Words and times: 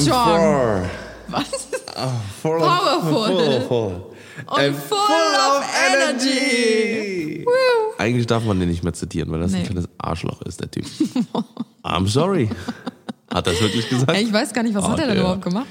strong. 0.00 0.38
for, 0.38 0.90
Was? 1.28 1.68
for 2.42 2.58
Powerful. 2.58 3.62
full, 3.68 4.12
Und 4.46 4.58
and 4.58 4.74
full 4.76 4.98
of 4.98 5.64
energy. 5.92 7.44
Woo. 7.46 7.94
Eigentlich 7.98 8.26
darf 8.26 8.44
man 8.44 8.58
den 8.60 8.68
nicht 8.68 8.82
mehr 8.82 8.92
zitieren, 8.92 9.30
weil 9.30 9.40
das 9.40 9.52
ein 9.52 9.60
Nee. 9.60 9.66
kleines 9.66 9.88
Arschloch 9.98 10.40
ist, 10.42 10.60
der 10.60 10.70
Typ. 10.70 10.84
I'm 11.84 12.08
sorry. 12.08 12.48
Hat 13.32 13.46
er 13.46 13.52
es 13.52 13.60
wirklich 13.60 13.88
gesagt? 13.88 14.16
Ich 14.18 14.32
weiß 14.32 14.52
gar 14.52 14.62
nicht, 14.62 14.74
was 14.74 14.84
Oh, 14.84 14.88
hat 14.90 15.00
er 15.00 15.06
denn 15.08 15.18
überhaupt 15.18 15.42
gemacht? 15.42 15.66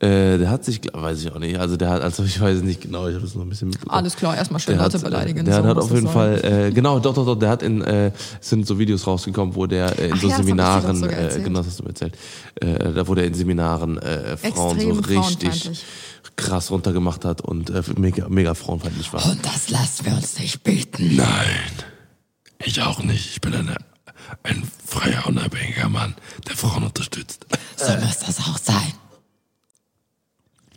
Äh, 0.00 0.38
der 0.38 0.50
hat 0.50 0.64
sich, 0.64 0.80
weiß 0.92 1.22
ich 1.22 1.30
auch 1.32 1.38
nicht, 1.38 1.56
also 1.56 1.76
der 1.76 1.88
hat, 1.88 2.02
also 2.02 2.24
ich 2.24 2.40
weiß 2.40 2.58
es 2.58 2.62
nicht 2.64 2.80
genau, 2.80 3.06
ich 3.06 3.14
habe 3.14 3.24
das 3.24 3.36
noch 3.36 3.42
ein 3.42 3.48
bisschen 3.48 3.68
mitbekommen. 3.68 3.96
Alles 3.96 4.16
klar, 4.16 4.36
erstmal 4.36 4.58
schön 4.58 4.74
Der 4.74 4.82
Leute 4.82 4.98
hat, 4.98 5.02
äh, 5.02 5.04
beleidigen. 5.04 5.44
Der 5.44 5.62
so 5.62 5.68
hat 5.68 5.76
auf 5.76 5.88
das 5.88 6.00
jeden. 6.00 6.12
Fall, 6.12 6.44
äh, 6.44 6.72
genau, 6.72 6.98
doch, 6.98 7.14
doch, 7.14 7.24
doch, 7.24 7.36
der 7.36 7.48
hat 7.48 7.62
in, 7.62 7.80
äh, 7.80 8.10
es 8.40 8.50
sind 8.50 8.66
so 8.66 8.76
Videos 8.76 9.06
rausgekommen, 9.06 9.54
wo 9.54 9.66
der 9.66 9.96
äh, 9.96 10.08
in 10.08 10.14
Ach 10.14 10.20
so 10.20 10.28
ja, 10.28 10.36
das 10.36 10.44
Seminaren, 10.44 11.02
erzählt. 11.04 11.44
genau, 11.44 11.58
das 11.60 11.68
hast 11.68 11.78
du 11.78 11.84
mir 11.84 11.90
erzählt, 11.90 12.18
äh, 12.56 12.92
da 12.92 13.06
wo 13.06 13.14
der 13.14 13.26
in 13.26 13.34
Seminaren 13.34 14.00
Frauen 14.00 14.78
Extrem 14.80 14.94
so 14.94 15.00
richtig 15.00 15.84
krass 16.36 16.72
runtergemacht 16.72 17.24
hat 17.24 17.40
und 17.42 17.72
mega, 17.96 18.28
mega 18.28 18.54
frauenfeindlich 18.54 19.12
war. 19.12 19.24
Und 19.24 19.46
das 19.46 19.70
lassen 19.70 20.06
wir 20.06 20.14
uns 20.14 20.38
nicht 20.40 20.64
bieten. 20.64 21.14
Nein, 21.14 21.70
ich 22.64 22.82
auch 22.82 23.00
nicht. 23.02 23.30
Ich 23.30 23.40
bin 23.40 23.54
eine, 23.54 23.76
ein 24.42 24.64
freier, 24.84 25.26
unabhängiger 25.28 25.88
Mann, 25.88 26.14
der 26.48 26.56
Frauen 26.56 26.82
unterstützt. 26.82 27.46
So 27.76 27.92
muss 28.04 28.18
das 28.18 28.40
auch 28.40 28.58
sein. 28.58 28.92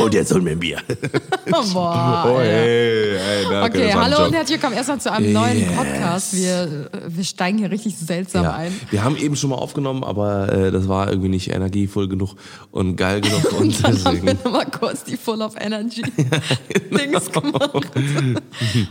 Und 0.00 0.14
jetzt 0.14 0.32
holen 0.32 0.44
wir 0.46 0.52
ein 0.52 0.58
Bier. 0.58 0.78
Boah, 1.72 2.24
Oh, 2.26 2.38
ey. 2.40 2.46
hey, 2.46 3.18
hey, 3.18 3.44
danke, 3.50 3.78
Okay, 3.78 3.92
hallo 3.94 4.24
und 4.26 4.32
herzlich 4.32 4.56
willkommen 4.58 4.76
erstmal 4.76 5.00
zu 5.00 5.12
einem 5.12 5.32
neuen 5.32 5.58
Yes. 5.60 5.72
Podcast. 5.76 6.34
Wir, 6.36 6.90
wir 7.08 7.24
steigen 7.24 7.58
hier 7.58 7.70
richtig 7.70 7.96
seltsam 7.98 8.44
Ja, 8.44 8.54
ein. 8.54 8.72
wir 8.90 9.04
haben 9.04 9.16
eben 9.16 9.36
schon 9.36 9.50
mal 9.50 9.56
aufgenommen, 9.56 10.02
aber 10.02 10.50
äh, 10.50 10.70
das 10.70 10.88
war 10.88 11.08
irgendwie 11.10 11.28
nicht 11.28 11.50
energievoll 11.50 12.08
genug 12.08 12.36
und 12.70 12.96
geil 12.96 13.20
genug. 13.20 13.42
Und, 13.52 13.60
Und 13.60 13.84
dann 13.84 14.04
haben 14.04 14.22
wir 14.22 14.32
deswegen, 14.34 14.38
nochmal 14.44 14.66
kurz 14.70 15.04
die 15.04 15.16
Full 15.16 15.42
of 15.42 15.54
Energy 15.60 16.02
genau. 16.16 16.96
Dings 16.98 17.30
gemacht. 17.30 17.70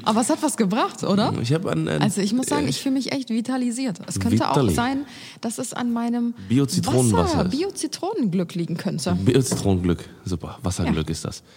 Aber 0.03 0.21
es 0.21 0.29
hat 0.29 0.43
was 0.43 0.55
gebracht, 0.55 1.03
oder? 1.03 1.33
ich 1.41 1.51
habe 1.53 1.71
an, 1.71 1.87
an 1.87 2.01
Also 2.01 2.21
ich 2.21 2.33
muss 2.33 2.45
sagen, 2.47 2.67
ich 2.67 2.79
fühle 2.81 2.93
mich 2.95 3.11
echt 3.11 3.29
vitalisiert. 3.29 3.97
Es 4.07 4.19
könnte 4.19 4.35
Vitali. 4.37 4.69
auch 4.69 4.75
sein, 4.75 5.05
dass 5.41 5.57
es 5.57 5.73
an 5.73 5.91
meinem 5.93 6.35
Bio-Zitronenwasser 6.47 7.39
Wasser. 7.39 7.49
Bio-Zitronenglück 7.49 8.53
liegen 8.55 8.77
könnte. 8.77 9.15
Bio-Zitronenglück. 9.19 10.07
Super, 10.25 10.59
Wasserglück 10.91 11.09
ist 11.09 11.25
das. 11.25 11.43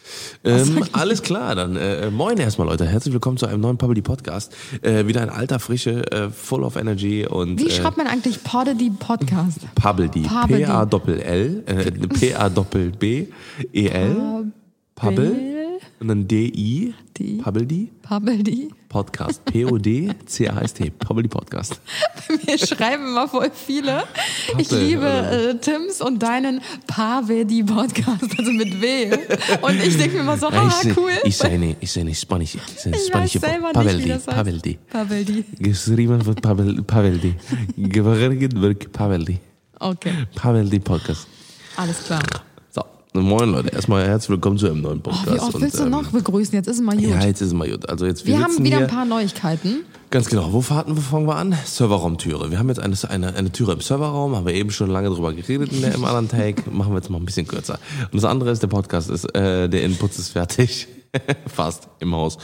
Ähm, 0.46 0.84
alles 0.92 1.22
klar, 1.22 1.54
dann 1.54 1.74
äh, 1.76 2.10
moin 2.10 2.36
erstmal 2.36 2.66
Leute. 2.66 2.84
Herzlich 2.84 3.14
willkommen 3.14 3.38
zu 3.38 3.46
einem 3.46 3.62
neuen 3.62 3.78
Pubbly 3.78 4.02
Podcast. 4.02 4.54
Äh, 4.82 5.06
wieder 5.06 5.22
ein 5.22 5.30
alter, 5.30 5.58
frische, 5.58 6.12
äh, 6.12 6.28
full 6.28 6.64
of 6.64 6.76
energy 6.76 7.26
und 7.26 7.58
Wie 7.58 7.68
äh, 7.68 7.70
schreibt 7.70 7.96
man 7.96 8.06
eigentlich 8.06 8.44
Poddy 8.44 8.90
Podcast? 8.90 9.60
Pubbly. 9.74 10.08
P-A-Doppel-L, 10.08 11.62
äh, 11.64 11.90
P-A-Doppel-B-E-L, 11.92 14.52
Pubble 14.94 15.63
und 16.04 16.08
dann 16.08 16.28
D-I, 16.28 16.92
Die. 17.16 17.38
Pubbly 17.38 17.90
Pubbly? 18.02 18.68
Podcast. 18.90 19.42
P-O-D-C-A-S-T, 19.46 20.90
Pubbly 20.90 21.28
Podcast. 21.28 21.80
Wir 22.44 22.58
schreiben 22.58 23.06
immer 23.08 23.26
voll 23.26 23.50
viele. 23.54 24.04
Ich 24.58 24.68
Pappe, 24.68 24.80
liebe 24.82 25.06
äh, 25.06 25.54
Tims 25.58 26.02
und 26.02 26.22
deinen 26.22 26.60
Pavedi 26.86 27.62
Podcast, 27.62 28.38
also 28.38 28.52
mit 28.52 28.82
W. 28.82 29.16
Und 29.62 29.82
ich 29.82 29.96
denke 29.96 30.16
mir 30.16 30.20
immer 30.20 30.36
so, 30.36 30.48
ich, 30.50 30.96
cool. 30.96 31.12
Ich 31.24 31.38
seine, 31.38 31.74
ich 31.80 31.90
seine 31.90 32.14
Spanisch, 32.14 32.56
ich 32.56 32.80
seine 32.80 32.96
Ich 32.96 33.06
Spanisch, 33.06 33.34
weiß 33.36 33.40
selber 33.40 33.66
nicht, 33.68 33.74
Paveldi, 33.74 34.04
wie 34.04 34.08
das 34.08 34.26
heißt. 34.26 34.36
Paveldi. 34.36 34.78
Pavedi. 34.90 35.44
Geschrieben 35.58 36.26
wird 36.26 36.42
Pavel, 36.42 36.82
Paveldi. 36.82 37.34
Geworgen 37.78 38.60
wird 38.60 38.92
Paveldi. 38.92 39.38
Okay, 39.80 40.12
Paveldi 40.34 40.78
Podcast. 40.80 41.26
alles 41.76 42.04
klar. 42.04 42.22
Moin 43.16 43.48
Leute, 43.52 43.68
erstmal 43.68 44.04
herzlich 44.04 44.30
willkommen 44.30 44.58
zu 44.58 44.66
einem 44.66 44.80
neuen 44.80 44.98
Oh, 44.98 45.10
Podcast. 45.10 45.26
wie 45.36 45.38
oft 45.38 45.54
Und, 45.54 45.62
willst 45.62 45.78
du 45.78 45.84
ähm, 45.84 45.90
noch 45.90 46.10
begrüßen? 46.10 46.52
Jetzt 46.52 46.66
ist 46.66 46.76
es 46.78 46.82
mal 46.82 46.96
gut. 46.96 47.04
Ja, 47.04 47.24
jetzt 47.24 47.40
ist 47.40 47.46
es 47.46 47.54
mal 47.54 47.70
gut. 47.70 47.88
Also 47.88 48.06
jetzt, 48.06 48.26
wir, 48.26 48.36
wir 48.38 48.42
haben 48.44 48.64
wieder 48.64 48.78
ein 48.78 48.86
paar 48.88 49.04
Neuigkeiten. 49.04 49.84
Ganz 50.10 50.28
genau. 50.28 50.52
Wo 50.52 50.60
fahrten 50.60 50.96
wir, 50.96 51.00
fangen 51.02 51.26
wir 51.26 51.36
an? 51.36 51.56
Serverraumtüre. 51.64 52.50
Wir 52.50 52.58
haben 52.58 52.68
jetzt 52.70 52.80
eine, 52.80 52.96
eine, 53.08 53.36
eine 53.36 53.52
Türe 53.52 53.74
im 53.74 53.80
Serverraum, 53.80 54.34
haben 54.34 54.46
wir 54.46 54.54
eben 54.54 54.72
schon 54.72 54.90
lange 54.90 55.10
drüber 55.10 55.32
geredet 55.32 55.72
in 55.72 55.82
der, 55.82 55.94
im 55.94 56.04
anderen 56.04 56.28
Take. 56.28 56.68
Machen 56.72 56.90
wir 56.92 56.96
jetzt 56.96 57.08
mal 57.08 57.18
ein 57.18 57.24
bisschen 57.24 57.46
kürzer. 57.46 57.78
Und 58.10 58.14
das 58.14 58.24
andere 58.24 58.50
ist, 58.50 58.62
der 58.64 58.68
Podcast 58.68 59.08
ist, 59.10 59.26
äh, 59.36 59.68
der 59.68 59.84
Input 59.84 60.10
ist 60.18 60.30
fertig. 60.30 60.88
Fast 61.46 61.88
im 62.00 62.14
Haus. 62.14 62.38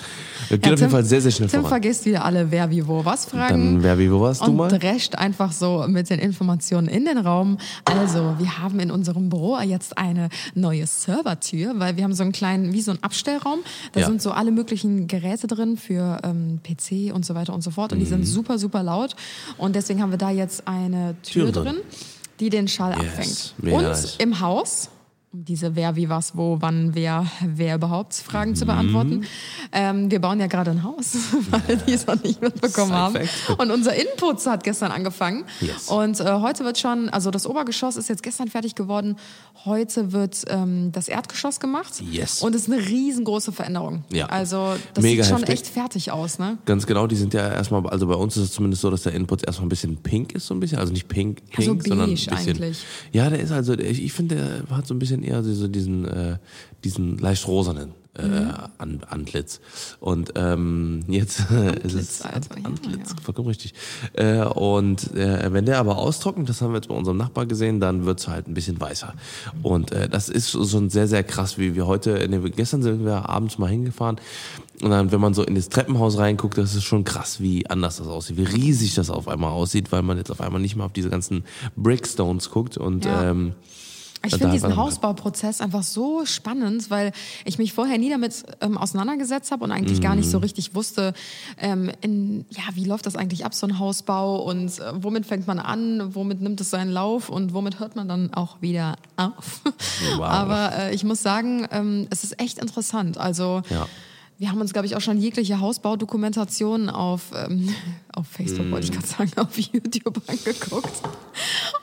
Geht 0.48 0.64
Ja, 0.66 0.72
auf 0.74 0.80
jeden 0.80 0.90
Fall 0.92 1.04
sehr, 1.04 1.20
sehr 1.20 1.30
schnell 1.30 1.48
Tim 1.48 1.60
voran. 1.60 1.70
vergisst 1.80 2.04
wieder 2.04 2.24
alle, 2.24 2.50
wer 2.50 2.70
wie 2.70 2.86
wo 2.86 3.04
was 3.04 3.24
fragen. 3.26 3.74
Dann, 3.76 3.82
wer, 3.82 3.98
wie, 3.98 4.10
wo 4.12 4.20
warst 4.20 4.40
du 4.42 4.46
und 4.46 4.56
mal? 4.56 4.68
drescht 4.68 5.14
einfach 5.16 5.52
so 5.52 5.84
mit 5.88 6.10
den 6.10 6.18
Informationen 6.18 6.88
in 6.88 7.04
den 7.04 7.18
Raum. 7.18 7.58
Also, 7.84 8.34
wir 8.38 8.58
haben 8.58 8.80
in 8.80 8.90
unserem 8.90 9.28
Büro 9.28 9.58
jetzt 9.60 9.98
eine 9.98 10.28
neue 10.54 10.86
Servertür, 10.86 11.74
weil 11.78 11.96
wir 11.96 12.04
haben 12.04 12.14
so 12.14 12.22
einen 12.22 12.32
kleinen, 12.32 12.72
wie 12.72 12.80
so 12.82 12.90
einen 12.92 13.02
Abstellraum. 13.02 13.60
Da 13.92 14.00
Ja. 14.00 14.06
sind 14.06 14.22
so 14.22 14.30
alle 14.32 14.50
möglichen 14.50 15.06
Geräte 15.06 15.46
drin 15.46 15.76
für 15.76 16.18
ähm, 16.22 16.60
PC 16.62 17.12
und 17.14 17.24
so 17.26 17.34
weiter 17.34 17.52
und 17.54 17.62
so 17.62 17.70
fort. 17.70 17.92
Und 17.92 17.98
die 17.98 18.04
Mhm. 18.06 18.10
sind 18.10 18.24
super, 18.26 18.58
super 18.58 18.82
laut. 18.82 19.16
Und 19.58 19.74
deswegen 19.76 20.02
haben 20.02 20.10
wir 20.10 20.18
da 20.18 20.30
jetzt 20.30 20.66
eine 20.66 21.14
Tür 21.22 21.44
Tür 21.44 21.52
drin. 21.52 21.64
drin, 21.64 21.76
die 22.40 22.50
den 22.50 22.68
Schall 22.68 22.92
Yes, 22.92 23.00
abfängt. 23.00 23.54
mega 23.58 23.76
und 23.76 23.82
nice. 23.84 24.16
im 24.18 24.40
Haus 24.40 24.88
um 25.32 25.44
diese 25.44 25.76
Wer, 25.76 25.94
wie, 25.94 26.08
was, 26.08 26.36
wo, 26.36 26.56
wann, 26.60 26.94
wer, 26.94 27.24
wer 27.46 27.76
überhaupt 27.76 28.14
Fragen 28.14 28.50
Mhm. 28.50 28.54
zu 28.56 28.66
beantworten. 28.66 29.24
Ähm, 29.70 30.10
wir 30.10 30.20
bauen 30.20 30.40
ja 30.40 30.48
gerade 30.48 30.72
ein 30.72 30.82
Haus, 30.82 31.14
weil 31.50 31.76
die 31.86 31.92
es 31.92 32.06
noch 32.06 32.20
nicht 32.22 32.42
mitbekommen 32.42 32.92
haben. 32.92 33.16
Und 33.58 33.70
unser 33.70 33.94
Input 33.94 34.44
hat 34.46 34.64
gestern 34.64 34.90
angefangen. 34.90 35.44
Yes. 35.60 35.88
Und 35.88 36.18
äh, 36.18 36.24
heute 36.40 36.64
wird 36.64 36.78
schon, 36.78 37.08
also 37.10 37.30
das 37.30 37.46
Obergeschoss 37.46 37.96
ist 37.96 38.08
jetzt 38.08 38.24
gestern 38.24 38.48
fertig 38.48 38.74
geworden. 38.74 39.16
Heute 39.64 40.10
wird 40.10 40.42
ähm, 40.48 40.90
das 40.90 41.06
Erdgeschoss 41.06 41.60
gemacht. 41.60 42.02
Yes. 42.10 42.42
Und 42.42 42.56
es 42.56 42.62
ist 42.66 42.72
eine 42.72 42.84
riesengroße 42.84 43.52
Veränderung. 43.52 44.04
Ja. 44.12 44.26
Also 44.26 44.74
das 44.94 45.04
Mega 45.04 45.22
sieht 45.22 45.30
schon 45.30 45.42
heftig. 45.44 45.60
echt 45.60 45.66
fertig 45.68 46.10
aus, 46.10 46.40
ne? 46.40 46.58
Ganz 46.64 46.86
genau, 46.86 47.06
die 47.06 47.14
sind 47.16 47.34
ja 47.34 47.46
erstmal, 47.52 47.86
also 47.86 48.08
bei 48.08 48.14
uns 48.14 48.36
ist 48.36 48.42
es 48.44 48.52
zumindest 48.52 48.82
so, 48.82 48.90
dass 48.90 49.02
der 49.04 49.12
Input 49.12 49.44
erstmal 49.44 49.66
ein 49.66 49.68
bisschen 49.68 49.96
pink 49.98 50.32
ist, 50.32 50.46
so 50.46 50.54
ein 50.54 50.60
bisschen. 50.60 50.78
Also 50.78 50.92
nicht 50.92 51.06
pink, 51.06 51.42
pink, 51.50 51.64
so 51.64 51.74
beige 51.74 51.88
sondern 51.88 52.08
ein 52.10 52.14
bisschen. 52.14 52.32
eigentlich. 52.32 52.78
Ja, 53.12 53.30
der 53.30 53.38
ist 53.38 53.52
also, 53.52 53.74
ich, 53.74 54.02
ich 54.02 54.12
finde, 54.12 54.64
der 54.68 54.76
hat 54.76 54.86
so 54.88 54.94
ein 54.94 54.98
bisschen 54.98 55.19
eher 55.22 55.42
so 55.42 55.68
diesen, 55.68 56.06
äh, 56.06 56.38
diesen 56.84 57.18
leicht 57.18 57.46
rosanen 57.46 57.90
äh, 58.18 58.26
Mhm. 58.26 58.50
An, 58.78 59.00
Antlitz. 59.08 59.60
Und 60.00 60.32
ähm, 60.34 61.04
jetzt 61.06 61.48
äh, 61.52 61.78
ist 61.84 61.94
es 61.94 62.22
Alter. 62.22 62.58
Ja, 62.58 62.64
Antlitz, 62.64 63.10
ja. 63.10 63.16
vollkommen 63.22 63.46
richtig. 63.48 63.72
Äh, 64.14 64.42
und 64.42 65.14
äh, 65.14 65.52
wenn 65.52 65.64
der 65.64 65.78
aber 65.78 65.96
austrocknet, 65.96 66.48
das 66.48 66.60
haben 66.60 66.72
wir 66.72 66.78
jetzt 66.78 66.88
bei 66.88 66.94
unserem 66.96 67.18
Nachbar 67.18 67.46
gesehen, 67.46 67.78
dann 67.78 68.06
wird's 68.06 68.26
halt 68.26 68.48
ein 68.48 68.54
bisschen 68.54 68.80
weißer. 68.80 69.14
Und 69.62 69.92
äh, 69.92 70.08
das 70.08 70.28
ist 70.28 70.50
schon 70.50 70.90
sehr, 70.90 71.06
sehr 71.06 71.22
krass, 71.22 71.56
wie 71.56 71.76
wir 71.76 71.86
heute, 71.86 72.26
nee, 72.28 72.40
gestern 72.50 72.82
sind 72.82 73.04
wir 73.04 73.28
abends 73.28 73.58
mal 73.58 73.70
hingefahren 73.70 74.16
und 74.82 74.90
dann, 74.90 75.12
wenn 75.12 75.20
man 75.20 75.32
so 75.32 75.44
in 75.44 75.54
das 75.54 75.68
Treppenhaus 75.68 76.18
reinguckt, 76.18 76.58
das 76.58 76.74
ist 76.74 76.84
schon 76.84 77.04
krass, 77.04 77.40
wie 77.40 77.68
anders 77.68 77.98
das 77.98 78.08
aussieht, 78.08 78.38
wie 78.38 78.44
riesig 78.44 78.94
das 78.94 79.10
auf 79.10 79.28
einmal 79.28 79.50
aussieht, 79.52 79.92
weil 79.92 80.02
man 80.02 80.16
jetzt 80.16 80.30
auf 80.30 80.40
einmal 80.40 80.60
nicht 80.60 80.74
mehr 80.74 80.86
auf 80.86 80.92
diese 80.92 81.10
ganzen 81.10 81.44
Brickstones 81.76 82.50
guckt 82.50 82.76
und 82.76 83.04
Ja. 83.04 83.30
ähm, 83.30 83.52
Ich 84.26 84.32
finde 84.36 84.50
diesen 84.52 84.76
Hausbauprozess 84.76 85.60
einfach 85.62 85.82
so 85.82 86.26
spannend, 86.26 86.90
weil 86.90 87.12
ich 87.46 87.56
mich 87.58 87.72
vorher 87.72 87.96
nie 87.96 88.10
damit 88.10 88.44
ähm, 88.60 88.76
auseinandergesetzt 88.76 89.50
habe 89.50 89.64
und 89.64 89.72
eigentlich 89.72 90.00
gar 90.02 90.14
nicht 90.14 90.26
Mhm. 90.26 90.30
so 90.30 90.38
richtig 90.38 90.74
wusste, 90.74 91.14
ähm, 91.58 91.90
in, 92.02 92.44
ja, 92.50 92.62
wie 92.74 92.84
läuft 92.84 93.06
das 93.06 93.16
eigentlich 93.16 93.44
ab, 93.46 93.54
so 93.54 93.66
ein 93.66 93.78
Hausbau 93.78 94.42
und 94.42 94.78
äh, 94.78 94.92
womit 94.94 95.24
fängt 95.24 95.46
man 95.46 95.58
an, 95.58 96.14
womit 96.14 96.42
nimmt 96.42 96.60
es 96.60 96.68
seinen 96.70 96.90
Lauf 96.90 97.30
und 97.30 97.54
womit 97.54 97.80
hört 97.80 97.96
man 97.96 98.08
dann 98.08 98.34
auch 98.34 98.60
wieder 98.60 98.96
auf. 99.16 99.62
Wow. 100.16 100.20
Aber 100.26 100.72
äh, 100.78 100.94
ich 100.94 101.02
muss 101.04 101.22
sagen, 101.22 101.66
ähm, 101.70 102.06
es 102.10 102.22
ist 102.24 102.38
echt 102.40 102.58
interessant. 102.58 103.16
Also 103.16 103.62
Ja. 103.70 103.86
Wir 104.40 104.50
haben 104.50 104.60
uns, 104.62 104.72
glaube 104.72 104.86
ich, 104.86 104.96
auch 104.96 105.02
schon 105.02 105.18
jegliche 105.18 105.60
Hausbaudokumentationen 105.60 106.88
auf, 106.88 107.30
ähm, 107.34 107.68
auf 108.14 108.26
Facebook, 108.26 108.70
wollte 108.70 108.86
ich 108.86 108.92
gerade 108.92 109.06
sagen, 109.06 109.30
auf 109.36 109.56
YouTube 109.58 110.22
angeguckt. 110.26 111.02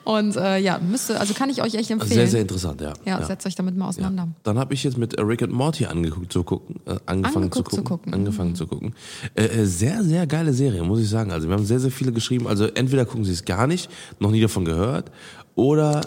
Und 0.04 0.36
äh, 0.36 0.58
ja, 0.58 0.80
müsste, 0.80 1.20
also 1.20 1.36
kann 1.36 1.52
ich 1.52 1.62
euch 1.62 1.76
echt 1.76 1.92
empfehlen. 1.92 2.14
sehr, 2.14 2.28
sehr 2.28 2.42
interessant, 2.42 2.82
ja. 2.82 2.94
Ja, 3.06 3.24
setzt 3.24 3.46
euch 3.46 3.54
damit 3.54 3.78
mal 3.78 3.90
auseinander. 3.90 4.30
Dann 4.42 4.58
habe 4.58 4.74
ich 4.74 4.84
jetzt 4.84 4.98
mit 4.98 5.20
Rick 5.20 5.44
and 5.44 5.54
Morty 5.54 5.86
angeguckt 5.86 6.34
zu 6.34 6.44
gucken, 6.44 6.78
äh, 6.88 6.96
angefangen 7.06 7.44
Angeguckt 7.44 7.70
zu 7.70 7.76
zu 7.78 7.84
gucken, 7.84 8.06
gucken. 8.06 8.14
angefangen 8.16 8.56
zu 8.56 8.66
gucken. 8.66 8.96
Äh, 9.36 9.44
äh, 9.44 9.66
sehr, 9.66 10.04
sehr 10.04 10.26
geile 10.26 10.52
Serie, 10.52 10.82
muss 10.82 11.00
ich 11.00 11.10
sagen. 11.10 11.32
Also 11.32 11.48
wir 11.48 11.56
haben 11.56 11.66
sehr, 11.66 11.80
sehr 11.80 11.92
viele 11.92 12.12
geschrieben. 12.12 12.48
Also 12.48 12.66
entweder 12.66 13.06
gucken 13.06 13.24
sie 13.24 13.34
es 13.34 13.46
gar 13.46 13.68
nicht, 13.68 13.88
noch 14.20 14.32
nie 14.32 14.42
davon 14.42 14.66
gehört, 14.66 15.12
oder 15.54 16.02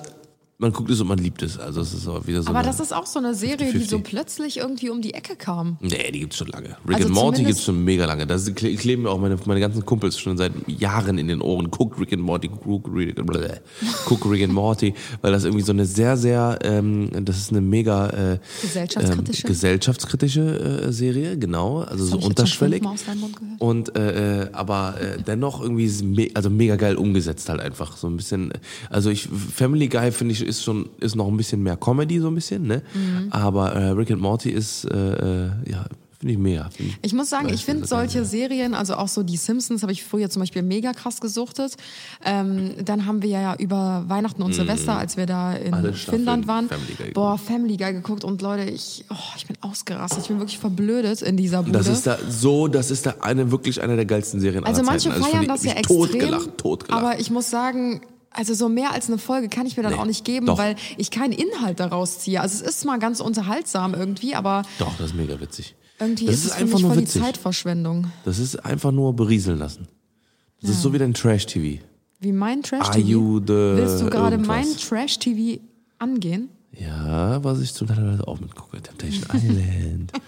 man 0.60 0.72
guckt 0.72 0.90
es 0.90 1.00
und 1.00 1.08
man 1.08 1.18
liebt 1.18 1.42
es. 1.42 1.58
Also 1.58 1.80
es 1.80 1.94
ist 1.94 2.06
auch 2.06 2.26
wieder 2.26 2.42
so. 2.42 2.50
Aber 2.50 2.58
eine, 2.58 2.68
das 2.68 2.80
ist 2.80 2.92
auch 2.92 3.06
so 3.06 3.18
eine 3.18 3.34
Serie, 3.34 3.72
die 3.72 3.82
so 3.84 3.96
50-50. 3.96 4.02
plötzlich 4.02 4.56
irgendwie 4.58 4.90
um 4.90 5.00
die 5.00 5.14
Ecke 5.14 5.34
kam. 5.34 5.78
Nee, 5.80 6.10
die 6.12 6.20
gibt's 6.20 6.36
schon 6.36 6.48
lange. 6.48 6.76
Rick 6.86 6.96
Also 6.96 7.06
and 7.06 7.14
Morty 7.14 7.44
gibt's 7.44 7.64
schon 7.64 7.82
mega 7.82 8.04
lange. 8.04 8.26
Da 8.26 8.34
kle- 8.36 8.76
kleben 8.76 9.02
mir 9.04 9.10
auch 9.10 9.18
meine, 9.18 9.36
meine 9.46 9.60
ganzen 9.60 9.84
Kumpels 9.86 10.18
schon 10.18 10.36
seit 10.36 10.52
Jahren 10.68 11.16
in 11.18 11.28
den 11.28 11.40
Ohren. 11.40 11.70
Guck 11.70 11.98
Rick 11.98 12.12
and 12.12 12.22
Morty, 12.22 12.48
guck 12.48 12.86
Rick, 12.94 13.16
guck 14.04 14.30
Rick 14.30 14.42
and 14.44 14.52
Morty, 14.52 14.94
weil 15.22 15.32
das 15.32 15.44
irgendwie 15.44 15.64
so 15.64 15.72
eine 15.72 15.86
sehr, 15.86 16.16
sehr, 16.16 16.58
ähm, 16.62 17.08
das 17.24 17.38
ist 17.38 17.50
eine 17.52 17.62
mega 17.62 18.10
äh, 18.34 18.38
Gesellschaftskritische? 18.60 19.46
ähm, 19.46 19.48
gesellschaftskritische 19.48 20.84
äh, 20.88 20.92
Serie, 20.92 21.38
genau. 21.38 21.80
Also 21.80 22.04
so 22.04 22.18
unterschwellig. 22.18 22.82
Und 23.58 23.96
äh, 23.96 24.42
äh, 24.42 24.48
aber 24.52 24.96
äh, 25.00 25.22
dennoch 25.22 25.62
irgendwie 25.62 25.88
me 26.04 26.28
also 26.34 26.50
mega 26.50 26.76
geil 26.76 26.96
umgesetzt 26.96 27.48
halt 27.48 27.60
einfach 27.60 27.96
so 27.96 28.06
ein 28.08 28.16
bisschen. 28.16 28.52
Also 28.90 29.10
ich 29.10 29.26
Family 29.54 29.88
Guy 29.88 30.12
finde 30.12 30.34
ich 30.34 30.49
ist 30.50 30.62
schon 30.62 30.90
ist 31.00 31.16
noch 31.16 31.28
ein 31.28 31.36
bisschen 31.36 31.62
mehr 31.62 31.76
Comedy 31.76 32.20
so 32.20 32.28
ein 32.28 32.34
bisschen, 32.34 32.66
ne? 32.66 32.82
Mhm. 32.92 33.28
Aber 33.30 33.72
äh, 33.72 33.90
Rick 33.90 34.10
and 34.10 34.20
Morty 34.20 34.50
ist 34.50 34.84
äh, 34.84 35.46
äh, 35.46 35.50
ja 35.70 35.86
finde 36.20 36.34
ich 36.34 36.38
mega. 36.38 36.68
Find 36.68 36.98
Ich 37.00 37.14
muss 37.14 37.30
sagen, 37.30 37.48
ich 37.48 37.64
finde 37.64 37.86
solche 37.86 38.26
Serien, 38.26 38.74
also 38.74 38.94
auch 38.94 39.08
so 39.08 39.22
die 39.22 39.38
Simpsons, 39.38 39.80
habe 39.82 39.92
ich 39.92 40.04
früher 40.04 40.28
zum 40.28 40.40
Beispiel 40.40 40.62
mega 40.62 40.92
krass 40.92 41.20
gesuchtet. 41.20 41.76
Ähm, 42.22 42.72
dann 42.84 43.06
haben 43.06 43.22
wir 43.22 43.30
ja 43.30 43.54
über 43.56 44.04
Weihnachten 44.06 44.42
und 44.42 44.54
Silvester, 44.54 44.98
als 44.98 45.16
wir 45.16 45.24
da 45.24 45.54
in 45.54 45.94
Finnland 45.94 46.46
waren, 46.46 46.68
Family 46.68 46.94
Guy 46.94 47.10
boah, 47.12 47.38
Family 47.38 47.78
Guy 47.78 47.94
geguckt 47.94 48.24
und 48.24 48.42
Leute, 48.42 48.70
ich, 48.70 49.06
oh, 49.08 49.14
ich 49.36 49.46
bin 49.46 49.56
ausgerastet, 49.62 50.22
ich 50.22 50.28
bin 50.28 50.38
wirklich 50.38 50.58
verblödet 50.58 51.22
in 51.22 51.38
dieser 51.38 51.62
Bude. 51.62 51.72
Das 51.72 51.88
ist 51.88 52.06
da 52.06 52.18
so, 52.28 52.68
das 52.68 52.90
ist 52.90 53.06
da 53.06 53.14
eine 53.20 53.50
wirklich 53.50 53.82
eine 53.82 53.96
der 53.96 54.04
geilsten 54.04 54.40
Serien 54.40 54.64
also 54.64 54.82
manche 54.82 55.08
Zeiten. 55.08 55.22
feiern 55.22 55.42
ich 55.42 55.48
das 55.48 55.64
ja 55.64 55.72
extrem, 55.72 55.96
Totgelacht, 55.96 56.58
totgelacht. 56.58 57.02
aber 57.02 57.18
ich 57.18 57.30
muss 57.30 57.48
sagen, 57.48 58.02
also 58.32 58.54
so 58.54 58.68
mehr 58.68 58.92
als 58.92 59.08
eine 59.08 59.18
Folge 59.18 59.48
kann 59.48 59.66
ich 59.66 59.76
mir 59.76 59.82
dann 59.82 59.92
Nee, 59.92 59.98
auch 59.98 60.04
nicht 60.06 60.24
geben, 60.24 60.46
doch. 60.46 60.58
weil 60.58 60.76
ich 60.96 61.10
keinen 61.10 61.32
Inhalt 61.32 61.80
daraus 61.80 62.20
ziehe. 62.20 62.40
Also 62.40 62.64
es 62.64 62.76
ist 62.76 62.84
mal 62.84 62.98
ganz 62.98 63.20
unterhaltsam 63.20 63.94
irgendwie, 63.94 64.34
aber 64.34 64.62
Doch, 64.78 64.96
das 64.98 65.08
ist 65.08 65.14
mega 65.16 65.40
witzig. 65.40 65.74
irgendwie 65.98 66.26
das 66.26 66.36
ist 66.36 66.44
es 66.46 66.52
für 66.54 66.62
einfach 66.62 66.78
nur 66.80 66.90
voll 66.92 67.02
witzig. 67.02 67.20
die 67.20 67.26
Zeitverschwendung. 67.26 68.06
Das 68.24 68.38
ist 68.38 68.56
einfach 68.64 68.92
nur 68.92 69.14
berieseln 69.14 69.58
lassen. 69.58 69.88
Das 70.60 70.70
ist 70.70 70.82
so 70.82 70.92
wie 70.92 70.98
dein 70.98 71.14
Trash 71.14 71.46
TV. 71.46 71.82
Wie 72.22 72.32
mein 72.32 72.62
Trash-TV. 72.62 73.40
Willst 73.46 74.02
du 74.02 74.10
gerade 74.10 74.36
mein 74.36 74.66
Trash-TV 74.76 75.62
angehen? 75.98 76.50
Ja, 76.78 77.42
was 77.42 77.60
ich 77.60 77.72
zum 77.72 77.88
Teil 77.88 78.20
auch 78.26 78.38
mitgucke. 78.40 78.80
Temptation 78.82 79.24
Island. 79.34 80.12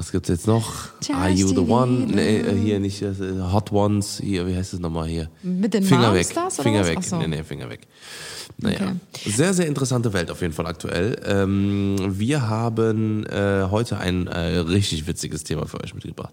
Was 0.00 0.12
gibt's 0.12 0.30
jetzt 0.30 0.46
noch? 0.46 0.72
Just 1.06 1.10
Are 1.10 1.28
you 1.28 1.48
the 1.48 1.58
one? 1.58 2.06
Nee, 2.06 2.38
äh, 2.38 2.56
hier 2.56 2.80
nicht 2.80 3.02
äh, 3.02 3.12
Hot 3.52 3.70
Ones. 3.70 4.18
Hier, 4.24 4.46
wie 4.46 4.56
heißt 4.56 4.72
es 4.72 4.80
nochmal 4.80 5.06
hier? 5.06 5.28
Mit 5.42 5.74
den 5.74 5.82
Finger 5.84 6.14
weg. 6.14 6.24
Malmstars 6.34 6.54
oder 6.54 6.62
Finger 6.62 6.80
was? 6.80 6.88
weg. 6.88 7.02
So. 7.04 7.18
Nee, 7.18 7.26
nee, 7.26 7.42
Finger 7.44 7.68
weg. 7.68 7.80
Naja. 8.56 8.76
Okay. 9.12 9.30
Sehr, 9.30 9.52
sehr 9.52 9.66
interessante 9.66 10.10
Welt 10.14 10.30
auf 10.30 10.40
jeden 10.40 10.54
Fall 10.54 10.66
aktuell. 10.66 11.20
Ähm, 11.26 11.96
wir 12.18 12.48
haben 12.48 13.26
äh, 13.26 13.66
heute 13.70 13.98
ein 13.98 14.26
äh, 14.26 14.38
richtig 14.60 15.06
witziges 15.06 15.44
Thema 15.44 15.66
für 15.66 15.78
euch 15.84 15.92
mitgebracht. 15.92 16.32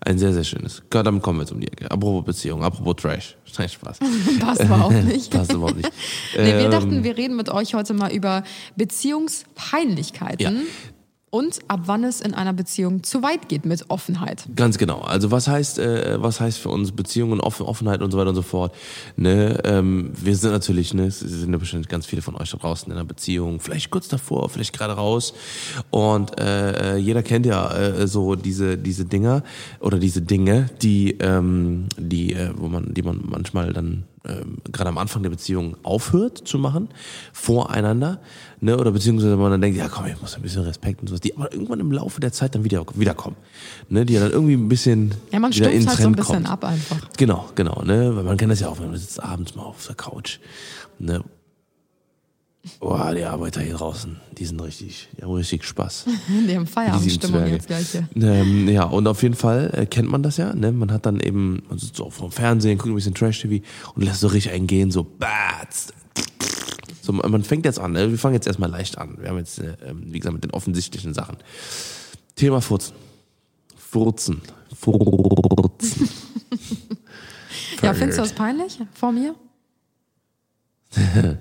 Ein 0.00 0.18
sehr, 0.18 0.34
sehr 0.34 0.44
schönes. 0.44 0.82
Ja, 0.92 1.02
Damit 1.02 1.22
kommen 1.22 1.38
wir 1.38 1.44
jetzt 1.44 1.52
um 1.52 1.60
die 1.60 1.68
Ecke. 1.68 1.90
Apropos 1.90 2.22
Beziehung, 2.22 2.62
apropos 2.62 2.96
Trash. 2.96 3.34
Nein, 3.58 3.68
Spaß. 3.70 3.98
Passt 4.40 4.62
überhaupt 4.62 5.04
nicht. 5.06 5.30
Passt 5.30 5.54
überhaupt 5.54 5.78
nicht. 5.78 5.90
Nee, 6.36 6.44
wir 6.44 6.58
Ähm, 6.66 6.70
dachten, 6.70 7.02
wir 7.02 7.16
reden 7.16 7.34
mit 7.36 7.48
euch 7.48 7.72
heute 7.72 7.94
mal 7.94 8.12
über 8.12 8.44
Beziehungspeinlichkeiten 8.76 10.38
Ja. 10.56 10.62
Und 11.30 11.58
ab 11.68 11.80
wann 11.86 12.04
es 12.04 12.20
in 12.20 12.34
einer 12.34 12.52
Beziehung 12.52 13.02
zu 13.02 13.22
weit 13.22 13.48
geht 13.48 13.64
mit 13.66 13.90
Offenheit. 13.90 14.46
Ganz 14.54 14.78
genau. 14.78 15.00
Also 15.00 15.30
was 15.30 15.48
heißt, 15.48 15.78
äh, 15.78 16.22
was 16.22 16.40
heißt 16.40 16.58
für 16.58 16.68
uns 16.68 16.92
Beziehungen, 16.92 17.40
Offen, 17.40 17.66
Offenheit 17.66 18.00
und 18.00 18.12
so 18.12 18.18
weiter 18.18 18.30
und 18.30 18.36
so 18.36 18.42
fort. 18.42 18.74
Ne, 19.16 19.60
ähm, 19.64 20.12
wir 20.14 20.36
sind 20.36 20.52
natürlich, 20.52 20.94
ne, 20.94 21.06
es 21.06 21.20
sind 21.20 21.52
ja 21.52 21.58
bestimmt 21.58 21.88
ganz 21.88 22.06
viele 22.06 22.22
von 22.22 22.36
euch 22.36 22.50
da 22.50 22.58
draußen 22.58 22.90
in 22.90 22.96
einer 22.96 23.06
Beziehung, 23.06 23.60
vielleicht 23.60 23.90
kurz 23.90 24.08
davor, 24.08 24.48
vielleicht 24.48 24.72
gerade 24.72 24.92
raus. 24.92 25.34
Und 25.90 26.38
äh, 26.40 26.94
äh, 26.94 26.96
jeder 26.96 27.22
kennt 27.22 27.44
ja 27.44 27.74
äh, 27.74 28.06
so 28.06 28.36
diese 28.36 28.78
diese 28.78 29.04
Dinger 29.04 29.42
oder 29.80 29.98
diese 29.98 30.22
Dinge, 30.22 30.70
die 30.80 31.18
ähm, 31.18 31.86
die 31.98 32.34
äh, 32.34 32.52
wo 32.56 32.68
man 32.68 32.94
die 32.94 33.02
man 33.02 33.22
manchmal 33.24 33.72
dann 33.72 34.04
ähm, 34.28 34.56
gerade 34.72 34.88
am 34.88 34.98
Anfang 34.98 35.22
der 35.22 35.30
Beziehung 35.30 35.76
aufhört 35.82 36.38
zu 36.46 36.58
machen 36.58 36.88
voreinander, 37.32 38.20
ne, 38.60 38.76
oder 38.78 38.90
beziehungsweise 38.92 39.36
man 39.36 39.50
dann 39.50 39.60
denkt, 39.60 39.78
ja 39.78 39.88
komm, 39.88 40.06
ich 40.06 40.20
muss 40.20 40.34
ein 40.34 40.42
bisschen 40.42 40.62
Respekt 40.62 41.00
und 41.00 41.08
sowas, 41.08 41.20
die 41.20 41.36
aber 41.36 41.52
irgendwann 41.52 41.80
im 41.80 41.92
Laufe 41.92 42.20
der 42.20 42.32
Zeit 42.32 42.54
dann 42.54 42.64
wieder 42.64 42.84
wiederkommen, 42.94 43.36
ne, 43.88 44.04
die 44.04 44.14
dann 44.14 44.30
irgendwie 44.30 44.54
ein 44.54 44.68
bisschen 44.68 45.14
Ja, 45.32 45.38
man 45.38 45.54
wieder 45.54 45.70
in 45.70 45.82
stumpft 45.82 45.82
den 45.82 45.88
halt 45.88 45.98
so 45.98 46.02
ein 46.08 46.12
Trend 46.14 46.16
bisschen 46.16 46.34
kommt. 46.44 46.50
ab 46.50 46.64
einfach. 46.64 46.98
Genau, 47.16 47.48
genau, 47.54 47.82
ne, 47.84 48.16
weil 48.16 48.24
man 48.24 48.36
kennt 48.36 48.52
das 48.52 48.60
ja 48.60 48.68
auch, 48.68 48.78
wenn 48.80 48.90
man 48.90 48.98
sitzt 48.98 49.22
abends 49.22 49.54
mal 49.54 49.62
auf 49.62 49.86
der 49.86 49.94
Couch, 49.96 50.38
ne, 50.98 51.22
Boah, 52.80 53.14
die 53.14 53.24
Arbeiter 53.24 53.60
hier 53.60 53.74
draußen, 53.74 54.16
die 54.36 54.44
sind 54.44 54.60
richtig, 54.60 55.08
die 55.16 55.22
haben 55.22 55.32
richtig 55.32 55.64
Spaß. 55.64 56.06
Die 56.48 56.56
haben 56.56 56.66
Feierabendstimmung 56.66 57.46
jetzt 57.46 57.66
gleich. 57.66 57.86
Ähm, 58.14 58.68
ja, 58.68 58.84
und 58.84 59.06
auf 59.06 59.22
jeden 59.22 59.34
Fall 59.34 59.70
äh, 59.72 59.86
kennt 59.86 60.10
man 60.10 60.22
das 60.22 60.36
ja. 60.36 60.54
Ne? 60.54 60.72
Man 60.72 60.92
hat 60.92 61.06
dann 61.06 61.20
eben, 61.20 61.62
man 61.68 61.78
sitzt 61.78 61.96
so 61.96 62.10
vom 62.10 62.30
Fernsehen, 62.30 62.78
guckt 62.78 62.90
ein 62.90 62.94
bisschen 62.94 63.14
Trash-TV 63.14 63.64
und 63.94 64.02
lässt 64.02 64.20
so 64.20 64.28
richtig 64.28 64.52
einen 64.52 64.66
gehen, 64.66 64.90
so 64.90 65.04
batz. 65.04 65.92
So, 67.02 67.12
man 67.12 67.30
man 67.30 67.44
fängt 67.44 67.64
jetzt 67.64 67.78
an, 67.78 67.92
ne? 67.92 68.10
wir 68.10 68.18
fangen 68.18 68.34
jetzt 68.34 68.46
erstmal 68.46 68.70
leicht 68.70 68.98
an. 68.98 69.16
Wir 69.20 69.28
haben 69.28 69.38
jetzt, 69.38 69.58
äh, 69.58 69.76
ähm, 69.86 70.02
wie 70.06 70.18
gesagt, 70.18 70.34
mit 70.34 70.44
den 70.44 70.50
offensichtlichen 70.50 71.14
Sachen. 71.14 71.36
Thema 72.34 72.60
Furzen. 72.60 72.94
Furzen. 73.76 74.42
Furzen. 74.74 76.08
Ja, 77.82 77.94
findest 77.94 78.18
du 78.18 78.22
das 78.22 78.32
peinlich 78.32 78.80
vor 78.94 79.12
mir? 79.12 79.34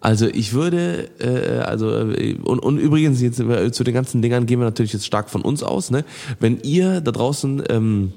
Also 0.00 0.26
ich 0.26 0.52
würde, 0.52 1.08
äh, 1.18 1.60
also 1.60 1.90
äh, 2.12 2.34
und, 2.34 2.60
und 2.60 2.78
übrigens 2.78 3.20
jetzt 3.20 3.40
äh, 3.40 3.72
zu 3.72 3.84
den 3.84 3.94
ganzen 3.94 4.22
Dingern 4.22 4.46
gehen 4.46 4.60
wir 4.60 4.64
natürlich 4.64 4.92
jetzt 4.92 5.06
stark 5.06 5.28
von 5.28 5.42
uns 5.42 5.62
aus. 5.62 5.90
Ne? 5.90 6.04
Wenn 6.38 6.60
ihr 6.60 7.00
da 7.00 7.10
draußen 7.10 7.64
ähm, 7.68 8.12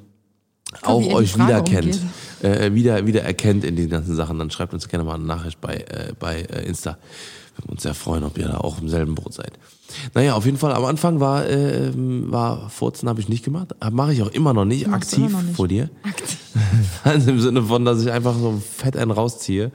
auch 0.84 1.06
euch 1.14 1.36
wiedererkennt, 1.36 2.00
äh, 2.44 2.74
wieder 2.74 3.06
wieder 3.08 3.24
erkennt 3.24 3.64
in 3.64 3.76
den 3.76 3.90
ganzen 3.90 4.16
Sachen, 4.16 4.38
dann 4.38 4.52
schreibt 4.52 4.74
uns 4.74 4.88
gerne 4.88 5.04
mal 5.04 5.16
eine 5.16 5.26
Nachricht 5.26 5.60
bei 5.60 5.76
äh, 5.76 6.14
bei 6.20 6.42
äh, 6.42 6.66
Insta. 6.68 6.98
Wir 7.56 7.64
würden 7.64 7.72
uns 7.72 7.84
sehr 7.84 7.94
freuen, 7.96 8.24
ob 8.24 8.38
ihr 8.38 8.48
da 8.48 8.58
auch 8.60 8.80
im 8.80 8.88
selben 8.88 9.16
Boot 9.16 9.34
seid. 9.34 9.52
Naja, 10.14 10.36
auf 10.36 10.46
jeden 10.46 10.58
Fall 10.58 10.74
am 10.74 10.86
Anfang 10.86 11.20
war 11.20 11.50
äh, 11.50 11.92
war 11.96 12.70
Furzen 12.70 13.10
habe 13.10 13.20
ich 13.20 13.28
nicht 13.28 13.44
gemacht, 13.44 13.76
mache 13.92 14.14
ich 14.14 14.22
auch 14.22 14.32
immer 14.32 14.54
noch 14.54 14.66
nicht 14.66 14.88
aktiv 14.88 15.32
noch 15.32 15.42
nicht. 15.42 15.56
vor 15.56 15.68
dir. 15.68 15.90
Aktiv. 16.04 16.38
Also 17.04 17.32
im 17.32 17.40
Sinne 17.40 17.64
von, 17.64 17.86
dass 17.86 18.02
ich 18.02 18.12
einfach 18.12 18.36
so 18.36 18.62
fett 18.78 18.96
einen 18.96 19.10
rausziehe. 19.10 19.72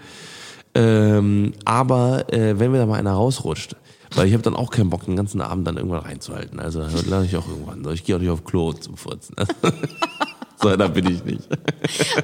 Ähm, 0.77 1.53
aber 1.65 2.33
äh, 2.33 2.59
wenn 2.59 2.71
mir 2.71 2.79
da 2.79 2.87
mal 2.87 2.99
einer 2.99 3.13
rausrutscht, 3.13 3.77
weil 4.15 4.27
ich 4.29 4.33
habe 4.35 4.43
dann 4.43 4.55
auch 4.57 4.71
keinen 4.71 4.91
Bock, 4.91 5.05
den 5.05 5.17
ganzen 5.17 5.41
Abend 5.41 5.67
dann 5.67 5.77
irgendwann 5.77 6.01
reinzuhalten. 6.01 6.61
Also 6.61 6.85
lerne 7.09 7.25
ich 7.27 7.37
auch 7.37 7.49
irgendwann. 7.49 7.83
So, 7.83 7.91
ich 7.91 8.05
gehe 8.05 8.17
auch 8.17 8.21
nicht 8.21 8.31
auf 8.31 8.45
Klo 8.45 8.73
zum 8.73 8.97
Furzen. 8.97 9.35
so, 10.63 10.77
da 10.77 10.87
bin 10.89 11.11
ich 11.11 11.25
nicht. 11.25 11.43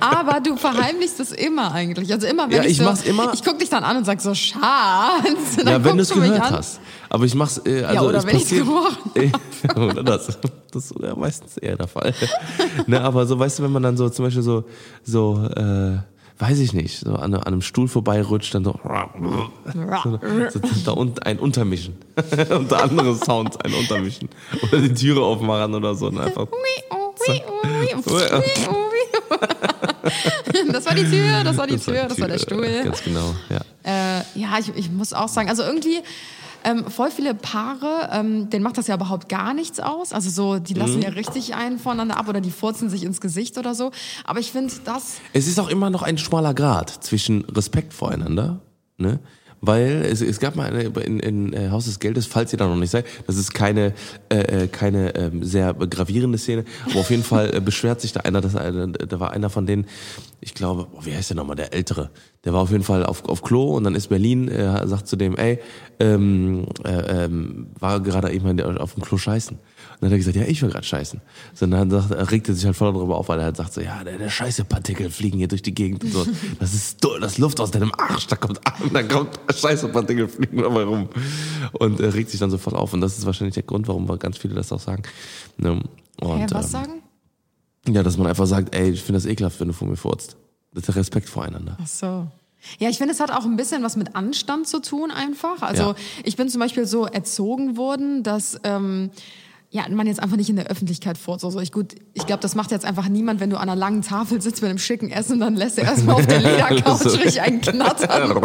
Aber 0.00 0.41
du 0.41 0.57
verheimlichst 0.57 1.19
es 1.21 1.33
immer 1.33 1.73
eigentlich. 1.73 2.12
Also 2.12 2.26
immer, 2.29 2.45
wenn 2.49 2.57
Ja, 2.59 2.62
ich, 2.65 2.73
ich 2.73 2.76
so, 2.79 2.85
mach's 2.85 3.03
immer- 3.03 3.33
Ich 3.35 3.43
guck 3.43 3.59
dich 3.59 3.69
dann 3.69 3.85
an 3.85 3.97
und 3.97 4.05
sag 4.05 4.21
so, 4.21 4.33
Schatz. 4.35 4.62
Dann 5.57 5.67
ja, 5.67 5.85
wenn 5.85 5.97
du 5.97 6.03
es 6.03 6.11
gehört 6.11 6.41
an. 6.41 6.53
hast. 6.53 6.81
Aber 7.09 7.25
ich 7.25 7.35
mach's, 7.35 7.61
äh, 7.67 7.83
also 7.85 8.09
oder 8.09 8.19
es 8.19 8.26
wenn 8.26 8.38
passiert- 8.38 8.65
gerochen 8.65 9.33
oder 9.91 10.03
das. 10.05 10.38
Das 10.71 10.85
ist 10.91 10.95
ja 11.03 11.15
meistens 11.17 11.57
eher 11.59 11.76
der 11.76 11.88
Fall. 11.88 12.15
ne, 12.87 13.00
aber 13.00 13.26
so, 13.26 13.38
weißt 13.38 13.59
du, 13.59 13.62
wenn 13.65 13.73
man 13.73 13.83
dann 13.83 13.97
so 13.97 14.09
zum 14.09 14.25
Beispiel 14.25 14.43
so, 14.43 14.65
so, 15.03 15.45
äh, 15.55 15.99
weiß 16.39 16.59
ich 16.59 16.73
nicht, 16.73 16.99
so 16.99 17.15
an, 17.15 17.35
an 17.35 17.43
einem 17.43 17.62
Stuhl 17.62 17.89
vorbeirutscht, 17.89 18.55
dann 18.55 18.65
so, 18.65 18.73
so, 19.73 20.21
da 20.85 20.93
unten 20.93 21.21
ein 21.21 21.39
Untermischen. 21.39 21.95
Unter 22.51 22.83
andere 22.83 23.15
Sounds 23.15 23.57
ein 23.59 23.73
Untermischen. 23.75 24.29
Oder 24.62 24.81
die 24.81 24.95
Türe 24.95 25.23
aufmachen 25.23 25.75
oder 25.75 25.95
so. 25.95 26.09
Und 26.09 26.19
einfach, 26.19 26.47
Das 30.73 30.87
war 30.87 30.95
die 30.95 31.05
Tür, 31.05 31.45
das 31.45 31.57
war 31.57 31.67
die 31.67 31.77
Tür, 31.77 32.07
das 32.09 32.21
war 32.21 32.29
der 32.29 32.39
Tür, 32.39 32.57
Stuhl. 32.57 32.85
Ganz 32.85 33.03
genau, 33.03 33.35
ja. 33.49 33.61
Äh, 33.85 34.23
ja, 34.35 34.59
ich, 34.59 34.75
ich 34.77 34.91
muss 34.91 35.12
auch 35.12 35.29
sagen, 35.29 35.49
also 35.49 35.62
irgendwie 35.62 36.01
ähm, 36.64 36.87
voll 36.90 37.11
viele 37.11 37.35
Paare, 37.35 38.09
ähm, 38.12 38.50
denen 38.50 38.62
macht 38.62 38.78
das 38.78 38.87
ja 38.87 38.95
überhaupt 38.95 39.28
gar 39.28 39.54
nichts 39.54 39.81
aus. 39.81 40.12
Also 40.12 40.31
so, 40.31 40.59
die 40.59 40.75
lassen 40.75 40.97
Mhm. 40.97 41.02
ja 41.02 41.09
richtig 41.11 41.54
einen 41.54 41.78
voneinander 41.78 42.16
ab 42.19 42.28
oder 42.28 42.40
die 42.40 42.50
furzen 42.50 42.88
sich 42.90 43.02
ins 43.04 43.21
Gesicht 43.21 43.59
oder 43.59 43.75
so. 43.75 43.90
Aber 44.25 44.40
ich 44.40 44.52
finde 44.52 44.73
das, 44.85 45.16
Es 45.33 45.47
ist 45.49 45.59
auch 45.61 45.69
immer 45.69 45.90
noch 45.90 46.02
ein 46.02 46.19
schmaler 46.19 46.54
Grad 46.54 46.90
zwischen 47.04 47.45
Respekt 47.47 47.92
voreinander, 47.95 48.61
ne? 48.99 49.19
Weil 49.64 50.04
es, 50.11 50.21
es 50.21 50.40
gab 50.40 50.57
mal 50.57 50.66
eine 50.66 50.83
in, 51.04 51.21
in 51.21 51.52
äh, 51.52 51.71
Haus 51.71 51.85
des 51.85 52.00
Geldes, 52.00 52.26
falls 52.26 52.52
ihr 52.52 52.57
da 52.59 52.66
noch 52.66 52.75
nicht 52.75 52.90
seid, 52.90 53.07
das 53.28 53.37
ist 53.37 53.54
keine 53.54 53.95
äh, 54.28 54.64
äh, 54.64 54.66
keine 54.66 55.14
ähm, 55.14 55.45
sehr 55.45 55.73
gravierende 55.75 56.37
Szene, 56.37 56.64
aber 56.90 56.99
auf 56.99 57.11
jeden 57.11 57.23
Fall 57.23 57.54
äh, 57.54 57.61
beschwert 57.61 58.00
sich 58.00 58.12
da 58.12 58.21
einer, 58.23 58.40
dass 58.40 58.57
einer, 58.57 58.88
da 58.88 59.21
war 59.21 59.31
einer 59.31 59.50
von 59.50 59.64
denen, 59.64 59.87
ich 60.45 60.55
glaube, 60.55 60.89
oh, 60.93 61.05
wie 61.05 61.15
heißt 61.15 61.31
der 61.31 61.37
nochmal, 61.37 61.55
der 61.55 61.73
Ältere, 61.73 62.11
der 62.45 62.53
war 62.53 62.63
auf 62.63 62.73
jeden 62.73 62.83
Fall 62.83 63.07
auf, 63.07 63.25
auf 63.27 63.43
Klo 63.43 63.77
und 63.77 63.85
dann 63.85 63.95
ist 63.95 64.09
Berlin, 64.09 64.49
äh, 64.49 64.85
sagt 64.89 65.07
zu 65.07 65.15
dem, 65.15 65.37
ey, 65.37 65.61
ähm, 66.01 66.67
äh, 66.85 67.25
ähm, 67.25 67.69
war 67.79 68.01
gerade 68.01 68.33
eben 68.33 68.61
auf 68.61 68.95
dem 68.95 69.05
Klo 69.05 69.19
scheißen. 69.19 69.57
Und 69.57 69.63
dann 70.01 70.09
hat 70.09 70.15
er 70.15 70.19
gesagt, 70.19 70.37
ja, 70.37 70.43
ich 70.43 70.61
will 70.61 70.71
gerade 70.71 70.85
scheißen. 70.85 71.21
So, 71.55 71.65
und 71.65 71.71
dann 71.71 71.91
sagt, 71.91 72.11
er 72.11 72.29
regt 72.33 72.49
er 72.49 72.57
sich 72.57 72.67
halt 72.67 72.75
voll 72.75 72.93
darüber 72.93 73.19
auf, 73.19 73.29
weil 73.29 73.39
er 73.39 73.45
halt 73.45 73.57
sagt 73.57 73.73
so, 73.73 73.81
ja, 73.81 74.03
der, 74.03 74.19
der 74.19 74.31
Scheißepartikel 74.31 75.11
fliegen 75.11 75.39
hier 75.39 75.47
durch 75.47 75.63
die 75.63 75.75
Gegend 75.75 76.03
und 76.03 76.13
so. 76.13 76.27
Das 76.59 76.75
ist 76.75 77.05
das 77.21 77.33
ist 77.33 77.39
Luft 77.39 77.61
aus 77.61 77.71
deinem 77.71 77.93
Arsch, 77.97 78.27
da 78.27 78.35
kommt, 78.35 78.61
da 78.93 79.03
kommt 79.05 79.39
Scheißepartikel 79.55 80.27
fliegen 80.27 80.61
dabei 80.61 80.83
rum. 80.83 81.09
Und 81.73 82.01
er 82.01 82.13
regt 82.15 82.31
sich 82.31 82.41
dann 82.41 82.51
sofort 82.51 82.75
auf. 82.75 82.93
Und 82.93 83.01
das 83.01 83.17
ist 83.17 83.27
wahrscheinlich 83.27 83.55
der 83.55 83.63
Grund, 83.63 83.87
warum 83.87 84.09
ganz 84.19 84.39
viele 84.39 84.55
das 84.55 84.73
auch 84.73 84.81
sagen. 84.81 85.05
Ne? 85.57 85.81
Und, 86.21 86.39
Hä, 86.41 86.47
was 86.51 86.67
ähm, 86.67 86.71
sagen? 86.71 87.01
Ja, 87.89 88.03
dass 88.03 88.17
man 88.17 88.27
einfach 88.29 88.47
sagt, 88.47 88.75
ey, 88.75 88.91
ich 88.91 89.03
finde 89.03 89.19
das 89.19 89.27
ekelhaft, 89.27 89.59
wenn 89.61 89.69
du 89.69 89.75
vor 89.75 89.89
mir 89.89 89.97
furzt. 89.97 90.37
Das 90.73 90.83
ist 90.83 90.89
der 90.89 90.97
Respekt 90.97 91.29
voreinander. 91.29 91.77
Ach 91.83 91.87
so. 91.87 92.27
Ja, 92.79 92.89
ich 92.89 92.99
finde, 92.99 93.12
es 93.12 93.19
hat 93.21 93.33
auch 93.33 93.45
ein 93.45 93.57
bisschen 93.57 93.83
was 93.83 93.97
mit 93.97 94.15
Anstand 94.15 94.69
zu 94.69 94.81
tun 94.81 95.11
einfach. 95.11 95.62
Also 95.62 95.83
Ja. 95.83 95.95
ich 96.25 96.37
bin 96.37 96.49
zum 96.49 96.61
Beispiel 96.61 96.87
so 96.87 97.07
erzogen 97.07 97.77
worden, 97.77 98.23
dass 98.23 98.59
ähm, 98.62 99.11
ja, 99.75 99.85
man 99.88 100.07
jetzt 100.07 100.23
einfach 100.23 100.37
nicht 100.37 100.50
in 100.50 100.57
der 100.57 100.67
Öffentlichkeit 100.67 101.17
furzt. 101.17 101.47
Also 101.47 101.59
ich, 101.59 101.73
gut, 101.73 101.95
ich 102.12 102.26
glaube, 102.26 102.43
das 102.43 102.55
macht 102.55 102.71
jetzt 102.73 102.85
einfach 102.85 103.09
niemand, 103.09 103.41
wenn 103.41 103.49
du 103.49 103.57
an 103.57 103.71
einer 103.71 103.75
langen 103.75 104.02
Tafel 104.02 104.43
sitzt 104.43 104.61
mit 104.61 104.69
einem 104.69 104.79
schicken 104.79 105.11
Essen, 105.11 105.41
dann 105.41 105.57
lässt 105.57 105.79
er 105.79 105.85
erstmal 105.85 106.17
auf 106.17 106.26
der 106.26 106.41
Ledercouch 106.43 106.99
So. 106.99 107.09
richtig 107.09 107.41
einen 107.41 107.62
knattern. 107.62 108.33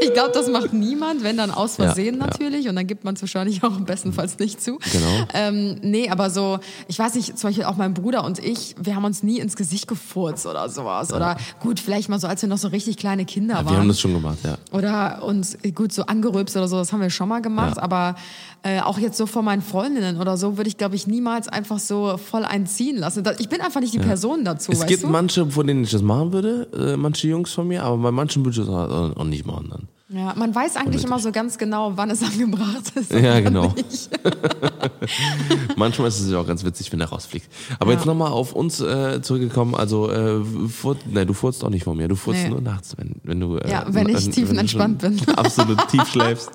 Ich 0.00 0.12
glaube, 0.14 0.30
das 0.32 0.48
macht 0.48 0.72
niemand, 0.72 1.22
wenn 1.24 1.36
dann 1.36 1.50
aus 1.50 1.76
Versehen 1.76 2.14
Ja, 2.16 2.20
ja. 2.22 2.26
natürlich. 2.26 2.68
Und 2.68 2.76
dann 2.76 2.86
gibt 2.86 3.04
man 3.04 3.14
es 3.14 3.20
wahrscheinlich 3.20 3.62
auch 3.62 3.78
bestenfalls 3.80 4.38
nicht 4.38 4.62
zu. 4.62 4.78
Genau. 4.92 5.26
Ähm, 5.34 5.76
nee, 5.82 6.08
aber 6.08 6.30
so, 6.30 6.58
ich 6.86 6.98
weiß 6.98 7.14
nicht, 7.14 7.38
zum 7.38 7.48
Beispiel 7.50 7.64
auch 7.64 7.76
mein 7.76 7.94
Bruder 7.94 8.24
und 8.24 8.38
ich, 8.38 8.74
wir 8.80 8.96
haben 8.96 9.04
uns 9.04 9.22
nie 9.22 9.38
ins 9.38 9.56
Gesicht 9.56 9.86
gefurzt 9.88 10.46
oder 10.46 10.68
sowas. 10.70 11.12
Oder 11.12 11.36
gut, 11.60 11.80
vielleicht 11.80 12.08
mal 12.08 12.18
so, 12.18 12.26
als 12.26 12.40
wir 12.42 12.48
noch 12.48 12.58
so 12.58 12.68
richtig 12.68 12.96
kleine 12.96 13.24
Kinder 13.26 13.58
Wir 13.58 13.66
waren. 13.66 13.76
haben 13.78 13.88
das 13.88 14.00
schon 14.00 14.14
gemacht, 14.14 14.38
ja. 14.44 14.56
Oder 14.72 15.22
uns 15.22 15.58
gut 15.74 15.92
so 15.92 16.02
angerülpst 16.06 16.56
oder 16.56 16.68
so, 16.68 16.76
das 16.78 16.92
haben 16.92 17.00
wir 17.02 17.10
schon 17.10 17.28
mal 17.28 17.42
gemacht. 17.42 17.76
Ja. 17.76 17.82
Aber 17.82 18.14
äh, 18.62 18.80
auch 18.80 18.98
jetzt 18.98 19.16
so 19.16 19.26
vor 19.26 19.42
meinen 19.42 19.62
Freundinnen 19.62 20.20
oder 20.20 20.36
so 20.36 20.56
würde 20.56 20.68
ich, 20.68 20.76
glaube 20.76 20.96
ich, 20.96 21.06
niemals 21.06 21.48
einfach 21.48 21.78
so 21.78 22.16
voll 22.18 22.44
einziehen 22.44 22.96
lassen. 22.96 23.22
Da- 23.24 23.34
Ich 23.38 23.48
bin 23.48 23.60
einfach 23.60 23.80
nicht 23.80 23.94
die 23.94 23.98
Person 23.98 24.44
dazu, 24.44 24.72
Es 24.72 24.84
gibt 24.86 25.02
du? 25.04 25.08
manche, 25.08 25.46
von 25.50 25.66
denen 25.66 25.84
ich 25.84 25.90
das 25.90 26.02
machen 26.02 26.32
würde, 26.32 26.68
äh, 26.76 26.96
manche 26.96 27.28
Jungs 27.28 27.52
von 27.52 27.68
mir, 27.68 27.84
aber 27.84 27.96
bei 27.98 28.10
manchen 28.10 28.44
würde 28.44 28.60
ich 28.60 28.66
das 28.66 28.74
auch 28.74 29.16
auch 29.16 29.24
nicht 29.24 29.46
machen 29.46 29.68
dann. 29.70 29.88
Ja, 30.10 30.32
man 30.38 30.54
weiß 30.54 30.76
eigentlich 30.76 31.04
immer 31.04 31.18
so 31.18 31.30
ganz 31.30 31.58
genau, 31.58 31.92
wann 31.96 32.08
es 32.10 32.22
angebracht 32.32 32.92
ist. 32.94 33.12
Ja, 33.12 33.40
genau. 33.40 33.74
Manchmal 35.76 36.08
ist 36.08 36.20
es 36.20 36.30
ja 36.30 36.38
auch 36.40 36.46
ganz 36.46 36.64
witzig, 36.64 36.90
wenn 36.92 37.00
er 37.00 37.08
rausfliegt. 37.08 37.46
Aber 37.78 37.92
Ja. 37.92 37.98
jetzt 37.98 38.06
nochmal 38.06 38.32
auf 38.32 38.52
uns 38.54 38.80
äh, 38.80 39.20
zurückgekommen. 39.22 39.74
Also, 39.74 40.10
äh, 40.10 40.40
fur, 40.68 40.96
ne, 41.10 41.26
du 41.26 41.34
furzt 41.34 41.62
auch 41.64 41.70
nicht 41.70 41.84
von 41.84 41.96
mir. 41.96 42.08
Du 42.08 42.16
furzt 42.16 42.42
Nee. 42.44 42.48
nur 42.48 42.60
nachts, 42.60 42.96
wenn, 42.96 43.16
wenn 43.22 43.40
du. 43.40 43.56
Äh, 43.58 43.70
Ja, 43.70 43.84
wenn 43.88 44.08
ich 44.08 44.28
tiefenentspannt 44.30 44.98
bin. 44.98 45.20
Absolut 45.36 45.86
tief 45.88 46.06
schläfst, 46.12 46.50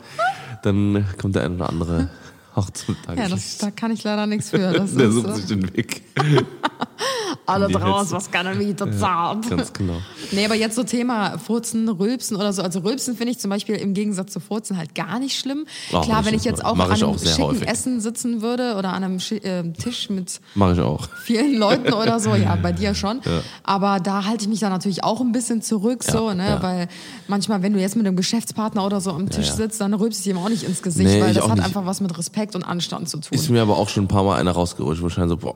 dann 0.64 1.06
kommt 1.22 1.36
der 1.36 1.44
eine 1.44 1.56
oder 1.56 1.70
andere 1.70 2.10
auch 2.56 2.70
zum 2.72 2.96
Ja, 2.96 3.16
Tageslicht. 3.16 3.34
das, 3.34 3.58
da 3.60 3.72
kann 3.72 3.92
ich 3.92 4.04
leider 4.04 4.26
nichts 4.28 4.50
für. 4.50 4.58
Der 4.58 5.12
sucht 5.12 5.36
sich 5.36 5.46
den 5.46 5.76
Weg. 5.76 6.04
alle 7.46 7.68
draus, 7.68 8.12
was 8.12 8.32
kann 8.32 8.46
er 8.46 8.58
wieder 8.60 8.92
zart. 8.98 9.50
Ganz 9.50 9.74
genau. 9.74 9.98
Nee, 10.32 10.46
aber 10.46 10.56
jetzt 10.56 10.76
so 10.76 10.84
Thema 10.84 11.38
Furzen, 11.38 11.90
Rülpsen 11.90 12.38
oder 12.38 12.54
so. 12.54 12.62
Also 12.62 12.80
Rülpsen 12.80 13.16
finde 13.18 13.32
ich 13.32 13.40
zum 13.40 13.50
Beispiel 13.50 13.76
im 13.76 13.94
Gegensatz 13.94 14.32
zu 14.34 14.40
Furzen 14.40 14.78
halt 14.78 14.96
gar 14.96 15.20
nicht 15.20 15.38
schlimm. 15.38 15.66
Auch 15.92 16.04
Klar, 16.04 16.20
nicht 16.22 16.28
wenn 16.32 16.36
ich 16.36 16.44
jetzt 16.44 16.64
auch 16.64 16.78
an 16.78 16.92
einem 16.92 17.04
auch 17.10 17.20
schicken 17.20 17.44
häufig. 17.44 17.68
Essen 17.68 18.00
sitzen 18.02 18.42
würde 18.42 18.76
oder 18.78 18.94
an 18.94 19.04
einem 19.04 19.20
Schi 19.20 19.38
äh, 19.38 19.64
Tisch 19.74 20.10
mit 20.10 20.40
Mache 20.56 20.74
ich 20.74 20.80
auch. 20.80 21.08
vielen 21.24 21.58
Leuten 21.58 21.94
oder 21.94 22.20
so, 22.20 22.36
ja, 22.36 22.56
bei 22.56 22.72
dir 22.72 22.96
schon. 22.96 23.20
Aber 23.64 24.00
da 24.00 24.26
halte 24.26 24.44
ich 24.44 24.50
mich 24.50 24.60
dann 24.60 24.72
natürlich 24.72 25.04
auch 25.04 25.22
ein 25.22 25.32
bisschen 25.32 25.62
zurück, 25.62 26.04
so, 26.04 26.30
Ja, 26.30 26.36
ne, 26.36 26.50
ja. 26.50 26.64
weil 26.64 26.88
manchmal, 27.28 27.62
wenn 27.62 27.74
du 27.74 27.80
jetzt 27.80 27.96
mit 27.96 28.06
einem 28.06 28.16
Geschäftspartner 28.16 28.86
oder 28.86 29.02
so 29.02 29.12
am 29.12 29.30
Tisch 29.30 29.48
ja. 29.48 29.56
sitzt, 29.56 29.82
dann 29.82 29.94
rülpst 29.94 30.22
ich 30.22 30.28
ihm 30.28 30.38
auch 30.38 30.50
nicht 30.50 30.64
ins 30.64 30.82
Gesicht, 30.82 31.10
Nee, 31.10 31.22
weil 31.22 31.34
das 31.34 31.48
hat 31.48 31.56
nicht. 31.56 31.66
einfach 31.66 31.86
was 31.86 32.00
mit 32.02 32.18
Respekt 32.18 32.56
und 32.56 32.64
Anstand 32.64 33.10
zu 33.10 33.18
tun. 33.20 33.30
Ist 33.38 33.50
mir 33.50 33.62
aber 33.62 33.78
auch 33.78 33.90
schon 33.90 34.06
ein 34.06 34.08
paar 34.08 34.24
Mal 34.24 34.40
einer 34.40 34.52
rausgerutscht, 34.52 35.02
wo 35.02 35.08
ich 35.08 35.16
dann 35.16 35.30
so, 35.30 35.38
boah, 35.38 35.56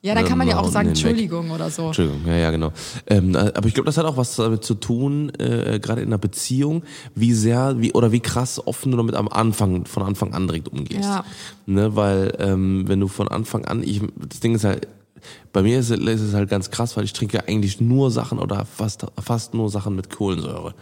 ja, 0.00 0.14
dann 0.14 0.24
kann 0.24 0.38
man 0.38 0.46
ja 0.46 0.58
auch 0.58 0.68
sagen, 0.68 0.88
nee, 0.88 0.94
weg. 0.94 1.04
Entschuldigung 1.04 1.50
oder 1.50 1.70
so. 1.70 1.86
Entschuldigung, 1.86 2.20
ja, 2.26 2.36
ja, 2.36 2.50
genau. 2.50 2.72
Ähm, 3.08 3.34
äh, 3.34 3.52
aber 3.54 3.66
ich 3.66 3.74
glaube, 3.74 3.86
das 3.86 3.96
hat 3.98 4.06
auch 4.06 4.16
was 4.16 4.36
damit 4.36 4.62
zu 4.64 4.74
tun, 4.74 5.32
äh, 5.38 5.80
gerade 5.80 6.02
in 6.02 6.08
einer 6.08 6.18
Beziehung, 6.18 6.84
wie 7.16 7.32
sehr, 7.32 7.80
wie 7.80 7.92
oder 7.92 8.12
wie 8.12 8.20
krass 8.20 8.64
offen 8.64 8.92
du 8.92 8.96
damit 8.96 9.16
am 9.16 9.28
Anfang, 9.28 9.86
von 9.86 10.04
Anfang 10.04 10.34
an 10.34 10.46
direkt 10.46 10.68
umgehst. 10.68 11.02
Ja. 11.02 11.24
Ne, 11.66 11.96
weil 11.96 12.32
ähm, 12.38 12.84
wenn 12.86 13.00
du 13.00 13.08
von 13.08 13.28
Anfang 13.28 13.64
an, 13.64 13.82
ich, 13.82 14.00
das 14.16 14.38
Ding 14.40 14.54
ist 14.54 14.64
halt, 14.64 14.86
bei 15.58 15.64
mir 15.64 15.80
ist, 15.80 15.90
es- 15.90 15.98
ist 15.98 16.20
es 16.20 16.34
halt 16.34 16.48
ganz 16.48 16.70
krass, 16.70 16.96
weil 16.96 17.02
ich 17.02 17.12
trinke 17.12 17.48
eigentlich 17.48 17.80
nur 17.80 18.12
Sachen 18.12 18.38
oder 18.38 18.64
fast 18.64 19.04
fast 19.20 19.54
nur 19.54 19.68
Sachen 19.70 19.96
mit 19.96 20.08
Kohlensäure. 20.08 20.72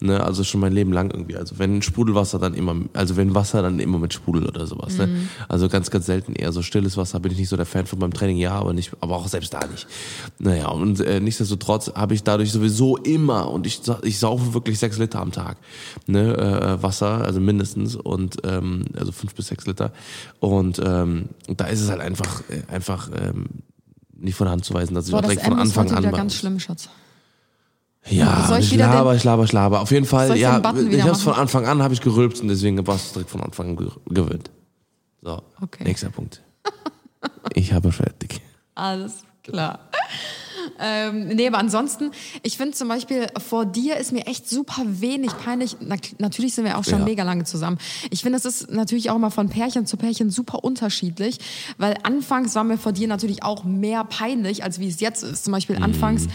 Ne, 0.00 0.22
also 0.22 0.44
schon 0.44 0.60
mein 0.60 0.72
Leben 0.74 0.92
lang 0.92 1.10
irgendwie. 1.10 1.34
Also 1.36 1.58
wenn 1.58 1.80
Sprudelwasser 1.82 2.38
dann 2.38 2.52
immer, 2.54 2.76
also 2.92 3.16
wenn 3.16 3.34
Wasser 3.34 3.62
dann 3.62 3.80
immer 3.80 3.98
mit 3.98 4.12
Sprudel 4.12 4.46
oder 4.46 4.66
sowas. 4.66 4.96
Ne? 4.98 5.08
Also 5.48 5.68
ganz, 5.68 5.90
ganz 5.90 6.06
selten 6.06 6.34
eher 6.34 6.52
so 6.52 6.60
stilles 6.62 6.96
Wasser 6.98 7.18
bin 7.20 7.32
ich 7.32 7.38
nicht 7.38 7.48
so 7.48 7.56
der 7.56 7.66
Fan 7.66 7.86
von 7.86 7.98
beim 7.98 8.12
Training, 8.12 8.36
ja, 8.36 8.52
aber 8.52 8.74
nicht, 8.74 8.92
aber 9.00 9.16
auch 9.16 9.26
selbst 9.26 9.54
da 9.54 9.66
nicht. 9.66 9.88
Naja, 10.38 10.68
und 10.68 11.00
äh, 11.00 11.18
nichtsdestotrotz 11.20 11.90
habe 11.96 12.14
ich 12.14 12.22
dadurch 12.22 12.52
sowieso 12.52 12.96
immer 12.98 13.50
und 13.50 13.66
ich, 13.66 13.80
ich 14.02 14.18
saufe 14.20 14.52
wirklich 14.54 14.78
sechs 14.78 14.98
Liter 14.98 15.20
am 15.20 15.32
Tag. 15.32 15.56
Ne, 16.06 16.36
äh, 16.36 16.82
Wasser, 16.82 17.24
also 17.24 17.40
mindestens 17.40 17.96
und 17.96 18.36
ähm, 18.44 18.84
also 18.96 19.10
fünf 19.10 19.34
bis 19.34 19.48
sechs 19.48 19.66
Liter. 19.66 19.90
Und 20.38 20.80
ähm, 20.84 21.30
da 21.48 21.64
ist 21.64 21.80
es 21.80 21.90
halt 21.90 22.02
einfach, 22.02 22.42
äh, 22.50 22.62
einfach 22.72 23.10
ähm, 23.20 23.46
nicht 24.18 24.34
von 24.36 24.48
Hand 24.48 24.64
zu 24.64 24.74
weisen, 24.74 24.94
dass 24.94 25.06
ich 25.06 25.10
Boah, 25.12 25.18
auch 25.18 25.22
das 25.22 25.30
direkt 25.30 25.46
von 25.46 25.58
M 25.58 25.64
ist 25.66 25.76
Anfang 25.78 25.96
an 25.96 26.10
bei 26.10 26.16
ganz 26.16 26.34
schlimm, 26.34 26.58
Schatz. 26.60 26.88
ja, 28.08 28.46
Soll 28.48 28.58
ich 28.58 28.66
ich 28.66 28.72
wieder 28.72 28.86
den- 28.86 28.94
laber, 28.94 29.14
ich 29.14 29.24
laber, 29.24 29.44
ich 29.44 29.52
laber. 29.52 29.80
Auf 29.80 29.90
jeden 29.90 30.06
Fall, 30.06 30.34
ich 30.34 30.40
ja, 30.42 30.58
ich 30.58 31.04
es 31.04 31.22
von? 31.22 31.34
Anfang 31.34 31.66
an 31.66 31.82
habe 31.82 31.94
ich 31.94 32.00
gerülpst 32.00 32.42
und 32.42 32.48
deswegen 32.48 32.84
war 32.86 32.96
es 32.96 33.12
direkt 33.12 33.30
von 33.30 33.40
Anfang 33.40 33.70
an 33.70 33.76
ge- 33.76 33.90
gewöhnt. 34.06 34.50
So, 35.22 35.42
Okay. 35.60 35.84
nächster 35.84 36.10
Punkt. 36.10 36.42
Ich 37.54 37.72
habe 37.72 37.90
fertig. 37.92 38.40
Alles 38.74 39.24
klar. 39.42 39.80
Ähm, 40.80 41.28
nee, 41.28 41.46
aber 41.46 41.58
ansonsten, 41.58 42.10
ich 42.42 42.56
finde 42.56 42.74
zum 42.76 42.88
Beispiel, 42.88 43.26
vor 43.38 43.66
dir 43.66 43.96
ist 43.96 44.12
mir 44.12 44.26
echt 44.26 44.48
super 44.48 44.82
wenig 44.86 45.30
peinlich. 45.36 45.76
Na, 45.80 45.96
natürlich 46.18 46.54
sind 46.54 46.64
wir 46.64 46.78
auch 46.78 46.84
schon 46.84 47.00
Ja. 47.00 47.04
mega 47.04 47.22
lange 47.24 47.44
zusammen. 47.44 47.78
Ich 48.10 48.22
finde, 48.22 48.38
es 48.38 48.44
ist 48.44 48.70
natürlich 48.70 49.10
auch 49.10 49.16
immer 49.16 49.30
von 49.30 49.48
Pärchen 49.48 49.86
zu 49.86 49.96
Pärchen 49.96 50.30
super 50.30 50.64
unterschiedlich, 50.64 51.38
weil 51.78 51.96
anfangs 52.02 52.54
war 52.54 52.64
mir 52.64 52.78
vor 52.78 52.92
dir 52.92 53.08
natürlich 53.08 53.42
auch 53.42 53.64
mehr 53.64 54.04
peinlich, 54.04 54.64
als 54.64 54.78
wie 54.78 54.88
es 54.88 55.00
jetzt 55.00 55.22
ist. 55.22 55.44
Zum 55.44 55.52
Beispiel 55.52 55.76
anfangs 55.76 56.26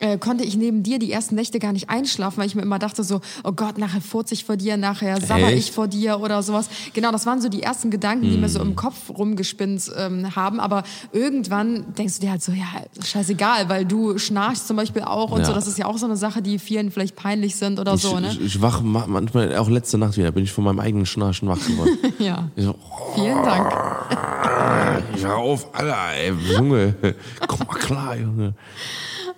äh, 0.00 0.18
konnte 0.18 0.44
ich 0.44 0.56
neben 0.56 0.82
dir 0.82 0.98
die 0.98 1.10
ersten 1.10 1.34
Nächte 1.36 1.58
gar 1.58 1.72
nicht 1.72 1.88
einschlafen, 1.88 2.38
weil 2.38 2.46
ich 2.46 2.54
mir 2.54 2.62
immer 2.62 2.78
dachte 2.78 3.02
so, 3.02 3.20
oh 3.44 3.52
Gott, 3.52 3.78
nachher 3.78 4.00
furze 4.02 4.34
ich 4.34 4.44
vor 4.44 4.56
dir, 4.56 4.76
nachher 4.76 5.20
sabber 5.20 5.52
ich 5.54 5.72
vor 5.72 5.88
dir 5.88 6.20
oder 6.20 6.42
sowas. 6.42 6.68
Genau, 6.92 7.12
das 7.12 7.24
waren 7.24 7.40
so 7.40 7.48
die 7.48 7.62
ersten 7.62 7.90
Gedanken, 7.90 8.30
die 8.30 8.36
mir 8.36 8.48
so 8.50 8.60
im 8.60 8.76
Kopf 8.76 9.08
rumgespinnt 9.08 9.90
ähm, 9.96 10.36
haben. 10.36 10.60
Aber 10.60 10.82
irgendwann 11.12 11.94
denkst 11.94 12.16
du 12.16 12.20
dir 12.20 12.30
halt 12.32 12.42
so, 12.42 12.52
ja, 12.52 12.66
scheißegal, 13.02 13.68
weil 13.70 13.84
du 13.86 14.18
schnarchst 14.18 14.66
zum 14.68 14.76
Beispiel 14.76 15.02
auch 15.02 15.30
und 15.32 15.40
Ja. 15.40 15.46
so. 15.46 15.52
Das 15.54 15.66
ist 15.66 15.78
ja 15.78 15.86
auch 15.86 15.96
so 15.98 16.04
eine 16.06 16.16
Sache, 16.16 16.42
die 16.42 16.58
vielen 16.58 16.90
vielleicht 16.90 17.16
peinlich 17.16 17.56
sind 17.56 17.78
oder 17.80 17.94
Ich, 17.94 18.02
so, 18.02 18.20
ne? 18.20 18.28
ich, 18.32 18.40
ich 18.40 18.60
wach 18.62 18.82
ma- 18.82 19.06
manchmal, 19.06 19.56
auch 19.56 19.70
letzte 19.70 19.96
Nacht 19.96 20.16
wieder, 20.18 20.30
bin 20.30 20.44
ich 20.44 20.52
von 20.52 20.64
meinem 20.64 20.80
eigenen 20.80 21.06
Schnarchen 21.06 21.48
wach 21.48 21.58
geworden. 21.66 21.96
ja, 22.18 22.50
so, 22.56 22.74
vielen 23.14 23.42
Dank. 23.42 23.72
ich 25.16 25.24
hör 25.24 25.36
auf, 25.36 25.74
Alter, 25.74 25.96
ey, 26.18 26.32
Junge, 26.54 26.94
komm 27.46 27.60
mal 27.66 27.74
klar, 27.78 28.16
Junge. 28.16 28.54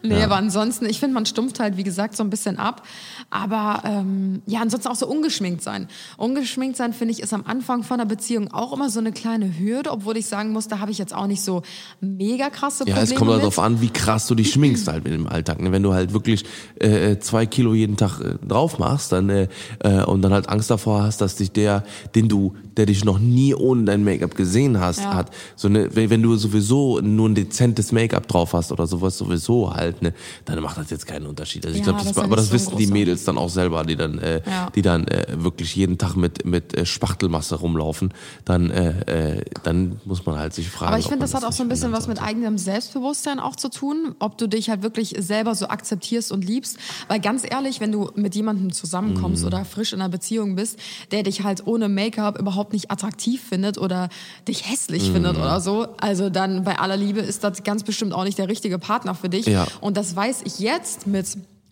Nee, 0.03 0.23
aber 0.23 0.37
ansonsten, 0.37 0.87
ich 0.87 1.01
finde, 1.01 1.15
man 1.15 1.27
stumpft 1.27 1.61
halt, 1.61 1.77
wie 1.77 1.83
gesagt, 1.83 2.17
so 2.17 2.23
ein 2.23 2.31
bisschen 2.31 2.59
ab. 2.59 2.83
Aber 3.31 3.83
ähm, 3.85 4.43
ja, 4.47 4.61
ansonsten 4.61 4.89
auch 4.89 4.95
so 4.95 5.07
ungeschminkt 5.07 5.63
sein. 5.63 5.89
Ungeschminkt 6.17 6.77
sein, 6.77 6.93
finde 6.93 7.13
ich, 7.13 7.21
ist 7.21 7.33
am 7.35 7.45
Anfang 7.47 7.83
von 7.83 8.01
einer 8.01 8.09
Beziehung 8.09 8.53
auch 8.53 8.73
immer 8.73 8.91
so 8.91 9.01
eine 9.01 9.13
kleine 9.13 9.59
Hürde, 9.59 9.91
obwohl 9.91 10.17
ich 10.17 10.27
sagen 10.27 10.51
muss, 10.53 10.69
da 10.69 10.79
habe 10.79 10.91
ich 10.91 10.99
jetzt 10.99 11.15
auch 11.15 11.27
nicht 11.27 11.43
so 11.43 11.63
mega 12.01 12.51
krasse 12.51 12.85
Ja, 12.85 12.95
Probleme 12.95 13.03
es 13.05 13.15
kommt 13.17 13.31
halt 13.31 13.41
darauf 13.43 13.59
an, 13.59 13.81
wie 13.81 13.91
krass 13.91 14.27
du 14.27 14.35
dich 14.35 14.53
schminkst 14.53 14.89
halt 14.89 15.07
im 15.07 15.27
Alltag. 15.27 15.61
ne? 15.61 15.73
Wenn 15.73 15.83
du 15.83 15.93
halt 15.93 16.13
wirklich 16.13 16.45
äh, 16.81 17.19
zwei 17.19 17.47
Kilo 17.47 17.75
jeden 17.75 17.97
Tag 17.97 18.21
äh, 18.21 18.35
drauf 18.47 18.79
machst, 18.79 19.13
dann 19.13 19.29
äh, 19.31 19.49
äh, 19.81 20.05
und 20.05 20.23
dann 20.23 20.33
halt 20.33 20.49
Angst 20.49 20.71
davor 20.71 21.03
hast, 21.03 21.21
dass 21.21 21.37
dich 21.37 21.53
der, 21.53 21.85
den 22.15 22.29
du, 22.29 22.55
der 22.77 22.87
dich 22.87 23.05
noch 23.05 23.19
nie 23.19 23.55
ohne 23.55 23.85
dein 23.85 24.05
Make-up 24.05 24.35
gesehen 24.35 24.79
hast, 24.81 25.01
Ja. 25.01 25.15
hat, 25.15 25.31
so 25.57 25.69
ne, 25.69 25.89
wenn 25.95 26.11
wenn 26.11 26.23
du 26.23 26.37
sowieso 26.37 27.01
nur 27.01 27.29
ein 27.29 27.35
dezentes 27.35 27.93
Make-up 27.93 28.27
drauf 28.29 28.53
hast 28.53 28.73
oder 28.73 28.87
sowas 28.87 29.19
sowieso 29.19 29.73
halt, 29.75 29.88
halt, 29.93 30.03
ne, 30.03 30.13
dann 30.45 30.61
macht 30.63 30.77
das 30.79 30.91
jetzt 30.91 31.07
keinen 31.07 31.27
Unterschied. 31.27 31.65
Also 31.67 31.75
ich 31.79 31.81
Ja, 31.85 31.93
glaube, 31.93 32.05
das, 32.05 32.15
das 32.15 32.25
aber 32.25 32.37
das 32.37 32.47
so 32.49 32.53
wissen 32.55 32.77
die 32.77 32.87
Mädels 32.87 33.25
dann 33.25 33.39
auch 33.39 33.49
selber, 33.51 33.83
die 33.85 33.97
dann, 33.97 34.19
äh, 34.19 34.41
Ja. 34.47 34.71
die 34.75 34.83
dann 34.83 35.07
äh, 35.09 35.27
wirklich 35.37 35.75
jeden 35.77 35.99
Tag 35.99 36.17
mit 36.17 36.45
mit 36.45 36.75
äh, 36.75 36.87
Spachtelmasse 36.87 37.57
rumlaufen. 37.57 38.13
Dann, 38.45 38.71
äh, 38.71 39.37
äh, 39.39 39.45
dann 39.63 40.01
muss 40.05 40.25
man 40.27 40.39
halt 40.39 40.55
sich 40.55 40.69
fragen. 40.69 40.89
Aber 40.93 40.99
ich 40.99 41.05
finde, 41.07 41.19
man 41.21 41.31
das 41.31 41.35
hat 41.35 41.45
auch 41.45 41.53
so 41.53 41.63
ein 41.63 41.69
bisschen 41.69 41.93
was 41.93 42.07
mit 42.07 42.21
eigenem 42.23 42.59
Selbstbewusstsein 42.59 43.41
auch 43.41 43.57
zu 43.57 43.69
tun, 43.71 44.15
ob 44.19 44.39
du 44.39 44.47
dich 44.47 44.71
halt 44.71 44.83
wirklich 44.83 45.15
selber 45.19 45.55
so 45.55 45.69
akzeptierst 45.69 46.33
und 46.33 46.45
liebst. 46.45 46.79
Weil 47.09 47.21
ganz 47.21 47.43
ehrlich, 47.49 47.81
wenn 47.81 47.93
du 47.93 48.11
mit 48.15 48.35
jemandem 48.35 48.73
zusammenkommst 48.73 49.43
Mhm. 49.43 49.47
oder 49.49 49.65
frisch 49.65 49.93
in 49.93 50.01
einer 50.01 50.09
Beziehung 50.09 50.57
bist, 50.57 50.79
der 51.11 51.23
dich 51.23 51.43
halt 51.45 51.67
ohne 51.67 51.89
Make-up 51.89 52.39
überhaupt 52.39 52.73
nicht 52.73 52.91
attraktiv 52.91 53.43
findet 53.49 53.79
oder 53.79 54.09
dich 54.47 54.69
hässlich 54.71 55.09
Mhm. 55.09 55.13
findet 55.15 55.37
oder 55.37 55.61
so, 55.61 55.87
also 55.99 56.31
dann 56.31 56.65
bei 56.65 56.79
aller 56.79 56.97
Liebe 56.97 57.21
ist 57.21 57.45
das 57.45 57.63
ganz 57.65 57.83
bestimmt 57.83 58.13
auch 58.13 58.25
nicht 58.25 58.39
der 58.39 58.49
richtige 58.49 58.79
Partner 58.79 59.15
für 59.15 59.29
dich. 59.29 59.47
Ja. 59.47 59.67
Und 59.81 59.97
das 59.97 60.15
weiß 60.15 60.43
ich 60.45 60.59
jetzt 60.59 61.07
mit 61.07 61.27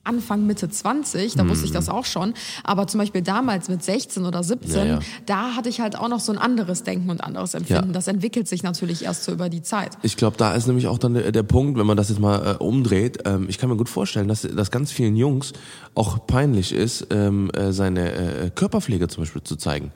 Anfang, 0.04 0.46
Mitte 0.46 0.68
20, 0.68 1.34
da 1.34 1.48
wusste 1.48 1.64
ich 1.66 1.72
das 1.72 1.88
auch 1.88 2.04
schon. 2.04 2.32
Aber 2.62 2.86
zum 2.86 2.98
Beispiel 3.00 3.22
damals 3.22 3.68
mit 3.68 3.82
16 3.82 4.24
oder 4.24 4.44
17, 4.44 4.70
Mhm. 4.70 4.76
Ja, 4.76 4.84
ja. 4.84 4.98
da 5.26 5.54
hatte 5.56 5.68
ich 5.68 5.80
halt 5.80 5.98
auch 5.98 6.08
noch 6.08 6.20
so 6.20 6.30
ein 6.30 6.38
anderes 6.38 6.84
Denken 6.84 7.10
und 7.10 7.24
anderes 7.24 7.54
Empfinden. 7.54 7.88
Ja. 7.88 7.92
Das 7.92 8.06
entwickelt 8.06 8.46
sich 8.46 8.62
natürlich 8.62 9.04
erst 9.04 9.24
so 9.24 9.32
über 9.32 9.48
die 9.48 9.62
Zeit. 9.62 9.98
Ich 10.02 10.16
glaube, 10.16 10.36
da 10.36 10.54
ist 10.54 10.68
nämlich 10.68 10.86
auch 10.86 10.98
dann 10.98 11.14
der, 11.14 11.32
der 11.32 11.42
Punkt, 11.42 11.76
wenn 11.76 11.86
man 11.86 11.96
das 11.96 12.08
jetzt 12.08 12.20
mal 12.20 12.54
äh, 12.54 12.62
umdreht. 12.62 13.18
Ähm, 13.24 13.46
ich 13.48 13.58
kann 13.58 13.68
mir 13.68 13.76
gut 13.76 13.88
vorstellen, 13.88 14.28
dass 14.28 14.42
das 14.42 14.70
ganz 14.70 14.92
vielen 14.92 15.16
Jungs 15.16 15.52
auch 15.96 16.24
peinlich 16.28 16.72
ist, 16.72 17.08
ähm, 17.10 17.50
äh, 17.50 17.72
seine 17.72 18.12
äh, 18.12 18.50
Körperpflege 18.54 19.08
zum 19.08 19.24
Beispiel 19.24 19.42
zu 19.42 19.56
zeigen. 19.56 19.90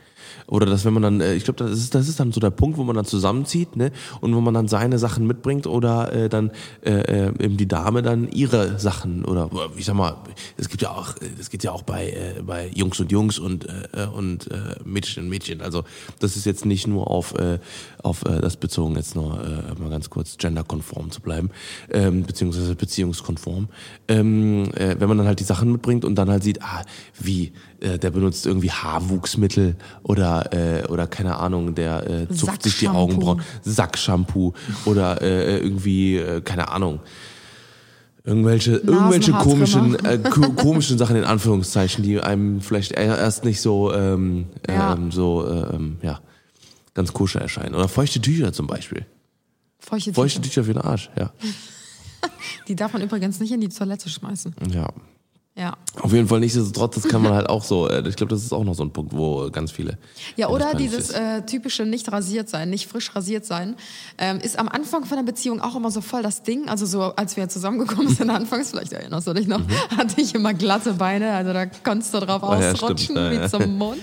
Oder 0.47 0.67
dass 0.67 0.85
wenn 0.85 0.93
man 0.93 1.03
dann, 1.03 1.21
äh, 1.21 1.35
ich 1.35 1.45
glaube, 1.45 1.65
das 1.65 1.79
ist, 1.79 1.95
das 1.95 2.09
ist 2.09 2.21
dann 2.21 2.33
so 2.33 2.41
der 2.41 2.51
Punkt, 2.51 2.79
wo 2.79 2.85
man 2.85 2.97
dann 2.97 3.05
zusammenzieht, 3.05 3.77
ne? 3.77 3.93
Und 4.21 4.35
wo 4.35 4.41
man 4.41 4.55
dann 4.55 4.69
seine 4.69 4.99
Sachen 4.99 5.27
mitbringt 5.27 5.67
oder 5.67 6.13
äh, 6.13 6.29
dann 6.29 6.51
äh, 6.83 6.91
äh, 6.91 7.45
eben 7.45 7.57
die 7.57 7.69
Dame 7.69 8.03
dann 8.03 8.29
ihre 8.29 8.79
Sachen 8.79 9.25
oder 9.25 9.51
ich 9.77 9.85
sag 9.85 9.95
mal, 9.95 10.17
es 10.57 10.69
gibt 10.69 10.83
ja 10.83 10.91
auch, 10.91 11.15
es 11.39 11.51
geht 11.51 11.65
ja 11.65 11.73
auch 11.73 11.83
bei 11.83 12.11
äh, 12.11 12.43
bei 12.43 12.71
Jungs 12.75 13.01
und 13.01 13.13
Jungs 13.13 13.39
und 13.39 13.67
äh, 13.67 14.07
und 14.07 14.51
äh, 14.51 14.77
Mädchen 14.85 15.25
und 15.25 15.29
Mädchen. 15.31 15.61
Also 15.61 15.85
das 16.19 16.37
ist 16.37 16.47
jetzt 16.47 16.65
nicht 16.65 16.87
nur 16.87 17.11
auf 17.11 17.35
äh, 17.35 17.59
auf 18.03 18.25
äh, 18.25 18.41
das 18.41 18.57
bezogen 18.57 18.97
jetzt 18.97 19.15
nur 19.15 19.43
äh, 19.43 19.81
mal 19.81 19.91
ganz 19.91 20.11
kurz 20.11 20.37
genderkonform 20.37 21.11
zu 21.11 21.21
bleiben, 21.21 21.51
ähm, 21.91 22.25
beziehungsweise 22.25 22.75
beziehungskonform. 22.75 23.69
Ähm, 24.09 24.71
äh, 24.75 24.97
wenn 24.99 25.09
man 25.09 25.19
dann 25.19 25.27
halt 25.27 25.41
die 25.41 25.45
Sachen 25.45 25.73
mitbringt 25.73 26.05
und 26.05 26.15
dann 26.17 26.31
halt 26.31 26.43
sieht, 26.43 26.63
ah, 26.63 26.85
wie 27.19 27.53
äh, 27.81 27.99
der 27.99 28.11
benutzt 28.11 28.47
irgendwie 28.47 28.71
Haarwuchsmittel 28.71 29.77
oder 30.03 30.53
äh, 30.53 30.87
oder 30.89 31.07
keine 31.07 31.37
Ahnung, 31.37 31.75
der 31.75 32.09
äh, 32.09 32.29
zupft 32.29 32.63
sich 32.63 32.79
die. 32.79 32.89
Augenbrauen, 32.89 33.43
Sackshampoo 33.63 34.53
oder 34.85 35.21
äh, 35.23 35.59
irgendwie 35.59 36.17
äh, 36.17 36.41
keine 36.41 36.69
Ahnung. 36.71 37.01
Irgendwelche, 38.23 38.73
irgendwelche 38.77 39.33
komischen, 39.33 39.95
äh, 40.05 40.19
ko 40.19 40.53
komischen 40.53 40.99
Sachen 40.99 41.17
in 41.17 41.25
Anführungszeichen, 41.25 42.05
die 42.05 42.21
einem 42.21 42.61
vielleicht 42.61 42.93
erst 42.93 43.45
nicht 43.45 43.63
so, 43.63 43.93
ähm, 43.95 44.47
Ja. 44.69 44.93
ähm, 44.93 45.11
so, 45.11 45.47
äh, 45.47 45.75
ähm, 45.75 45.97
ja, 46.03 46.21
ganz 46.93 47.15
koscher 47.15 47.41
erscheinen. 47.41 47.75
Oder 47.75 47.89
feuchte 47.89 48.21
Tücher 48.21 48.53
zum 48.53 48.67
Beispiel. 48.67 49.07
Feuchte 49.79 50.13
Feuchte 50.13 50.43
Tücher. 50.43 50.63
Tücher 50.63 50.65
für 50.65 50.75
den 50.75 50.83
Arsch, 50.83 51.11
ja. 51.19 51.33
Die 52.69 52.77
darf 52.77 52.93
man 52.93 53.01
übrigens 53.01 53.41
nicht 53.41 53.53
in 53.53 53.63
die 53.63 53.71
Toilette 53.71 54.11
schmeißen. 54.11 54.55
Ja. 54.71 54.89
Ja. 55.61 55.77
Auf 56.01 56.13
jeden 56.13 56.27
Fall 56.27 56.41
nichtsdestotrotz, 56.41 56.95
das 56.95 57.05
kann 57.05 57.21
man 57.21 57.35
halt 57.35 57.51
auch 57.51 57.63
so, 57.63 57.87
äh, 57.87 58.09
ich 58.09 58.17
glaube, 58.17 58.31
das 58.31 58.43
ist 58.43 58.53
auch 58.53 58.65
noch 58.65 58.75
so 58.75 58.83
ein 58.83 58.93
Punkt, 58.93 59.15
wo 59.15 59.51
ganz 59.51 59.71
viele. 59.71 59.99
Ja, 60.37 60.49
oder 60.49 60.75
dieses 60.75 61.11
äh, 61.11 61.43
typische 61.43 61.85
nicht 61.85 62.11
rasiert 62.11 62.49
sein, 62.49 62.71
nicht 62.71 62.87
frisch 62.89 63.15
rasiert 63.15 63.45
sein, 63.45 63.77
ähm, 64.17 64.39
ist 64.39 64.59
am 64.59 64.69
Anfang 64.69 65.05
von 65.05 65.19
der 65.19 65.25
Beziehung 65.25 65.61
auch 65.61 65.77
immer 65.77 65.91
so 65.91 66.01
voll 66.01 66.23
das 66.23 66.43
Ding. 66.43 66.69
Also 66.71 66.87
so, 66.87 67.03
als 67.03 67.37
wir 67.37 67.47
zusammengekommen 67.51 68.09
sind 68.09 68.31
anfangs, 68.31 68.71
vielleicht 68.71 68.95
erinnerst 68.95 69.27
du 69.27 69.35
dich 69.35 69.49
noch, 69.49 69.61
hatte 69.99 70.21
ich 70.21 70.35
immer 70.35 70.55
glatte 70.55 70.95
Beine, 70.95 71.33
also 71.33 71.53
da 71.53 71.67
konntest 71.67 72.15
du 72.15 72.21
drauf 72.21 72.41
Mhm. 72.41 72.49
Ah, 72.49 72.61
ja, 72.61 72.73
ausrutschen 72.73 73.17
stimmt, 73.17 73.31
wie 73.33 73.37
ja. 73.37 73.49
zum 73.49 73.77
Mond. 73.77 74.01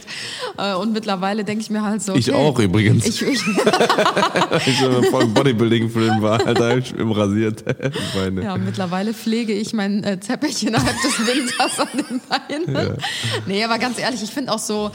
Äh, 0.58 0.76
und 0.76 0.94
mittlerweile 0.94 1.44
denke 1.44 1.62
ich 1.62 1.70
mir 1.70 1.82
halt 1.82 2.02
so, 2.02 2.14
Ich 2.14 2.30
okay, 2.32 2.38
auch 2.38 2.60
übrigens. 2.60 3.06
Ich, 3.06 3.22
ich, 3.22 3.42
Ich 4.68 4.80
bin 4.80 5.04
voll 5.06 5.28
Bodybuilding-Film 5.28 6.22
war, 6.22 6.46
Alter, 6.46 6.78
ich 6.78 6.94
bin 6.94 7.12
rasiert. 7.12 7.64
Meine. 8.16 8.44
Ja, 8.44 8.58
mittlerweile 8.58 9.14
pflege 9.14 9.54
ich 9.54 9.74
meinen 9.74 10.04
äh, 10.04 10.18
Teppich 10.18 10.66
innerhalb 10.66 10.96
des 11.02 11.28
Winters 11.60 11.80
an 11.80 11.88
den 11.94 12.22
Beinen. 12.28 12.98
Nee, 13.46 13.64
aber 13.64 13.78
ganz 13.80 14.00
ehrlich, 14.00 14.24
ich 14.24 14.32
finde 14.32 14.52
auch 14.54 14.60
so, 14.60 14.92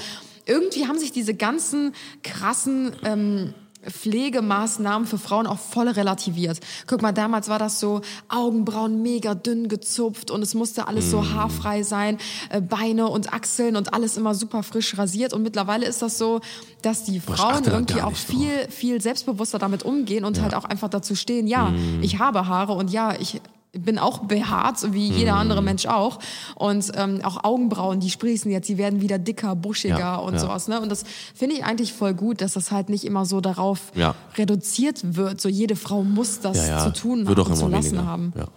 irgendwie 0.46 0.86
haben 0.86 0.98
sich 0.98 1.12
diese 1.12 1.34
ganzen 1.34 1.94
krassen 2.22 2.92
ähm, 3.04 3.54
Pflegemaßnahmen 3.88 5.08
für 5.08 5.18
Frauen 5.18 5.46
auch 5.46 5.58
voll 5.58 5.88
relativiert. 5.88 6.60
Guck 6.86 7.02
mal, 7.02 7.12
damals 7.12 7.48
war 7.48 7.58
das 7.58 7.80
so 7.80 8.00
Augenbrauen 8.28 9.02
mega 9.02 9.34
dünn 9.34 9.68
gezupft 9.68 10.30
und 10.30 10.42
es 10.42 10.54
musste 10.54 10.86
alles 10.86 11.10
so 11.10 11.30
haarfrei 11.32 11.82
sein, 11.82 12.18
äh, 12.50 12.60
Beine 12.60 13.08
und 13.08 13.32
Achseln 13.32 13.74
und 13.74 13.92
alles 13.94 14.16
immer 14.16 14.34
super 14.34 14.62
frisch 14.62 14.96
rasiert. 14.98 15.32
Und 15.32 15.42
mittlerweile 15.42 15.86
ist 15.86 16.02
das 16.02 16.18
so, 16.18 16.40
dass 16.82 17.04
die 17.04 17.18
Frauen 17.20 17.64
irgendwie 17.64 18.02
auch 18.02 18.14
viel, 18.14 18.68
viel 18.70 19.00
selbstbewusster 19.00 19.58
damit 19.58 19.84
umgehen 19.84 20.24
und 20.24 20.40
halt 20.40 20.54
auch 20.54 20.64
einfach 20.64 20.88
dazu 20.88 21.14
stehen, 21.16 21.46
ja, 21.46 21.70
Mhm. 21.70 22.02
ich 22.02 22.18
habe 22.18 22.46
Haare 22.46 22.74
und 22.74 22.90
ja, 22.90 23.14
ich 23.18 23.40
bin 23.72 23.98
auch 23.98 24.18
behaart, 24.20 24.78
so 24.78 24.92
wie 24.92 25.08
jeder 25.08 25.32
Mhm. 25.32 25.38
andere 25.40 25.62
Mensch 25.62 25.86
auch. 25.86 26.18
Und 26.56 26.92
ähm, 26.94 27.20
auch 27.24 27.42
Augenbrauen, 27.42 28.00
die 28.00 28.10
sprießen 28.10 28.50
jetzt, 28.50 28.68
die 28.68 28.76
werden 28.76 29.00
wieder 29.00 29.18
dicker, 29.18 29.56
buschiger 29.56 29.98
Ja, 29.98 30.16
und 30.16 30.34
ja. 30.34 30.40
sowas. 30.40 30.68
Ne? 30.68 30.78
Und 30.80 30.90
das 30.90 31.04
finde 31.34 31.56
ich 31.56 31.64
eigentlich 31.64 31.92
voll 31.94 32.12
gut, 32.12 32.42
dass 32.42 32.52
das 32.52 32.70
halt 32.70 32.90
nicht 32.90 33.04
immer 33.04 33.24
so 33.24 33.40
darauf 33.40 33.90
Ja. 33.94 34.14
reduziert 34.36 35.16
wird. 35.16 35.40
So 35.40 35.48
jede 35.48 35.74
Frau 35.76 36.02
muss 36.04 36.40
das 36.40 36.58
zu 36.84 36.92
tun 36.92 37.26
wird 37.26 37.38
haben, 37.38 37.54
zu 37.56 37.68
lassen 37.68 37.92
weniger. 37.92 38.06
haben. 38.06 38.32
Ja. 38.36 38.48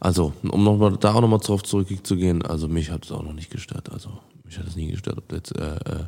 Also, 0.00 0.32
um 0.42 0.64
noch 0.64 0.76
mal, 0.78 0.96
da 0.96 1.14
auch 1.14 1.20
nochmal 1.20 1.38
drauf 1.38 1.62
zurückzugehen, 1.62 2.44
also 2.44 2.66
mich 2.66 2.90
hat 2.90 3.04
es 3.04 3.12
auch 3.12 3.22
noch 3.22 3.34
nicht 3.34 3.50
gestört. 3.50 3.92
Also, 3.92 4.10
mich 4.44 4.58
hat 4.58 4.66
es 4.66 4.74
nie 4.74 4.90
gestört, 4.90 5.18
ob 5.18 5.30
jetzt, 5.32 5.54
äh, 5.56 5.76
äh, 5.76 6.04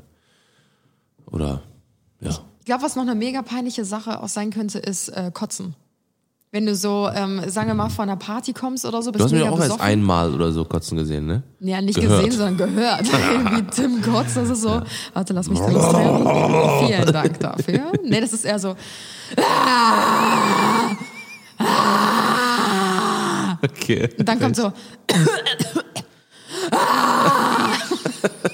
oder, 1.26 1.62
ja. 2.20 2.30
Ich 2.60 2.66
glaube, 2.66 2.82
was 2.82 2.96
noch 2.96 3.02
eine 3.02 3.14
mega 3.14 3.42
peinliche 3.42 3.84
Sache 3.84 4.22
auch 4.22 4.28
sein 4.28 4.50
könnte, 4.50 4.78
ist 4.78 5.08
äh, 5.10 5.30
Kotzen. 5.32 5.74
Wenn 6.54 6.66
du 6.66 6.74
so, 6.76 7.08
ähm, 7.14 7.40
sagen 7.48 7.68
wir 7.68 7.74
mal, 7.74 7.88
von 7.88 8.10
einer 8.10 8.18
Party 8.18 8.52
kommst 8.52 8.84
oder 8.84 9.00
so, 9.00 9.10
bist 9.10 9.20
Du 9.20 9.24
hast 9.24 9.32
mich 9.32 9.42
auch 9.42 9.52
erst 9.58 9.62
besoffen. 9.70 9.86
einmal 9.86 10.34
oder 10.34 10.52
so 10.52 10.66
kotzen 10.66 10.98
gesehen, 10.98 11.24
ne? 11.26 11.42
Ja, 11.60 11.80
nicht 11.80 11.98
Gehört. 11.98 12.26
gesehen, 12.26 12.38
sondern 12.38 12.56
gehört. 12.58 13.06
Wie 13.10 13.62
Tim 13.70 14.02
Kotz, 14.02 14.34
das 14.34 14.50
ist 14.50 14.60
so. 14.60 14.82
Warte, 15.14 15.32
lass 15.32 15.48
mich 15.48 15.58
demonstrieren. 15.60 16.86
Vielen 16.86 17.10
Dank 17.12 17.40
dafür. 17.40 17.92
Nee, 18.04 18.20
das 18.20 18.34
ist 18.34 18.44
eher 18.44 18.58
so. 18.58 18.76
Okay. 23.62 24.08
Und 24.18 24.28
dann 24.28 24.38
kommt 24.40 24.56
so. 24.56 24.72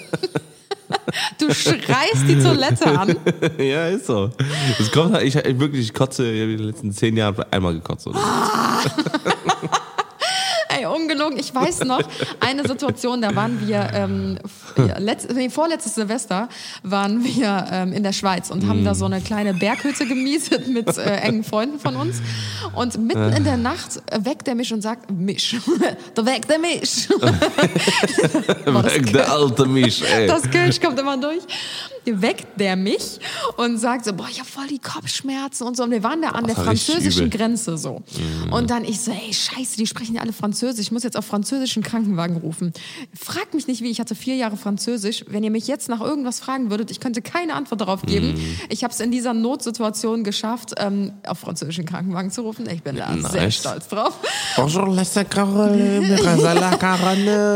Du 1.48 1.54
schreist 1.54 2.28
die 2.28 2.38
Toilette 2.38 2.98
an. 2.98 3.16
ja, 3.58 3.88
ist 3.88 4.04
so. 4.04 4.30
Es 4.78 4.92
kommt 4.92 5.14
halt, 5.14 5.24
ich, 5.24 5.34
ich 5.34 5.58
wirklich, 5.58 5.86
ich 5.86 5.94
kotze 5.94 6.30
ich 6.30 6.42
in 6.42 6.58
den 6.58 6.66
letzten 6.66 6.92
zehn 6.92 7.16
Jahren 7.16 7.42
einmal 7.50 7.72
gekotzt. 7.72 8.06
Oder? 8.06 8.20
Ungelogen. 11.08 11.38
Ich 11.38 11.54
weiß 11.54 11.84
noch, 11.84 12.02
eine 12.40 12.66
Situation, 12.66 13.22
da 13.22 13.34
waren 13.34 13.66
wir, 13.66 13.90
ähm, 13.94 14.38
letzt, 14.98 15.32
nee, 15.34 15.48
vorletztes 15.48 15.94
Silvester 15.94 16.48
waren 16.82 17.24
wir 17.24 17.66
ähm, 17.70 17.92
in 17.92 18.02
der 18.02 18.12
Schweiz 18.12 18.50
und 18.50 18.66
haben 18.66 18.84
da 18.84 18.94
so 18.94 19.06
eine 19.06 19.20
kleine 19.20 19.54
Berghütte 19.54 20.06
gemietet 20.06 20.68
mit 20.68 20.96
äh, 20.98 21.16
engen 21.16 21.44
Freunden 21.44 21.78
von 21.78 21.96
uns. 21.96 22.20
Und 22.74 22.98
mitten 22.98 23.32
in 23.32 23.44
der 23.44 23.56
Nacht 23.56 24.02
äh, 24.06 24.24
weckt 24.24 24.46
er 24.48 24.54
mich 24.54 24.72
und 24.72 24.82
sagt, 24.82 25.10
Misch. 25.10 25.56
da 26.14 26.26
weckt 26.26 26.50
er 26.50 26.58
mich. 26.58 27.08
Das 28.64 29.12
Der 29.12 29.32
alte 29.32 29.66
Misch, 29.66 30.02
ey. 30.02 30.26
Das 30.26 30.42
Kölsch 30.50 30.80
kommt 30.80 30.98
immer 30.98 31.16
durch. 31.16 31.42
Weckt 32.16 32.58
der 32.60 32.76
mich 32.76 33.20
und 33.56 33.78
sagt 33.78 34.04
so, 34.04 34.12
boah, 34.12 34.26
ich 34.30 34.38
habe 34.40 34.48
voll 34.48 34.66
die 34.66 34.78
Kopfschmerzen 34.78 35.66
und 35.66 35.76
so. 35.76 35.84
Und 35.84 35.90
wir 35.90 36.02
waren 36.02 36.22
da 36.22 36.30
an 36.30 36.46
der 36.46 36.56
war 36.56 36.68
richtig 36.70 36.94
französischen. 36.94 37.30
Grenze 37.30 37.78
so. 37.78 38.02
Und 38.50 38.70
dann 38.70 38.84
ich 38.84 39.00
so, 39.00 39.10
ey, 39.10 39.32
scheiße, 39.32 39.76
die 39.76 39.86
sprechen 39.86 40.14
ja 40.14 40.22
alle 40.22 40.32
Französisch. 40.32 40.80
Ich 40.86 40.92
muss 40.92 41.02
jetzt 41.02 41.16
auf 41.16 41.24
französischen 41.26 41.82
Krankenwagen 41.82 42.36
rufen. 42.36 42.72
Fragt 43.18 43.54
mich 43.54 43.66
nicht 43.66 43.82
wie, 43.82 43.90
ich 43.90 44.00
hatte 44.00 44.14
vier 44.14 44.36
Jahre 44.36 44.56
Französisch. 44.56 45.24
Wenn 45.28 45.44
ihr 45.44 45.50
mich 45.50 45.66
jetzt 45.66 45.88
nach 45.88 46.00
irgendwas 46.00 46.40
fragen 46.40 46.70
würdet, 46.70 46.90
ich 46.90 47.00
könnte 47.00 47.22
keine 47.22 47.54
Antwort 47.54 47.80
darauf 47.80 48.02
geben. 48.02 48.34
Ich 48.68 48.84
habe 48.84 48.92
es 48.92 49.00
in 49.00 49.10
dieser 49.10 49.34
Notsituation 49.34 50.24
geschafft, 50.24 50.74
ähm, 50.78 51.12
auf 51.26 51.38
französischen 51.40 51.84
Krankenwagen 51.84 52.30
zu 52.30 52.42
rufen. 52.42 52.68
Ich 52.68 52.82
bin 52.82 52.96
da 52.96 53.12
sehr 53.30 53.42
Nice. 53.42 53.54
stolz 53.56 53.88
drauf. 53.88 54.14
Bonjour. 54.56 54.86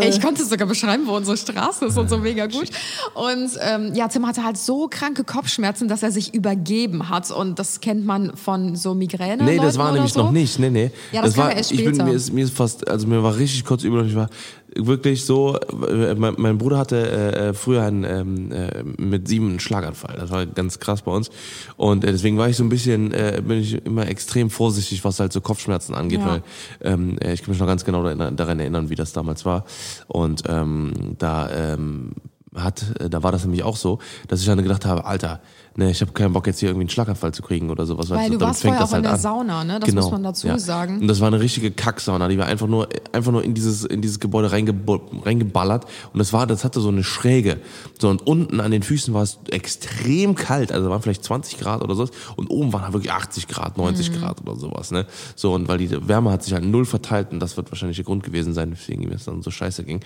Ich 0.09 0.21
konnte 0.21 0.43
es 0.43 0.49
sogar 0.49 0.67
beschreiben, 0.69 1.07
wo 1.07 1.17
unsere 1.17 1.37
Straße 1.37 1.87
ist 1.87 1.97
und 1.99 2.09
so 2.09 2.19
mega 2.19 2.47
gut. 2.47 2.69
Und 3.15 3.51
ähm, 3.61 3.95
ja, 3.95 4.09
Tim 4.09 4.27
hatte 4.27 4.42
halt 4.43 4.57
so 4.57 4.89
kranke 4.89 5.25
Kopfschmerzen, 5.25 5.89
dass 5.89 6.03
er 6.03 6.11
sich 6.11 6.35
übergeben 6.35 7.09
hat 7.09 7.31
und 7.31 7.59
das 7.59 7.81
kennt 7.81 8.05
man 8.05 8.37
von 8.37 8.77
so 8.77 8.95
Migräne. 8.95 9.45
Nee, 9.45 9.59
das 9.59 9.79
war 9.79 9.93
nämlich 9.93 10.13
so. 10.13 10.25
noch 10.25 10.33
nicht. 10.33 10.59
Nee, 10.59 10.71
nee. 10.71 10.91
Ja, 11.13 11.23
das 11.23 11.35
kam 11.35 11.45
war, 11.45 11.51
ja 11.53 11.59
erst 11.59 11.73
ich 11.73 11.85
bin, 11.85 11.95
später. 11.95 12.05
mir, 12.05 12.13
ist, 12.15 12.33
mir 12.33 12.45
ist 12.45 12.55
fast, 12.55 12.89
also 12.89 13.07
mir 13.07 13.23
war 13.23 13.37
richtig 13.37 13.65
kurz 13.65 13.85
übel 13.85 14.01
und 14.01 14.09
ich 14.09 14.17
war 14.17 14.29
wirklich 14.75 15.25
so, 15.25 15.57
äh, 15.87 16.15
mein, 16.15 16.35
mein 16.39 16.59
Bruder 16.59 16.79
hatte 16.79 17.11
äh, 17.11 17.53
früher 17.53 17.83
einen, 17.83 18.05
ähm, 18.05 18.53
äh, 18.53 18.83
mit 18.97 19.29
sieben 19.29 19.51
einen 19.51 19.61
Schlaganfall. 19.61 20.17
Das 20.19 20.31
war 20.31 20.47
ganz 20.47 20.79
krass 20.79 21.03
bei 21.03 21.13
uns. 21.13 21.31
Und 21.77 22.05
äh, 22.05 22.13
deswegen 22.13 22.39
war 22.39 22.49
ich 22.49 22.57
so 22.57 22.65
ein 22.65 22.71
bisschen, 22.71 23.13
äh, 23.13 23.43
bin 23.47 23.59
ich 23.61 23.85
immer 23.85 24.09
extrem 24.09 24.49
vorsichtig, 24.49 25.05
was 25.05 25.21
halt 25.21 25.33
so 25.33 25.41
Kopfschmerzen 25.41 25.95
angeht, 25.95 26.21
Ja. 26.21 26.27
weil 26.27 26.43
ähm, 26.81 27.19
äh, 27.21 27.35
ich 27.35 27.43
kann 27.43 27.51
mich 27.51 27.61
noch 27.61 27.67
ganz 27.67 27.85
genau 27.85 28.03
daran 28.03 28.37
daran 28.37 28.61
erinnern, 28.61 28.89
wie 28.89 28.95
das 28.95 29.13
damals 29.13 29.45
war. 29.45 29.65
Und 30.09 30.45
ähm, 30.49 31.17
da 31.19 31.51
ähm, 31.51 32.13
hat, 32.55 32.85
äh, 33.01 33.09
da 33.09 33.23
war 33.23 33.33
das 33.33 33.45
nämlich 33.45 33.63
auch 33.63 33.77
so, 33.77 33.99
dass 34.29 34.41
ich 34.41 34.47
dann 34.47 34.63
gedacht 34.63 34.85
habe, 34.85 35.05
Alter, 35.05 35.41
ne, 35.77 35.91
ich 35.91 36.01
habe 36.01 36.13
keinen 36.13 36.33
Bock 36.33 36.47
jetzt 36.47 36.61
hier 36.61 36.69
irgendwie 36.69 36.83
einen 36.85 36.91
Schlaganfall 36.91 37.33
zu 37.33 37.43
kriegen 37.43 37.71
oder 37.71 37.87
sowas. 37.87 38.11
Weil 38.11 38.19
weißt 38.19 38.29
du 38.29 38.33
damit 38.39 38.47
warst 38.49 38.63
vorher 38.63 38.81
fängt 38.81 38.93
auch 38.93 38.97
in 38.97 39.03
der 39.03 39.13
an. 39.13 39.19
Sauna, 39.21 39.65
ne? 39.65 39.81
Das 39.81 39.89
Genau, 39.89 40.03
muss 40.03 40.11
man 40.13 40.23
dazu 40.23 40.47
ja. 40.47 40.59
sagen. 40.59 41.01
Und 41.01 41.09
das 41.09 41.21
war 41.21 41.29
eine 41.29 41.41
richtige 41.41 41.71
Kacksauna, 41.71 42.29
die 42.29 42.39
war 42.39 42.47
einfach 42.47 42.67
nur, 42.67 42.89
einfach 43.13 43.33
nur 43.33 43.45
in 43.45 43.55
dieses, 43.55 43.85
in 43.85 44.03
dieses 44.03 44.21
Gebäude 44.21 44.51
reingeballert. 44.53 45.85
Und 46.13 46.19
das 46.19 46.33
war, 46.33 46.47
das 46.47 46.65
hatte 46.65 46.81
so 46.81 46.89
eine 46.89 47.05
Schräge. 47.05 47.59
So, 48.01 48.09
und 48.09 48.27
unten 48.27 48.61
an 48.61 48.71
den 48.71 48.83
Füßen 48.83 49.15
war 49.15 49.23
es 49.23 49.39
extrem 49.51 50.35
kalt. 50.35 50.73
Also, 50.73 50.91
waren 50.91 51.03
vielleicht 51.03 51.25
20 51.25 51.59
Grad 51.59 51.83
oder 51.83 51.95
so. 51.95 52.09
Und 52.37 52.49
oben 52.49 52.73
waren 52.73 52.83
da 52.83 52.93
wirklich 52.93 53.13
80 53.13 53.49
Grad, 53.49 53.79
90 53.79 54.11
Mhm. 54.11 54.15
Grad 54.15 54.41
oder 54.43 54.57
sowas, 54.57 54.91
ne? 54.91 55.07
So, 55.37 55.55
und 55.55 55.69
weil 55.69 55.79
die 55.79 55.91
Wärme 56.09 56.31
hat 56.31 56.43
sich 56.43 56.53
halt 56.53 56.65
null 56.65 56.85
verteilt. 56.85 57.33
Und 57.33 57.41
das 57.41 57.57
wird 57.57 57.71
wahrscheinlich 57.71 57.97
der 57.97 58.05
Grund 58.05 58.23
gewesen 58.23 58.53
sein, 58.55 58.73
weswegen 58.73 59.05
mir 59.05 59.13
das 59.13 59.25
dann 59.25 59.43
so 59.43 59.51
scheiße 59.51 59.85
ging. 59.85 60.01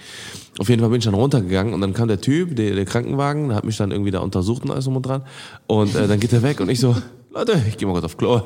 Auf 0.58 0.68
jeden 0.68 0.80
Fall 0.80 0.90
bin 0.90 0.98
ich 0.98 1.04
dann 1.04 1.14
runtergegangen 1.14 1.74
und 1.74 1.80
dann 1.80 1.92
kam 1.94 2.08
der 2.08 2.20
Typ, 2.20 2.56
der, 2.56 2.74
der 2.74 2.84
Krankenwagen, 2.84 3.48
der 3.48 3.56
hat 3.56 3.64
mich 3.64 3.76
dann 3.76 3.90
irgendwie 3.90 4.10
da 4.10 4.20
untersucht 4.20 4.62
und 4.64 4.70
alles 4.70 4.84
drum 4.84 4.96
und 4.96 5.02
dran. 5.06 5.22
Und 5.66 5.94
äh, 5.94 6.06
dann 6.06 6.20
geht 6.20 6.32
er 6.32 6.42
weg 6.42 6.60
und 6.60 6.68
ich 6.68 6.80
so, 6.80 6.96
Leute, 7.30 7.60
ich 7.68 7.76
gehe 7.76 7.86
mal 7.86 7.92
kurz 7.94 8.04
auf 8.04 8.16
Klo. 8.16 8.40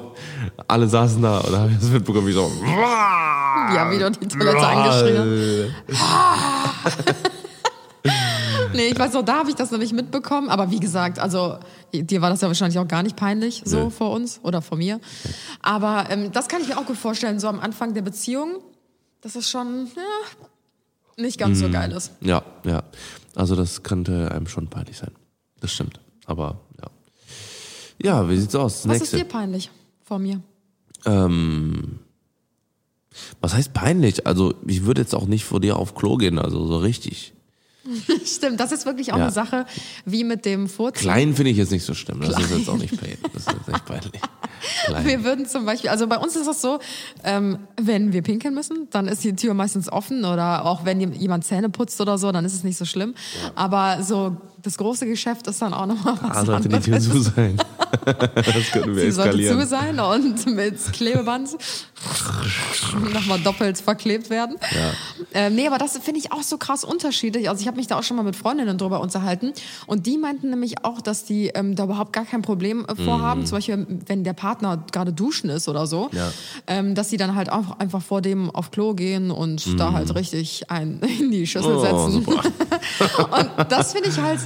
Alle 0.66 0.88
saßen 0.88 1.20
da 1.22 1.38
und 1.38 1.52
da 1.52 1.58
habe 1.60 1.70
ich 1.70 1.78
das 1.78 1.90
mitbekommen, 1.90 2.26
wie 2.26 2.32
so, 2.32 2.50
Ja, 2.66 3.88
wie 3.90 3.98
du 3.98 4.10
die 4.10 4.28
Toilette 4.28 4.66
angeschrien. 4.66 5.74
Nee, 8.72 8.86
ich 8.88 8.98
weiß 8.98 9.14
noch, 9.14 9.24
da 9.24 9.38
habe 9.40 9.50
ich 9.50 9.56
das 9.56 9.70
nämlich 9.72 9.92
mitbekommen. 9.92 10.48
Aber 10.48 10.70
wie 10.70 10.78
gesagt, 10.80 11.18
also 11.18 11.58
dir 11.92 12.22
war 12.22 12.30
das 12.30 12.40
ja 12.40 12.46
wahrscheinlich 12.48 12.78
auch 12.78 12.86
gar 12.86 13.02
nicht 13.02 13.16
peinlich, 13.16 13.62
so 13.64 13.84
Nö. 13.84 13.90
vor 13.90 14.12
uns 14.12 14.38
oder 14.44 14.62
vor 14.62 14.78
mir. 14.78 15.00
Aber 15.60 16.06
ähm, 16.08 16.30
das 16.32 16.46
kann 16.48 16.62
ich 16.62 16.68
mir 16.68 16.78
auch 16.78 16.86
gut 16.86 16.96
vorstellen, 16.96 17.40
so 17.40 17.48
am 17.48 17.58
Anfang 17.60 17.94
der 17.94 18.02
Beziehung, 18.02 18.60
dass 19.22 19.34
es 19.34 19.50
schon 19.50 19.88
ja, 19.96 21.22
nicht 21.22 21.38
ganz 21.38 21.58
Mhm. 21.58 21.62
so 21.64 21.70
geil 21.70 21.90
ist. 21.92 22.12
Ja, 22.20 22.42
ja. 22.64 22.82
Also 23.34 23.56
das 23.56 23.82
könnte 23.82 24.30
einem 24.30 24.46
schon 24.46 24.68
peinlich 24.68 24.96
sein. 24.98 25.10
Das 25.60 25.72
stimmt. 25.72 26.00
Aber 26.26 26.60
ja. 28.02 28.28
Wie 28.28 28.36
sieht's 28.36 28.54
aus? 28.54 28.82
Das 28.82 28.88
Was 28.88 28.98
nächste. 29.00 29.16
ist 29.16 29.22
dir 29.24 29.28
peinlich 29.28 29.70
vor 30.04 30.18
mir? 30.18 30.40
Ähm, 31.06 32.00
was 33.40 33.54
heißt 33.54 33.72
peinlich? 33.72 34.26
Also 34.26 34.54
ich 34.66 34.84
würde 34.84 35.00
jetzt 35.02 35.14
auch 35.14 35.26
nicht 35.26 35.44
vor 35.44 35.60
dir 35.60 35.76
auf 35.76 35.94
Klo 35.94 36.16
gehen, 36.16 36.38
also 36.38 36.66
so 36.66 36.76
richtig. 36.78 37.32
Stimmt, 38.24 38.60
das 38.60 38.72
ist 38.72 38.84
wirklich 38.86 39.12
auch 39.12 39.16
Ja. 39.18 39.24
eine 39.24 39.32
Sache 39.32 39.66
wie 40.04 40.22
mit 40.24 40.44
dem 40.44 40.68
Furzen. 40.68 41.00
Klein 41.00 41.34
finde 41.34 41.50
ich 41.50 41.56
jetzt 41.56 41.72
nicht 41.72 41.84
so 41.84 41.94
schlimm. 41.94 42.20
Das 42.20 42.38
ist 42.38 42.50
jetzt 42.50 42.68
auch 42.68 42.76
nicht 42.76 42.98
peinlich. 43.00 43.18
Das 43.32 43.46
ist 43.46 43.52
jetzt 43.52 43.68
nicht 43.68 43.84
peinlich. 43.86 44.12
Klein. 44.86 45.04
Wir 45.06 45.24
würden 45.24 45.46
zum 45.46 45.64
Beispiel, 45.64 45.90
also 45.90 46.06
bei 46.06 46.18
uns 46.18 46.36
ist 46.36 46.46
das 46.46 46.60
so, 46.60 46.78
ähm, 47.24 47.58
wenn 47.80 48.12
wir 48.12 48.22
pinkeln 48.22 48.54
müssen, 48.54 48.88
dann 48.90 49.08
ist 49.08 49.24
die 49.24 49.34
Tür 49.34 49.54
meistens 49.54 49.90
offen 49.90 50.24
oder 50.24 50.64
auch 50.64 50.84
wenn 50.84 51.00
jemand 51.12 51.44
Zähne 51.44 51.68
putzt 51.70 52.00
oder 52.00 52.18
so, 52.18 52.30
dann 52.32 52.44
ist 52.44 52.54
es 52.54 52.64
nicht 52.64 52.76
so 52.76 52.84
schlimm. 52.84 53.14
Aber 53.54 54.02
so 54.02 54.36
das 54.62 54.76
große 54.76 55.06
Geschäft 55.06 55.46
ist 55.46 55.62
dann 55.62 55.72
auch 55.72 55.86
nochmal 55.86 56.14
was 56.20 56.36
Ah, 56.36 56.44
sollte 56.44 56.68
die 56.68 56.78
Tür 56.80 56.96
anderes. 56.96 57.08
zu 57.12 57.18
sein. 57.22 57.56
das 58.04 58.70
könnten 58.72 58.94
wir 58.94 59.02
Sie 59.04 59.10
sollte 59.10 59.36
zu 59.36 59.42
eskalieren. 59.42 59.66
sein 59.68 60.00
und 60.00 60.46
mit 60.54 60.92
Klebeband 60.92 61.56
nochmal 63.12 63.40
doppelt 63.40 63.78
verklebt 63.78 64.30
werden. 64.30 64.56
Ja. 64.60 64.92
Ähm, 65.34 65.54
nee, 65.54 65.66
aber 65.66 65.78
das 65.78 65.96
finde 65.98 66.20
ich 66.20 66.32
auch 66.32 66.42
so 66.42 66.58
krass 66.58 66.84
unterschiedlich. 66.84 67.48
Also 67.48 67.60
ich 67.62 67.66
habe 67.66 67.76
mich 67.76 67.86
da 67.86 67.98
auch 67.98 68.02
schon 68.02 68.16
mal 68.16 68.22
mit 68.22 68.36
Freundinnen 68.36 68.78
drüber 68.78 69.00
unterhalten 69.00 69.52
und 69.86 70.06
die 70.06 70.18
meinten 70.18 70.50
nämlich 70.50 70.84
auch, 70.84 71.00
dass 71.00 71.24
die 71.24 71.48
ähm, 71.48 71.74
da 71.76 71.84
überhaupt 71.84 72.12
gar 72.12 72.24
kein 72.24 72.42
Problem 72.42 72.84
äh, 72.86 72.94
vorhaben. 72.94 73.46
Zum 73.46 73.56
Beispiel, 73.58 73.86
wenn 74.06 74.24
der 74.24 74.34
Partner 74.40 74.82
gerade 74.90 75.12
duschen 75.12 75.50
ist 75.50 75.68
oder 75.68 75.86
so. 75.86 76.08
Ja. 76.12 76.32
ähm, 76.66 76.94
dass 76.94 77.10
sie 77.10 77.18
dann 77.18 77.34
halt 77.34 77.52
auch 77.52 77.78
einfach 77.78 78.00
vor 78.02 78.22
dem 78.22 78.50
auf 78.50 78.70
Klo 78.70 78.94
gehen 78.94 79.30
und 79.30 79.78
da 79.78 79.92
halt 79.92 80.14
richtig 80.14 80.70
ein 80.70 81.00
in 81.20 81.30
die 81.30 81.46
Schüssel. 81.46 81.74
Oh, 81.76 82.08
setzen. 82.08 82.24
Und 83.30 83.50
das 83.70 83.92
finde 83.92 84.08
ich 84.08 84.18
halt, 84.18 84.40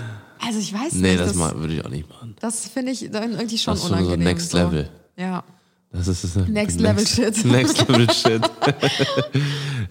also 0.44 0.58
ich 0.58 0.72
weiß 0.74 0.94
Nee, 0.94 1.12
nicht. 1.12 1.20
das 1.20 1.34
mal, 1.34 1.54
würde 1.56 1.74
ich 1.74 1.84
auch 1.84 1.90
nicht 1.90 2.08
machen. 2.08 2.34
Das 2.40 2.66
finde 2.66 2.90
ich 2.92 3.08
dann 3.12 3.32
irgendwie 3.32 3.56
schon 3.58 3.74
Das 3.74 3.84
ist 3.84 3.88
schon 3.88 3.98
so 3.98 4.04
unangenehm. 4.04 4.24
next 4.24 4.52
level. 4.52 4.90
Ja. 5.16 5.44
Das 5.92 6.08
ist 6.08 6.24
das 6.24 6.34
Next 6.48 6.80
Level 6.80 7.06
Shit. 7.06 7.44
Next 7.44 7.86
Level 7.86 8.10
Shit. 8.12 8.42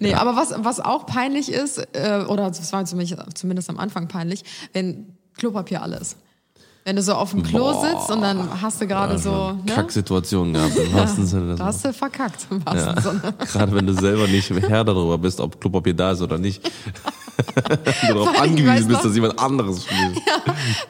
Nee, 0.00 0.12
aber 0.14 0.36
was, 0.36 0.52
was 0.58 0.80
auch 0.80 1.06
peinlich 1.06 1.50
ist, 1.50 1.78
äh, 1.94 2.24
oder 2.28 2.48
das 2.48 2.72
war 2.72 2.84
zumindest, 2.84 3.16
zumindest 3.38 3.70
am 3.70 3.78
Anfang 3.78 4.08
peinlich, 4.08 4.42
wenn 4.72 5.06
Klopapier 5.38 5.82
alle 5.82 5.96
ist. 5.96 6.16
Wenn 6.86 6.96
du 6.96 7.02
so 7.02 7.14
auf 7.14 7.30
dem 7.30 7.42
Klo 7.42 7.72
Boah. 7.72 7.80
sitzt 7.80 8.10
und 8.10 8.20
dann 8.20 8.60
hast 8.60 8.78
du 8.78 8.86
gerade 8.86 9.18
so, 9.18 9.52
ne? 9.52 9.72
Kacksituation 9.74 10.52
gehabt, 10.52 10.76
im 10.76 10.92
wahrsten 10.92 11.26
Sinne 11.26 11.54
Da 11.54 11.64
hast 11.64 11.82
du 11.82 11.94
verkackt, 11.94 12.46
im 12.50 12.64
wahrsten 12.66 12.94
Ja. 12.94 13.00
Sinne. 13.00 13.34
Gerade 13.52 13.74
wenn 13.74 13.86
du 13.86 13.94
selber 13.94 14.26
nicht 14.26 14.50
Herr 14.50 14.84
darüber 14.84 15.16
bist, 15.16 15.40
ob 15.40 15.58
Klopapier 15.58 15.94
da 15.94 16.12
ist 16.12 16.20
oder 16.20 16.36
nicht. 16.36 16.62
du 17.54 18.06
darauf 18.14 18.38
angewiesen 18.38 18.88
bist, 18.88 19.02
dass 19.02 19.14
jemand 19.14 19.38
anderes 19.38 19.84
spielt. 19.84 20.18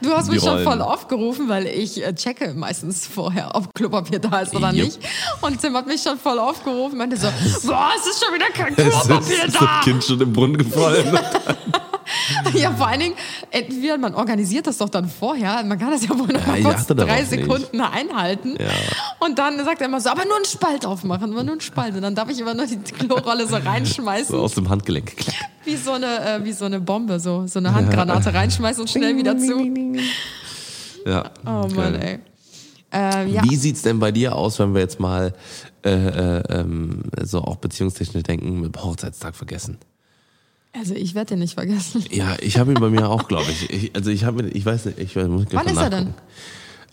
Du 0.02 0.12
hast 0.12 0.30
mich 0.33 0.42
schon 0.42 0.64
voll 0.64 0.83
aufgerufen, 0.83 1.48
weil 1.48 1.66
ich 1.66 2.04
äh, 2.04 2.12
checke 2.12 2.54
meistens 2.54 3.07
vorher, 3.07 3.54
ob 3.54 3.72
Klopapier 3.72 4.18
da 4.18 4.40
ist 4.40 4.52
oder 4.52 4.72
Jupp. 4.72 4.87
nicht. 4.87 4.98
Und 5.42 5.61
Tim 5.61 5.74
hat 5.76 5.87
mich 5.87 6.02
schon 6.02 6.18
voll 6.18 6.40
aufgerufen, 6.40 6.98
meinte 6.98 7.16
so, 7.16 7.28
boah, 7.68 7.90
es 7.96 8.07
ist 8.11 8.24
schon 8.24 8.35
wieder 8.35 8.46
kein 8.52 8.74
Klopapier 8.76 9.44
ist 9.46 9.54
da. 9.54 9.61
das 9.76 9.85
Kind 9.85 10.02
schon 10.02 10.20
im 10.20 10.33
Brunnen 10.33 10.59
gefallen. 10.59 11.18
Ja, 12.54 12.70
vor 12.72 12.87
allen 12.88 13.00
Dingen, 13.00 13.14
entweder 13.50 13.98
man 13.98 14.14
organisiert 14.14 14.66
das 14.66 14.78
doch 14.78 14.88
dann 14.88 15.08
vorher, 15.08 15.62
man 15.64 15.78
kann 15.78 15.90
das 15.90 16.02
ja 16.04 16.10
wohl 16.10 16.28
noch 16.28 16.40
Ja, 16.46 16.52
mal 16.52 16.62
kurz 16.62 16.87
drei 16.87 17.20
nicht. 17.20 17.30
Sekunden 17.30 17.80
einhalten. 17.80 18.56
Ja. 18.58 18.68
Und 19.20 19.38
dann 19.38 19.62
sagt 19.64 19.80
er 19.80 19.87
immer 19.88 20.00
so, 20.00 20.10
aber 20.10 20.24
nur 20.24 20.37
einen 20.37 20.44
Spalt 20.44 20.87
aufmachen, 20.87 21.30
nur 21.30 21.40
einen 21.40 21.60
Spalt. 21.60 21.94
Und 21.94 22.02
dann 22.02 22.14
darf 22.14 22.28
ich 22.30 22.38
immer 22.40 22.54
nur 22.54 22.66
die 22.66 22.76
Klorolle 22.76 23.46
so 23.46 23.56
reinschmeißen, 23.56 24.34
So 24.37 24.42
aus 24.42 24.54
dem 24.54 24.68
Handgelenk. 24.68 25.16
Klack. 25.16 25.34
wie 25.64 25.76
so 25.76 25.92
eine, 25.92 26.06
äh, 26.37 26.44
wie 26.44 26.52
so 26.52 26.64
eine 26.66 26.80
Bombe, 26.80 27.18
so, 27.20 27.46
so 27.46 27.58
eine 27.58 27.74
Handgranate 27.74 28.32
reinschmeißen 28.32 28.80
und 28.82 28.88
schnell 28.90 29.16
wieder 29.16 29.37
zu. 29.38 29.66
Ja. 31.06 31.30
Oh 31.44 31.66
Mann, 31.74 31.94
ey. 31.96 32.18
Ähm, 32.92 33.32
ja, 33.32 33.42
Wie 33.42 33.56
sieht's 33.56 33.82
denn 33.82 33.98
bei 33.98 34.12
dir 34.12 34.37
aus, 34.37 34.58
wenn 34.60 34.72
wir 34.72 34.80
jetzt 34.80 35.00
mal 35.00 35.34
äh, 35.84 35.90
äh, 35.90 36.42
ähm, 36.48 37.02
so 37.22 37.40
auch 37.42 37.56
beziehungstechnisch 37.56 38.22
denken, 38.22 38.60
mit 38.60 38.76
Hochzeitstag 38.82 39.34
vergessen? 39.34 39.78
Also 40.76 40.94
ich 40.94 41.14
werde 41.14 41.30
den 41.30 41.38
nicht 41.40 41.54
vergessen. 41.54 42.04
Ja, 42.10 42.37
ich 42.40 42.58
habe 42.58 42.72
ihn 42.72 42.80
bei 42.80 42.90
mir 42.90 43.08
auch, 43.08 43.28
glaube 43.28 43.50
ich. 43.50 43.70
ich. 43.70 43.96
Also 43.96 44.10
ich 44.10 44.24
habe, 44.24 44.48
ich 44.48 44.64
weiß 44.66 44.87
nicht, 44.87 44.98
ich 44.98 45.14
muss 45.16 45.46
Wann 45.50 45.66
ist 45.66 45.76
er 45.76 45.90
denn? 45.90 46.14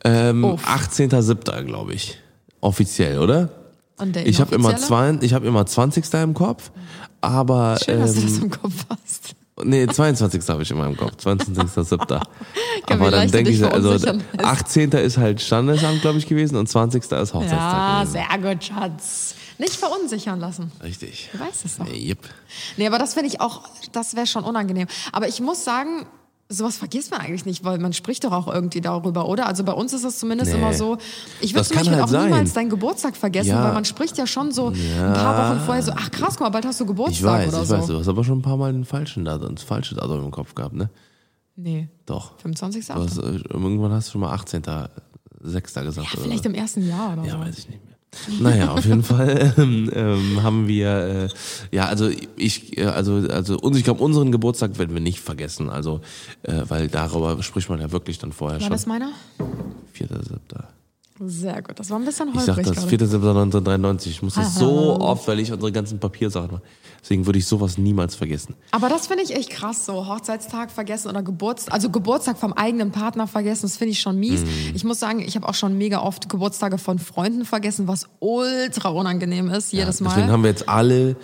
Ähm, 0.04 0.44
Uff. 0.44 0.66
18.07. 0.68 1.64
glaube 1.64 1.94
ich. 1.94 2.18
Offiziell, 2.60 3.20
oder? 3.20 3.50
Und 3.98 4.16
der 4.16 4.26
Ich 4.28 4.40
habe 4.42 4.56
immer, 4.56 4.76
zwei, 4.78 5.18
ich 5.22 5.34
immer 5.48 5.66
20. 5.66 6.12
im 6.16 6.34
Kopf, 6.34 6.72
aber 7.22 7.78
Schön, 7.84 8.00
dass 8.00 8.14
du 8.16 8.22
das 8.22 8.38
ähm, 8.38 8.44
im 8.44 8.50
Kopf 8.52 8.86
hast. 8.90 9.36
nee, 9.64 9.86
22. 9.86 10.42
habe 10.50 10.64
ich 10.64 10.72
immer 10.72 10.88
im 10.88 10.98
Kopf, 10.98 11.14
22.07. 11.24 12.22
wie 12.88 12.94
aber 12.94 13.12
dann 13.12 13.30
denke 13.30 13.52
ich, 13.52 13.64
also 13.64 13.98
verunsichern 13.98 14.24
lässt. 14.34 14.46
18. 14.46 14.92
ist 14.92 15.18
halt 15.18 15.42
Standesamt, 15.42 16.02
glaube 16.02 16.18
ich, 16.18 16.28
gewesen 16.28 16.56
und 16.56 16.68
20. 16.68 17.04
ist 17.04 17.12
Hochzeitstag 17.12 17.52
Ja, 17.52 18.04
gewesen. 18.04 18.12
sehr 18.14 18.54
gut, 18.56 18.64
Schatz. 18.64 19.36
Nicht 19.62 19.76
verunsichern 19.76 20.40
lassen. 20.40 20.72
Richtig. 20.84 21.30
Du 21.32 21.40
weißt 21.40 21.66
es 21.66 21.78
doch. 21.78 21.88
Yep. 21.88 22.18
Nee, 22.78 22.88
aber 22.88 22.98
das 22.98 23.14
finde 23.14 23.28
ich 23.30 23.40
auch, 23.42 23.62
das 23.92 24.16
wäre 24.16 24.26
schon 24.26 24.44
unangenehm. 24.44 24.88
Aber 25.12 25.28
ich 25.28 25.40
muss 25.40 25.64
sagen, 25.64 26.08
sowas 26.50 26.78
vergisst 26.78 27.12
man 27.12 27.22
eigentlich 27.22 27.46
nicht, 27.46 27.64
weil 27.64 27.78
man 27.78 27.94
spricht 27.94 28.24
doch 28.24 28.32
auch 28.32 28.48
irgendwie 28.54 28.82
darüber, 28.82 29.30
oder? 29.30 29.46
Also 29.46 29.64
bei 29.64 29.72
uns 29.74 29.94
ist 29.94 30.04
es 30.04 30.18
zumindest 30.20 30.52
Nee. 30.52 30.58
immer 30.58 30.74
so. 30.74 30.98
Ich 31.42 31.54
würde 31.54 31.68
zum 31.68 31.78
Beispiel 31.78 31.94
halt 31.94 32.04
auch 32.06 32.08
sein. 32.10 32.26
niemals 32.30 32.54
deinen 32.54 32.70
Geburtstag 32.72 33.16
vergessen, 33.16 33.50
Ja. 33.52 33.64
weil 33.64 33.74
man 33.74 33.86
spricht 33.86 34.18
ja 34.18 34.26
schon 34.28 34.52
so 34.52 34.70
ein 34.70 35.14
paar 35.14 35.56
Wochen 35.56 35.66
vorher 35.66 35.84
so, 35.84 35.92
ach 35.96 36.10
krass, 36.12 36.32
guck 36.32 36.42
mal, 36.42 36.50
bald 36.50 36.66
hast 36.66 36.80
du 36.82 36.86
Geburtstag 36.88 37.18
Ich 37.20 37.24
weiß, 37.48 37.54
oder 37.54 37.62
ich 37.62 37.68
so. 37.70 37.78
weiß, 37.78 37.86
du 37.88 38.00
hast 38.00 38.08
aber 38.08 38.24
schon 38.24 38.40
ein 38.40 38.42
paar 38.42 38.58
Mal 38.58 38.74
den 38.74 38.84
falschen 38.84 39.24
Datum, 39.26 39.56
das 39.56 39.64
falsche 39.64 39.96
Datum 39.96 40.26
im 40.26 40.32
Kopf 40.32 40.56
gehabt, 40.56 40.74
ne? 40.76 40.90
Nee, 41.56 41.88
Doch. 42.08 42.38
25. 42.40 42.88
Du 42.88 42.94
hast, 42.96 43.18
äh, 43.20 43.22
irgendwann 43.50 43.92
hast 43.92 44.08
du 44.08 44.14
schon 44.14 44.22
mal 44.22 44.34
18.06. 44.36 45.84
gesagt. 45.84 46.14
oder 46.16 46.24
Vielleicht 46.24 46.44
so. 46.44 46.50
im 46.50 46.56
ersten 46.56 46.88
Jahr 46.88 47.14
oder 47.14 47.24
Ja, 47.26 47.34
so. 47.34 47.40
weiß 47.40 47.58
ich 47.60 47.70
nicht 47.70 47.86
mehr. 47.86 47.91
Naja, 48.40 48.72
auf 48.74 48.86
jeden 48.86 49.04
Fall 49.04 49.54
ähm, 49.58 49.90
ähm, 49.94 50.44
haben 50.44 50.68
wir, 50.68 50.90
äh, 50.90 51.76
ja, 51.76 51.86
also 51.86 52.10
ich, 52.36 52.78
äh, 52.78 52.86
also, 52.86 53.16
also 53.30 53.58
uns, 53.58 53.78
ich 53.78 53.84
glaube, 53.84 54.04
unseren 54.04 54.32
Geburtstag 54.32 54.78
werden 54.78 54.94
wir 54.94 55.02
nicht 55.02 55.20
vergessen, 55.20 55.70
also, 55.70 56.02
äh, 56.44 56.64
weil 56.68 56.88
darüber 56.88 57.42
spricht 57.42 57.70
man 57.70 57.80
ja 57.80 57.92
wirklich 57.92 58.20
dann 58.20 58.34
vorher 58.34 58.60
War 58.60 58.64
schon. 58.68 58.72
das 58.72 58.86
meiner? 58.86 59.12
4.7. 59.98 60.64
Sehr 61.24 61.62
gut. 61.62 61.78
Das 61.78 61.90
war 61.90 62.00
ein 62.00 62.06
bisschen 62.06 62.30
Ich 62.34 62.42
sag 62.42 62.56
holprig 62.58 62.76
das, 62.76 62.90
gerade. 62.90 63.06
4.7.1993. 63.06 64.08
Ich 64.08 64.22
muss 64.22 64.36
das 64.36 64.56
so 64.56 65.00
oft, 65.00 65.28
weil 65.28 65.40
ich 65.40 65.52
unsere 65.52 65.72
ganzen 65.72 66.00
Papiersachen 66.00 66.52
mache. 66.52 66.62
Deswegen 67.02 67.26
würde 67.26 67.40
ich 67.40 67.46
sowas 67.46 67.78
niemals 67.78 68.16
vergessen. 68.16 68.56
Aber 68.72 68.90
das 68.90 69.08
finde 69.08 69.24
ich 69.24 69.36
echt 69.36 69.50
krass, 69.50 69.86
so 69.86 70.08
Hochzeitstag 70.08 70.72
vergessen 70.72 71.10
oder 71.10 71.24
Geburtstag, 71.24 71.74
also 71.74 71.90
Geburtstag 71.90 72.38
vom 72.38 72.54
eigenen 72.54 72.92
Partner 72.92 73.28
vergessen, 73.28 73.64
das 73.64 73.78
finde 73.78 73.94
ich 73.94 74.00
schon 74.00 74.20
mies. 74.20 74.42
Mhm. 74.42 74.72
Ich 74.76 74.84
muss 74.84 75.00
sagen, 75.00 75.20
ich 75.20 75.36
habe 75.36 75.48
auch 75.48 75.56
schon 75.56 75.78
mega 75.78 76.02
oft 76.02 76.30
Geburtstage 76.30 76.78
von 76.78 77.00
Freunden 77.00 77.46
vergessen, 77.46 77.88
was 77.88 78.08
ultra 78.20 78.90
unangenehm 78.90 79.50
ist, 79.50 79.72
jedes 79.74 80.00
Mal. 80.00 80.10
Deswegen 80.10 80.32
haben 80.32 80.44
wir 80.44 80.50
jetzt 80.50 80.70
alle 80.70 81.16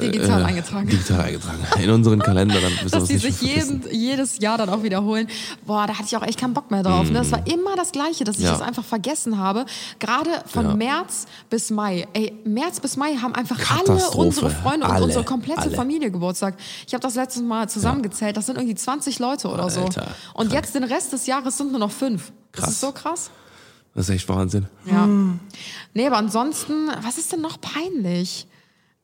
digital 0.00 0.42
äh, 0.42 0.44
eingetragen. 0.44 0.88
Digital 0.88 1.20
eingetragen. 1.20 1.58
In 1.82 1.90
unseren 1.90 2.18
Kalender, 2.20 2.60
dann 2.60 2.72
wir 2.72 2.90
dass 2.90 3.02
es 3.02 3.08
die 3.08 3.18
sich 3.18 3.40
jeden, 3.42 3.82
jedes 3.90 4.38
Jahr 4.38 4.58
dann 4.58 4.68
auch 4.68 4.82
wiederholen. 4.82 5.28
Boah, 5.66 5.86
da 5.86 5.94
hatte 5.94 6.04
ich 6.06 6.16
auch 6.16 6.22
echt 6.22 6.38
keinen 6.40 6.54
Bock 6.54 6.70
mehr 6.70 6.82
drauf. 6.82 7.06
Ne? 7.10 7.18
Das 7.18 7.30
war 7.32 7.46
immer 7.46 7.76
das 7.76 7.92
Gleiche, 7.92 8.24
dass 8.24 8.36
ich 8.38 8.44
Ja. 8.44 8.52
das 8.52 8.62
einfach 8.62 8.84
vergessen 8.84 9.38
habe. 9.38 9.66
Gerade 9.98 10.30
von 10.46 10.66
Ja. 10.66 10.74
März 10.74 11.26
bis 11.50 11.70
Mai. 11.70 12.06
Ey, 12.12 12.32
März 12.44 12.80
bis 12.80 12.96
Mai 12.96 13.16
haben 13.16 13.34
einfach 13.34 13.58
alle 13.80 14.08
unsere 14.10 14.50
Freunde 14.50 14.86
und 14.86 14.92
Alle. 14.92 15.04
unsere 15.04 15.24
komplette 15.24 15.60
Alle. 15.62 15.70
Familie 15.76 16.10
Geburtstag. 16.10 16.54
Ich 16.86 16.94
habe 16.94 17.02
das 17.02 17.14
letztes 17.14 17.42
Mal 17.42 17.68
zusammengezählt. 17.68 18.36
Das 18.36 18.46
sind 18.46 18.56
irgendwie 18.56 18.74
20 18.74 19.18
Leute 19.18 19.48
oder 19.48 19.70
so. 19.70 19.82
Alter, 19.82 20.08
Und 20.34 20.52
jetzt 20.52 20.74
den 20.74 20.84
Rest 20.84 21.12
des 21.12 21.26
Jahres 21.26 21.56
sind 21.58 21.70
nur 21.70 21.80
noch 21.80 21.90
fünf. 21.92 22.32
Das 22.52 22.60
Krass. 22.64 22.70
ist 22.74 22.80
so 22.80 22.92
krass. 22.92 23.30
Das 23.94 24.08
ist 24.08 24.14
echt 24.14 24.28
Wahnsinn. 24.28 24.66
Ja. 24.84 25.08
Nee, 25.94 26.06
aber 26.06 26.18
ansonsten, 26.18 26.88
was 27.02 27.16
ist 27.18 27.32
denn 27.32 27.40
noch 27.40 27.58
peinlich? 27.60 28.46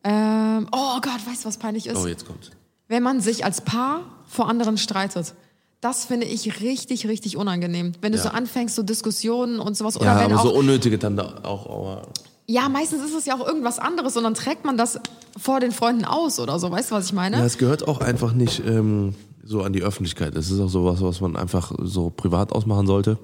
Ähm, 0.04 0.66
oh 0.72 1.00
Gott, 1.00 1.26
weißt 1.26 1.44
du, 1.44 1.48
was 1.48 1.56
peinlich 1.58 1.86
ist? 1.86 1.96
Oh, 1.96 2.06
jetzt 2.06 2.26
kommt's. 2.26 2.50
wenn 2.88 3.02
man 3.02 3.20
sich 3.20 3.44
als 3.44 3.60
Paar 3.62 4.00
vor 4.26 4.48
anderen 4.48 4.76
streitet. 4.78 5.34
Das 5.80 6.04
finde 6.04 6.26
ich 6.26 6.60
richtig, 6.60 7.06
richtig 7.08 7.36
unangenehm. 7.36 7.92
Wenn 8.00 8.12
du 8.12 8.18
Ja. 8.18 8.24
so 8.24 8.28
anfängst, 8.30 8.74
so 8.76 8.82
Diskussionen 8.82 9.58
und 9.58 9.76
sowas. 9.76 9.96
Oder 9.96 10.06
Ja, 10.06 10.18
wenn 10.20 10.32
aber 10.32 10.40
auch, 10.40 10.44
so 10.44 10.54
unnötige 10.54 10.98
dann 10.98 11.16
da 11.16 11.40
auch. 11.42 11.66
Aber 11.66 12.02
ja, 12.46 12.68
meistens 12.68 13.02
ist 13.04 13.14
es 13.14 13.24
ja 13.26 13.34
auch 13.36 13.46
irgendwas 13.46 13.78
anderes 13.78 14.16
und 14.16 14.24
dann 14.24 14.34
trägt 14.34 14.64
man 14.64 14.76
das 14.76 15.00
vor 15.38 15.58
den 15.60 15.72
Freunden 15.72 16.04
aus 16.04 16.38
oder 16.38 16.58
so. 16.58 16.70
Weißt 16.70 16.90
du, 16.90 16.94
was 16.94 17.06
ich 17.06 17.12
meine? 17.12 17.38
ja, 17.38 17.44
es 17.44 17.58
gehört 17.58 17.88
auch 17.88 18.00
einfach 18.00 18.32
nicht 18.32 18.62
ähm, 18.66 19.14
so 19.44 19.62
an 19.62 19.72
die 19.72 19.82
Öffentlichkeit. 19.82 20.36
Es 20.36 20.50
ist 20.50 20.60
auch 20.60 20.68
sowas, 20.68 21.00
was 21.02 21.20
man 21.20 21.36
einfach 21.36 21.72
so 21.82 22.10
privat 22.10 22.52
ausmachen 22.52 22.86
sollte. 22.86 23.18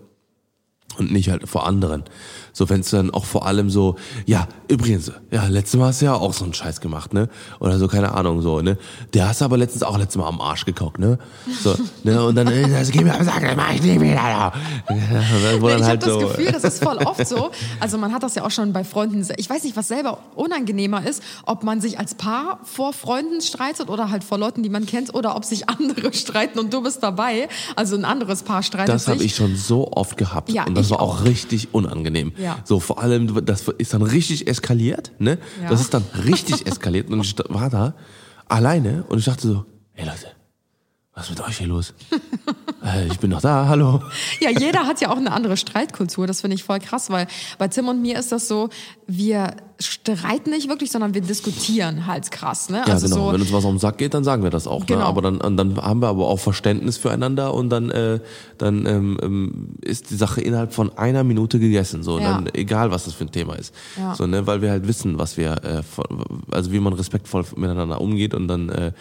Und 0.99 1.13
nicht 1.13 1.31
halt 1.31 1.49
vor 1.49 1.67
anderen. 1.67 2.03
So, 2.53 2.69
wenn 2.69 2.81
es 2.81 2.91
dann 2.91 3.11
auch 3.13 3.25
vor 3.25 3.47
allem 3.47 3.71
so, 3.71 3.95
ja, 4.27 4.49
übrigens, 4.67 5.13
ja, 5.31 5.47
letztes 5.47 5.79
Mal 5.79 5.87
hast 5.89 6.01
du 6.01 6.07
ja 6.07 6.15
auch 6.15 6.33
so 6.35 6.43
einen 6.45 6.55
Scheiß 6.55 6.81
gemacht, 6.81 7.15
ne? 7.15 7.29
Oder 7.61 7.79
so, 7.79 7.87
keine 7.87 8.13
Ahnung, 8.15 8.43
so, 8.43 8.61
ne? 8.63 8.79
Der 9.15 9.29
hast 9.29 9.41
du 9.41 9.45
aber 9.45 9.57
letztens 9.57 9.85
auch 9.85 9.97
letztes 9.97 10.17
Mal 10.17 10.27
am 10.27 10.41
Arsch 10.41 10.65
geguckt, 10.65 10.99
ne? 10.99 11.19
So, 11.63 11.77
ne? 12.03 12.21
Und 12.25 12.35
dann, 12.35 12.49
äh, 12.49 12.69
das 12.69 12.91
geh 12.91 13.05
mir 13.05 13.15
am 13.15 13.25
Sack, 13.25 13.43
das 13.43 13.55
mach 13.57 13.73
ich 13.73 13.83
nie 13.83 14.01
wieder. 14.01 14.53
Wo 14.89 14.95
Nee, 14.95 15.01
dann 15.11 15.23
ich 15.23 15.63
habe 15.63 15.85
halt 15.85 16.03
das 16.03 16.13
so, 16.13 16.19
Gefühl, 16.19 16.51
das 16.53 16.65
ist 16.65 16.83
voll 16.83 16.97
oft 16.99 17.29
so. 17.29 17.51
Also 17.79 17.97
man 17.97 18.13
hat 18.13 18.25
das 18.25 18.35
ja 18.35 18.45
auch 18.45 18.51
schon 18.51 18.73
bei 18.73 18.83
Freunden. 18.83 19.25
Ich 19.37 19.49
weiß 19.49 19.63
nicht, 19.63 19.77
was 19.77 19.87
selber 19.89 20.19
unangenehmer 20.35 21.07
ist, 21.07 21.23
ob 21.47 21.63
man 21.63 21.81
sich 21.81 21.99
als 22.01 22.15
Paar 22.17 22.59
vor 22.65 22.93
Freunden 22.93 23.41
streitet 23.41 23.89
oder 23.89 24.11
halt 24.11 24.25
vor 24.25 24.39
Leuten, 24.39 24.63
die 24.65 24.69
man 24.69 24.85
kennt, 24.87 25.15
oder 25.15 25.37
ob 25.37 25.45
sich 25.45 25.69
andere 25.69 26.13
streiten 26.13 26.59
und 26.59 26.73
du 26.75 26.83
bist 26.83 27.03
dabei. 27.05 27.49
Also 27.77 27.97
ein 27.97 28.05
anderes 28.05 28.43
Paar 28.43 28.63
streitet 28.65 28.95
Das 28.95 29.05
sich. 29.05 29.15
habe 29.15 29.23
ich 29.25 29.37
schon 29.37 29.55
so 29.55 29.93
oft 29.93 30.17
gehabt. 30.17 30.51
Ja, 30.51 30.65
und 30.65 30.75
das 30.77 30.88
ich 30.89 30.99
war 30.99 31.01
auch 31.01 31.21
auch. 31.21 31.25
richtig 31.25 31.75
unangenehm. 31.75 32.33
Ja. 32.39 32.59
So, 32.65 32.81
vor 32.81 33.01
allem, 33.03 33.45
das 33.45 33.69
ist 33.69 33.95
dann 33.95 34.03
richtig 34.03 34.47
eskaliert, 34.47 35.13
ne? 35.19 35.39
Ja. 35.63 35.69
Das 35.69 35.81
ist 35.81 35.95
dann 35.95 36.05
richtig 36.25 36.67
eskaliert. 36.67 37.11
Und 37.11 37.21
ich 37.21 37.35
war 37.49 37.71
da 37.71 37.95
alleine 38.47 39.05
und 39.09 39.19
ich 39.19 39.25
dachte 39.25 39.47
so, 39.47 39.65
hey 39.93 40.07
Leute, 40.07 40.38
was 41.19 41.25
ist 41.29 41.37
mit 41.37 41.49
euch 41.49 41.59
hier 41.59 41.67
los? 41.67 41.95
äh, 42.85 43.09
ich 43.09 43.19
bin 43.19 43.31
noch 43.31 43.41
da, 43.41 43.67
hallo. 43.67 44.01
Ja, 44.41 44.51
jeder 44.51 44.87
hat 44.87 45.01
ja 45.01 45.11
auch 45.11 45.17
eine 45.17 45.33
andere 45.33 45.57
Streitkultur. 45.57 46.29
Das 46.29 46.43
finde 46.43 46.55
ich 46.55 46.63
voll 46.63 46.79
krass, 46.79 47.11
weil 47.11 47.27
bei 47.59 47.67
Tim 47.67 47.89
und 47.89 48.01
mir 48.01 48.17
ist 48.17 48.31
das 48.31 48.47
so, 48.47 48.69
wir 49.09 49.57
streiten 49.81 50.51
nicht 50.51 50.69
wirklich, 50.69 50.93
sondern 50.93 51.13
wir 51.13 51.21
diskutieren 51.21 52.07
halt 52.07 52.31
krass. 52.31 52.69
Ne? 52.69 52.83
Ja, 52.87 52.93
also 52.93 53.09
genau. 53.09 53.27
so, 53.27 53.33
Wenn 53.33 53.41
uns 53.41 53.53
was 53.53 53.65
auf 53.65 53.71
den 53.71 53.79
Sack 53.81 53.99
geht, 53.99 54.15
dann 54.15 54.23
sagen 54.23 54.45
wir 54.45 54.51
das 54.51 54.69
auch. 54.69 54.81
Ne? 54.81 54.87
Genau. 54.87 55.07
Aber 55.07 55.23
dann, 55.23 55.39
dann 55.57 55.77
haben 55.77 56.01
wir 56.01 56.09
aber 56.09 56.29
auch 56.29 56.39
Verständnis 56.39 56.99
füreinander 56.99 57.53
und 57.53 57.71
dann, 57.71 57.91
äh, 57.91 58.21
dann 58.57 58.87
ähm, 58.87 59.19
ähm, 59.21 59.69
ist 59.83 60.11
die 60.11 60.17
Sache 60.17 60.41
innerhalb 60.41 60.73
von 60.73 60.97
einer 60.97 61.25
Minute 61.25 61.59
gegessen. 61.59 62.05
So, 62.05 62.21
Ja. 62.21 62.35
dann, 62.35 62.49
egal 62.55 62.93
was 62.93 63.07
das 63.07 63.15
für 63.15 63.25
ein 63.25 63.33
Thema 63.33 63.55
ist. 63.57 63.75
Ja. 63.97 64.15
So, 64.15 64.27
ne? 64.27 64.47
Weil 64.47 64.63
wir 64.63 64.71
halt 64.71 64.87
wissen, 64.87 65.19
was 65.19 65.37
wir, 65.37 65.65
äh, 65.65 65.83
also 66.53 66.71
wie 66.71 66.79
man 66.79 66.93
respektvoll 66.93 67.45
miteinander 67.57 68.01
umgeht 68.01 68.35
und 68.35 68.47
dann 68.47 68.69
äh, 68.69 68.93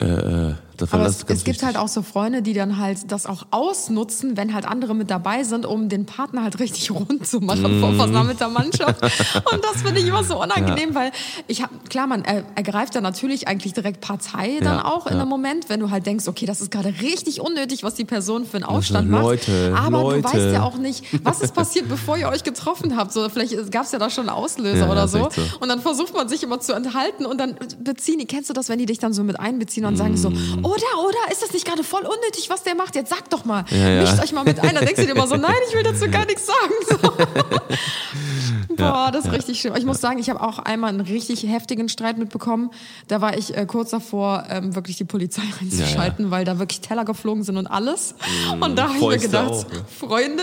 äh, 0.00 0.54
äh, 0.82 0.86
das, 0.86 0.94
aber 1.00 1.06
es, 1.06 1.16
es 1.16 1.26
gibt 1.26 1.46
wichtig. 1.46 1.62
halt 1.64 1.76
auch 1.76 1.88
so 1.88 2.02
Freunde, 2.02 2.42
die 2.42 2.52
dann 2.54 2.78
halt 2.78 3.10
das 3.10 3.26
auch 3.26 3.44
ausnutzen, 3.50 4.36
wenn 4.36 4.54
halt 4.54 4.66
andere 4.66 4.94
mit 4.94 5.10
dabei 5.10 5.44
sind, 5.44 5.66
um 5.66 5.88
den 5.88 6.06
Partner 6.06 6.42
halt 6.42 6.58
richtig 6.60 6.90
rund 6.94 7.26
zu 7.26 7.40
machen 7.40 7.76
Mhm. 7.76 7.80
vor 7.80 7.92
versammelter 7.94 8.48
Mannschaft. 8.48 9.02
Und 9.02 9.64
das 9.64 9.82
finde 9.82 10.00
ich 10.00 10.06
immer 10.08 10.24
so 10.24 10.40
unangenehm, 10.42 10.94
weil 10.94 11.10
ich 11.46 11.62
habe, 11.62 11.72
klar, 11.88 12.06
man 12.06 12.24
er, 12.24 12.44
ergreift 12.54 12.94
dann 12.94 13.02
natürlich 13.02 13.48
eigentlich 13.48 13.72
direkt 13.72 14.00
Partei 14.00 14.58
dann 14.60 14.78
Ja, 14.78 14.84
auch 14.86 15.06
in 15.06 15.14
ja. 15.14 15.20
einem 15.20 15.28
Moment, 15.28 15.68
wenn 15.68 15.80
du 15.80 15.90
halt 15.90 16.06
denkst, 16.06 16.26
okay, 16.28 16.46
das 16.46 16.60
ist 16.60 16.70
gerade 16.70 16.92
richtig 17.00 17.40
unnötig, 17.40 17.82
was 17.82 17.94
die 17.94 18.04
Person 18.04 18.44
für 18.44 18.56
einen 18.56 18.64
Also, 18.64 18.78
Aufstand 18.78 19.10
Leute, 19.10 19.70
macht. 19.72 19.86
Aber 19.86 20.02
Leute. 20.02 20.22
du 20.22 20.24
weißt 20.24 20.52
ja 20.54 20.62
auch 20.62 20.76
nicht, 20.76 21.04
was 21.24 21.40
ist 21.40 21.54
passiert, 21.54 21.88
bevor 21.88 22.16
ihr 22.16 22.28
euch 22.28 22.44
getroffen 22.44 22.96
habt. 22.96 23.12
So, 23.12 23.28
vielleicht 23.28 23.70
gab 23.70 23.84
es 23.84 23.92
ja 23.92 23.98
da 23.98 24.10
schon 24.10 24.28
einen 24.28 24.36
Auslöser 24.36 24.78
Ja, 24.78 24.86
ja, 24.86 24.92
oder 24.92 25.08
so. 25.08 25.28
so. 25.30 25.42
Und 25.60 25.68
dann 25.68 25.80
versucht 25.80 26.14
man 26.14 26.28
sich 26.28 26.42
immer 26.42 26.60
zu 26.60 26.72
enthalten 26.72 27.26
und 27.26 27.38
dann 27.38 27.54
beziehen 27.78 28.20
kennst 28.26 28.48
du 28.50 28.54
das, 28.54 28.68
wenn 28.68 28.78
die 28.78 28.86
dich 28.86 28.98
dann 28.98 29.12
so 29.12 29.22
mit 29.24 29.38
einbeziehen 29.40 29.84
und 29.84 29.96
sagen 29.96 30.16
so, 30.16 30.30
Mm. 30.30 30.64
Oder, 30.72 31.08
oder, 31.08 31.30
ist 31.30 31.42
das 31.42 31.52
nicht 31.52 31.66
gerade 31.66 31.84
voll 31.84 32.02
unnötig, 32.02 32.48
was 32.48 32.62
der 32.62 32.74
macht? 32.74 32.94
Jetzt 32.94 33.10
sag 33.10 33.28
doch 33.30 33.44
mal, 33.44 33.64
Ja, 33.70 33.76
ja. 33.88 34.00
mischt 34.02 34.18
euch 34.22 34.32
mal 34.32 34.44
mit 34.44 34.58
ein. 34.60 34.74
Dann 34.74 34.84
denkst 34.84 35.00
du 35.00 35.06
dir 35.06 35.12
immer 35.12 35.26
so, 35.26 35.36
nein, 35.36 35.54
ich 35.68 35.74
will 35.74 35.82
dazu 35.82 36.10
gar 36.10 36.24
nichts 36.26 36.46
sagen. 36.46 36.72
So. 36.88 36.96
Boah, 38.76 39.10
das 39.12 39.26
ist 39.26 39.32
richtig 39.32 39.60
schlimm. 39.60 39.74
Ich 39.76 39.84
muss 39.84 40.00
sagen, 40.00 40.18
ich 40.18 40.30
habe 40.30 40.40
auch 40.40 40.58
einmal 40.58 40.90
einen 40.90 41.00
richtig 41.00 41.46
heftigen 41.46 41.88
Streit 41.88 42.18
mitbekommen. 42.18 42.70
Da 43.08 43.20
war 43.20 43.36
ich 43.36 43.56
äh, 43.56 43.66
kurz 43.66 43.90
davor, 43.90 44.44
ähm, 44.50 44.74
wirklich 44.74 44.96
die 44.96 45.04
Polizei 45.04 45.42
einzuschalten, 45.60 46.30
weil 46.30 46.44
da 46.44 46.58
wirklich 46.58 46.80
Teller 46.80 47.04
geflogen 47.04 47.44
sind 47.44 47.56
und 47.56 47.66
alles. 47.66 48.14
und 48.60 48.76
da 48.76 48.88
habe 48.88 48.98
ich 48.98 49.06
mir 49.06 49.18
gedacht, 49.18 49.50
auch, 49.50 49.70
ne? 49.70 49.84
Freunde, 49.98 50.42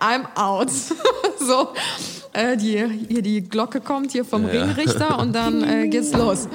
I'm 0.00 0.24
out. 0.36 0.70
so, 1.38 1.68
äh, 2.32 2.56
die, 2.56 2.84
hier 3.08 3.22
die 3.22 3.42
Glocke 3.42 3.80
kommt 3.80 4.12
hier 4.12 4.24
vom. 4.24 4.44
Ringrichter 4.44 5.18
und 5.18 5.32
dann 5.32 5.62
äh, 5.62 5.88
geht's 5.90 6.12
los. 6.12 6.48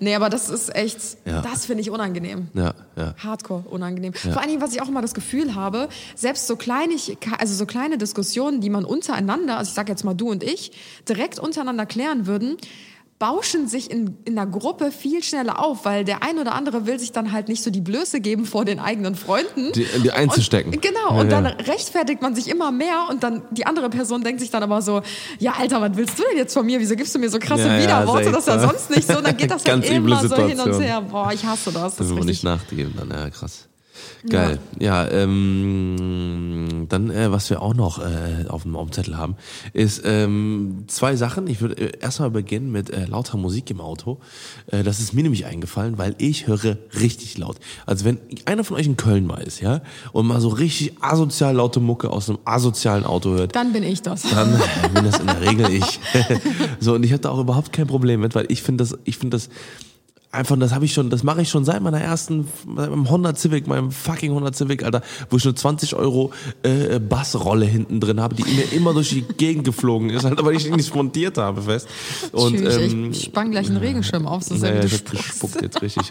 Nee, 0.00 0.14
aber 0.14 0.28
das 0.28 0.48
ist 0.50 0.74
echt, 0.74 1.18
das 1.24 1.66
finde 1.66 1.82
ich 1.82 1.90
unangenehm. 1.90 2.48
Ja, 2.54 2.74
ja. 2.96 3.14
Hardcore 3.18 3.64
unangenehm. 3.68 4.12
Vor 4.12 4.38
allen 4.38 4.48
Dingen, 4.48 4.62
was 4.62 4.74
ich 4.74 4.82
auch 4.82 4.88
immer 4.88 5.02
das 5.02 5.14
Gefühl 5.14 5.54
habe, 5.54 5.88
selbst 6.14 6.46
so 6.46 6.56
kleine, 6.56 6.94
also 7.38 7.54
so 7.54 7.66
kleine 7.66 7.98
Diskussionen, 7.98 8.60
die 8.60 8.70
man 8.70 8.84
untereinander, 8.84 9.58
also 9.58 9.70
ich 9.70 9.74
sage 9.74 9.90
jetzt 9.90 10.04
mal 10.04 10.14
du 10.14 10.30
und 10.30 10.42
ich, 10.42 10.51
direkt 11.08 11.38
untereinander 11.38 11.86
klären 11.86 12.26
würden, 12.26 12.56
bauschen 13.18 13.68
sich 13.68 13.88
in, 13.88 14.16
in 14.24 14.36
einer 14.36 14.50
Gruppe 14.50 14.90
viel 14.90 15.22
schneller 15.22 15.64
auf, 15.64 15.84
weil 15.84 16.04
der 16.04 16.24
ein 16.24 16.38
oder 16.40 16.54
andere 16.56 16.86
will 16.86 16.98
sich 16.98 17.12
dann 17.12 17.30
halt 17.30 17.46
nicht 17.46 17.62
so 17.62 17.70
die 17.70 17.80
Blöße 17.80 18.20
geben 18.20 18.46
vor 18.46 18.64
den 18.64 18.80
eigenen 18.80 19.14
Freunden. 19.14 19.70
Die- 19.74 19.86
die 20.02 20.10
einzustecken. 20.10 20.72
Und, 20.74 20.82
genau, 20.82 21.10
Ja, 21.14 21.20
und 21.20 21.30
dann 21.30 21.44
ja. 21.44 21.50
rechtfertigt 21.52 22.20
man 22.20 22.34
sich 22.34 22.48
immer 22.48 22.72
mehr 22.72 23.06
und 23.10 23.22
dann 23.22 23.42
die 23.52 23.64
andere 23.64 23.90
Person 23.90 24.24
denkt 24.24 24.40
sich 24.40 24.50
dann 24.50 24.64
aber 24.64 24.82
so, 24.82 25.02
ja 25.38 25.52
Alter, 25.56 25.80
was 25.80 25.96
willst 25.96 26.18
du 26.18 26.24
denn 26.28 26.36
jetzt 26.38 26.52
von 26.52 26.66
mir? 26.66 26.80
Wieso 26.80 26.96
gibst 26.96 27.14
du 27.14 27.20
mir 27.20 27.30
so 27.30 27.38
krasse 27.38 27.68
Ja, 27.68 27.76
ja, 27.76 27.82
Widerworte? 27.84 28.24
sehr 28.24 28.32
das 28.32 28.40
ist 28.40 28.48
ja 28.48 28.58
sonst 28.58 28.90
nicht 28.90 29.06
so. 29.06 29.18
Und 29.18 29.26
dann 29.28 29.36
geht 29.36 29.52
das 29.52 29.64
halt 29.68 29.88
immer 29.88 30.16
so 30.26 30.34
hin 30.34 30.42
und 30.42 30.50
Situation. 30.56 30.82
her. 30.82 31.00
Boah, 31.02 31.30
ich 31.32 31.44
hasse 31.44 31.70
das. 31.70 31.82
Das 31.82 31.96
Das 31.98 32.06
ist 32.08 32.12
man 32.14 32.26
nicht 32.26 32.44
richtig. 32.44 32.44
nachgeben 32.44 32.94
dann, 32.98 33.08
ja 33.10 33.30
krass. 33.30 33.68
Geil. 34.28 34.58
Ja, 34.78 35.08
ähm, 35.08 36.86
dann, 36.88 37.10
äh, 37.10 37.30
was 37.32 37.50
wir 37.50 37.60
auch 37.60 37.74
noch 37.74 37.98
äh, 37.98 38.46
auf, 38.48 38.62
dem, 38.62 38.76
auf 38.76 38.88
dem 38.88 38.92
Zettel 38.92 39.16
haben, 39.16 39.36
ist 39.72 40.02
ähm, 40.04 40.84
zwei 40.86 41.16
Sachen. 41.16 41.46
Ich 41.46 41.60
würde 41.60 41.76
äh, 41.76 41.98
erstmal 42.00 42.30
beginnen 42.30 42.70
mit 42.72 42.90
äh, 42.90 43.04
lauter 43.06 43.36
Musik 43.36 43.70
im 43.70 43.80
Auto. 43.80 44.18
Äh, 44.68 44.82
das 44.82 45.00
ist 45.00 45.12
mir 45.12 45.22
nämlich 45.22 45.46
eingefallen, 45.46 45.98
weil 45.98 46.14
ich 46.18 46.46
höre 46.46 46.78
richtig 46.98 47.38
laut. 47.38 47.56
Also 47.86 48.04
wenn 48.04 48.18
einer 48.44 48.64
von 48.64 48.76
euch 48.76 48.86
in 48.86 48.96
Köln 48.96 49.26
mal 49.26 49.42
ist, 49.42 49.60
ja, 49.60 49.82
und 50.12 50.26
mal 50.26 50.40
so 50.40 50.48
richtig 50.48 50.94
asozial 51.00 51.54
laute 51.56 51.80
Mucke 51.80 52.10
aus 52.10 52.28
einem 52.28 52.38
asozialen 52.44 53.04
Auto 53.04 53.30
hört, 53.30 53.54
Dann 53.56 53.72
bin 53.72 53.82
ich 53.82 54.02
das. 54.02 54.22
dann 54.22 54.54
äh, 54.84 54.88
bin 54.94 55.04
das 55.04 55.18
in 55.18 55.26
der 55.26 55.40
Regel 55.40 55.70
ich. 55.70 56.00
so 56.80 56.94
und 56.94 57.04
ich 57.04 57.12
habe 57.12 57.20
da 57.22 57.30
auch 57.30 57.40
überhaupt 57.40 57.72
kein 57.72 57.86
Problem 57.86 58.20
mit, 58.20 58.34
weil 58.34 58.46
ich 58.48 58.62
finde 58.62 58.84
das, 58.84 58.96
ich 59.04 59.18
finde 59.18 59.36
das 59.36 59.48
einfach, 60.32 60.58
das 60.58 60.72
habe 60.72 60.84
ich 60.84 60.92
schon, 60.92 61.10
das 61.10 61.22
mache 61.22 61.42
ich 61.42 61.50
schon 61.50 61.64
seit 61.64 61.82
meiner 61.82 62.00
ersten, 62.00 62.48
meinem 62.66 63.08
Honda 63.10 63.34
Civic, 63.34 63.66
meinem 63.66 63.90
fucking 63.90 64.32
Honda 64.32 64.52
Civic, 64.52 64.82
Alter, 64.82 65.02
wo 65.30 65.36
ich 65.36 65.44
nur 65.44 65.54
20 65.54 65.94
Euro 65.94 66.32
äh, 66.62 66.98
Bassrolle 66.98 67.66
hinten 67.66 68.00
drin 68.00 68.20
habe, 68.20 68.34
die 68.34 68.44
mir 68.44 68.72
immer 68.72 68.94
durch 68.94 69.10
die 69.10 69.22
Gegend 69.22 69.64
geflogen 69.64 70.10
ist, 70.10 70.24
halt, 70.24 70.42
weil 70.42 70.56
ich 70.56 70.64
die 70.64 70.70
nicht 70.70 70.94
montiert 70.94 71.38
habe 71.38 71.62
fest. 71.62 71.88
Und 72.32 72.56
Tschüss, 72.56 72.76
ähm, 72.76 73.10
ich 73.12 73.24
spann 73.24 73.50
gleich 73.50 73.68
einen 73.68 73.76
Regenschirm 73.76 74.26
auf, 74.26 74.42
so 74.42 74.56
sehr 74.56 74.74
naja, 74.74 74.84
ich 74.84 74.94
hab 74.94 75.10
gespuckt 75.10 75.62
jetzt 75.62 75.82
richtig. 75.82 76.10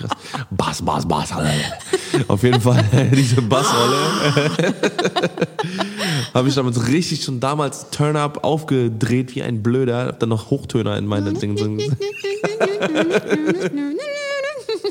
Bass, 0.51 0.81
Bass, 0.81 1.07
Bass. 1.07 1.31
Alter. 1.31 1.51
Auf 2.27 2.43
jeden 2.43 2.61
Fall 2.61 2.83
diese 3.11 3.41
Bassrolle 3.41 3.95
habe 6.33 6.47
ich 6.47 6.55
damals 6.55 6.87
richtig 6.87 7.23
schon 7.23 7.39
damals 7.39 7.89
Turn-Up 7.89 8.43
aufgedreht 8.43 9.35
wie 9.35 9.43
ein 9.43 9.63
Blöder. 9.63 10.07
Hab 10.07 10.19
dann 10.19 10.29
noch 10.29 10.49
Hochtöner 10.49 10.97
in 10.97 11.05
meine 11.05 11.33
Dinge. 11.33 11.61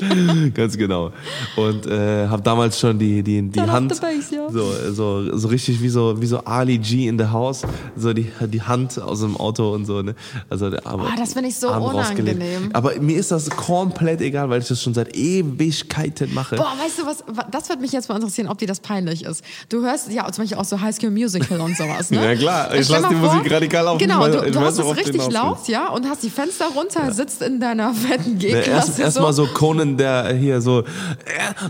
Ganz 0.53 0.77
genau. 0.77 1.11
Und 1.55 1.85
äh, 1.87 2.27
habe 2.27 2.41
damals 2.41 2.79
schon 2.79 2.97
die 2.99 3.21
die 3.23 3.41
die 3.41 3.51
Turn 3.59 3.71
Hand 3.71 3.89
bass, 4.01 4.31
ja. 4.31 4.49
so 4.49 4.71
so 4.91 5.37
so 5.37 5.47
richtig 5.47 5.81
wie 5.81 5.89
so 5.89 6.19
wie 6.21 6.25
so 6.25 6.39
Ali 6.45 6.77
G 6.77 7.07
in 7.07 7.17
the 7.19 7.25
House, 7.25 7.61
so 7.95 8.13
die 8.13 8.31
die 8.47 8.61
Hand 8.61 8.99
aus 9.01 9.21
dem 9.21 9.37
Auto 9.37 9.71
und 9.73 9.85
so, 9.85 10.01
ne? 10.01 10.15
Also 10.49 10.69
der 10.69 10.85
Arm, 10.85 11.01
Ah, 11.01 11.13
das 11.17 11.33
finde 11.33 11.49
ich 11.49 11.55
so 11.57 11.69
Arm 11.69 11.83
rausgelegt. 11.83 12.37
unangenehm. 12.37 12.69
Aber 12.73 12.99
mir 12.99 13.17
ist 13.17 13.31
das 13.31 13.49
komplett 13.49 14.21
egal, 14.21 14.49
weil 14.49 14.61
ich 14.61 14.67
das 14.67 14.81
schon 14.81 14.93
seit 14.93 15.15
Ewigkeiten 15.15 16.33
mache. 16.33 16.55
Boah, 16.55 16.73
weißt 16.83 16.99
du 16.99 17.05
was, 17.05 17.23
wa- 17.27 17.45
das 17.51 17.69
würde 17.69 17.81
mich 17.81 17.91
jetzt 17.91 18.09
mal 18.09 18.15
interessieren, 18.15 18.47
ob 18.47 18.57
dir 18.57 18.67
das 18.67 18.79
peinlich 18.79 19.23
ist. 19.25 19.43
Du 19.69 19.81
hörst 19.83 20.11
ja 20.11 20.29
zum 20.31 20.43
Beispiel 20.43 20.57
auch 20.57 20.65
so 20.65 20.79
High 20.81 20.95
School 20.95 21.11
Musical 21.11 21.59
und 21.61 21.75
sowas, 21.77 22.11
ne? 22.11 22.21
Ja, 22.31 22.35
klar. 22.35 22.73
Ich 22.75 22.85
Stell 22.85 23.01
lass 23.01 23.11
mal 23.11 23.17
die 23.19 23.25
Musik 23.35 23.51
radikal 23.51 23.87
auf. 23.87 23.97
Genau, 23.97 24.27
du, 24.27 24.51
du 24.51 24.59
hast 24.59 24.77
es 24.79 24.95
richtig 24.95 25.29
laut, 25.31 25.67
ja, 25.67 25.89
und 25.89 26.05
hast 26.07 26.23
die 26.23 26.29
Fenster 26.29 26.65
runter, 26.75 27.11
sitzt 27.11 27.41
in 27.41 27.59
deiner 27.59 27.93
fetten 27.93 28.31
Ne, 28.33 28.37
G-Klasse 28.37 29.01
erst 29.01 29.19
mal 29.19 29.33
so 29.33 29.45
Conan, 29.47 29.90
der 29.97 30.33
hier 30.33 30.61
so 30.61 30.79
äh, 30.79 30.83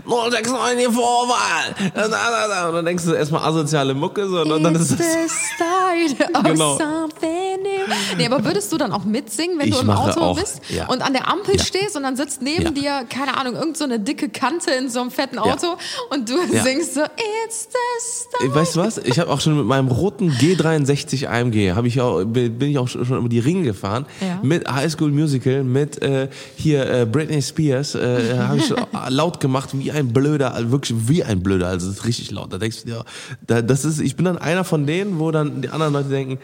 069 0.06 0.86
die 0.86 0.92
Vorwahl. 0.92 1.74
Da, 1.94 2.08
da, 2.08 2.48
da. 2.48 2.68
Und 2.68 2.74
dann 2.76 2.84
denkst 2.84 3.04
du 3.04 3.12
erstmal 3.12 3.42
asoziale 3.42 3.94
Mucke 3.94 4.26
so, 4.28 4.42
und 4.42 4.62
dann 4.62 4.74
ist 4.74 4.90
es. 4.92 4.98
Genau. 6.42 6.76
something 6.78 7.41
new. 7.62 8.16
Nee, 8.18 8.26
aber 8.26 8.44
würdest 8.44 8.72
du 8.72 8.78
dann 8.78 8.92
auch 8.92 9.04
mitsingen, 9.04 9.58
wenn 9.58 9.68
Ich 9.68 9.74
du 9.74 9.80
im 9.82 9.90
Auto 9.90 10.20
auch, 10.20 10.38
bist 10.38 10.60
ja. 10.68 10.86
und 10.88 11.02
an 11.02 11.12
der 11.12 11.28
Ampel 11.28 11.56
Ja. 11.56 11.64
stehst 11.64 11.96
und 11.96 12.02
dann 12.02 12.16
sitzt 12.16 12.42
neben 12.42 12.74
Ja. 12.76 13.00
dir, 13.00 13.06
keine 13.08 13.36
Ahnung, 13.36 13.54
irgend 13.54 13.76
so 13.76 13.84
eine 13.84 13.98
dicke 14.00 14.28
Kante 14.28 14.70
in 14.72 14.88
so 14.90 15.00
einem 15.00 15.10
fetten. 15.10 15.38
Auto 15.38 15.76
und 16.10 16.28
du 16.28 16.34
singst 16.62 16.94
so 16.94 17.00
It's 17.02 17.68
the 17.70 18.46
start. 18.46 18.54
Weißt 18.54 18.76
du 18.76 18.80
was? 18.80 18.98
Ich 18.98 19.18
habe 19.18 19.30
auch 19.30 19.40
schon 19.40 19.56
mit 19.56 19.66
meinem 19.66 19.88
roten 19.88 20.30
G63 20.30 21.26
AMG 21.28 21.72
habe 21.74 21.88
ich 21.88 22.00
auch 22.00 22.24
bin 22.24 22.60
ich 22.62 22.78
auch 22.78 22.88
schon 22.88 23.02
über 23.18 23.28
die 23.28 23.38
Ringe 23.38 23.62
gefahren 23.64 24.06
mit 24.42 24.68
High 24.70 24.90
School 24.92 25.10
Musical 25.10 25.64
mit 25.64 26.00
äh, 26.02 26.28
hier 26.56 26.88
äh, 26.90 27.06
Britney 27.06 27.42
Spears 27.42 27.94
äh, 27.94 28.36
habe 28.38 28.58
ich 28.58 28.66
schon 28.66 28.78
laut 29.08 29.40
gemacht 29.40 29.70
wie 29.72 29.90
ein 29.92 30.12
blöder 30.12 30.54
also 30.54 30.70
wirklich 30.70 30.96
wie 31.08 31.24
ein 31.24 31.42
blöder 31.42 31.68
also 31.68 31.88
das 31.88 31.96
ist 31.98 32.04
richtig 32.04 32.30
laut 32.30 32.52
da 32.52 32.58
denkst 32.58 32.82
du 32.82 32.86
dir 32.88 33.04
da, 33.46 33.62
das 33.62 33.84
ist 33.84 34.00
ich 34.00 34.16
bin 34.16 34.24
dann 34.24 34.38
einer 34.38 34.64
von 34.64 34.86
denen 34.86 35.18
wo 35.18 35.30
dann 35.30 35.62
die 35.62 35.68
anderen 35.68 35.92
Leute 35.92 36.08
denken 36.08 36.38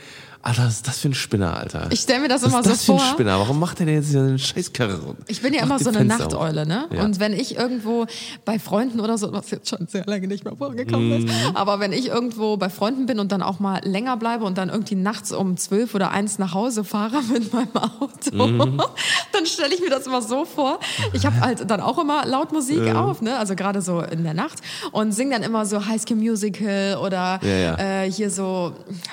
Alter, 0.48 0.64
was 0.66 0.74
ist 0.74 0.88
das 0.88 0.98
für 1.00 1.08
ein 1.08 1.14
Spinner, 1.14 1.56
Alter? 1.56 1.86
Ich 1.90 2.00
stell 2.00 2.20
mir 2.20 2.28
das 2.28 2.42
was 2.42 2.50
immer 2.50 2.60
ist 2.60 2.66
das 2.70 2.86
so 2.86 2.92
für 2.96 3.02
ein 3.02 3.04
vor. 3.06 3.12
Spinner? 3.14 3.38
Warum 3.38 3.58
macht 3.60 3.78
der 3.78 3.86
denn 3.86 3.94
jetzt 3.96 4.14
eine 4.16 4.38
Scheißkarre 4.38 5.00
runter? 5.00 5.22
Ich 5.28 5.42
bin 5.42 5.52
ja 5.54 5.60
Mach 5.66 5.76
immer 5.76 5.78
so 5.78 5.88
eine 5.90 5.98
Fenster. 5.98 6.24
Nachteule, 6.24 6.66
ne? 6.66 6.86
Ja. 6.92 7.04
Und 7.04 7.20
wenn 7.20 7.32
ich 7.32 7.56
irgendwo 7.56 8.06
bei 8.44 8.58
Freunden 8.58 9.00
oder 9.00 9.18
so, 9.18 9.32
was 9.32 9.50
jetzt 9.50 9.68
schon 9.68 9.86
sehr 9.88 10.04
lange 10.06 10.26
nicht 10.26 10.44
mehr 10.44 10.56
vorgekommen 10.56 11.08
Mhm. 11.08 11.26
ist, 11.26 11.34
aber 11.54 11.80
wenn 11.80 11.92
ich 11.92 12.08
irgendwo 12.08 12.56
bei 12.56 12.70
Freunden 12.70 13.06
bin 13.06 13.18
und 13.20 13.30
dann 13.32 13.42
auch 13.42 13.60
mal 13.60 13.80
länger 13.84 14.16
bleibe 14.16 14.44
und 14.44 14.56
dann 14.58 14.68
irgendwie 14.70 14.94
nachts 14.94 15.32
um 15.32 15.56
zwölf 15.56 15.94
oder 15.94 16.10
eins 16.10 16.38
nach 16.38 16.54
Hause 16.54 16.82
fahre 16.84 17.22
mit 17.32 17.52
meinem 17.52 17.68
Auto, 17.76 18.46
Mhm. 18.46 18.80
dann 19.32 19.46
stelle 19.46 19.74
ich 19.74 19.80
mir 19.80 19.90
das 19.90 20.06
immer 20.06 20.22
so 20.22 20.44
vor. 20.44 20.80
Ich 21.12 21.26
habe 21.26 21.40
halt 21.40 21.70
dann 21.70 21.80
auch 21.80 21.98
immer 21.98 22.24
laut 22.26 22.52
Musik 22.52 22.94
auf, 22.94 23.20
ne? 23.22 23.36
Also 23.38 23.54
gerade 23.54 23.82
so 23.82 24.00
in 24.00 24.24
der 24.24 24.34
Nacht 24.34 24.58
und 24.92 25.12
singe 25.12 25.32
dann 25.32 25.42
immer 25.42 25.66
so 25.66 25.84
High 25.86 26.00
School 26.00 26.16
Musical 26.16 26.96
oder 27.04 27.38
Ja, 27.42 27.48
ja. 27.48 27.78
Äh, 28.04 28.10
hier 28.10 28.30
so, 28.30 28.72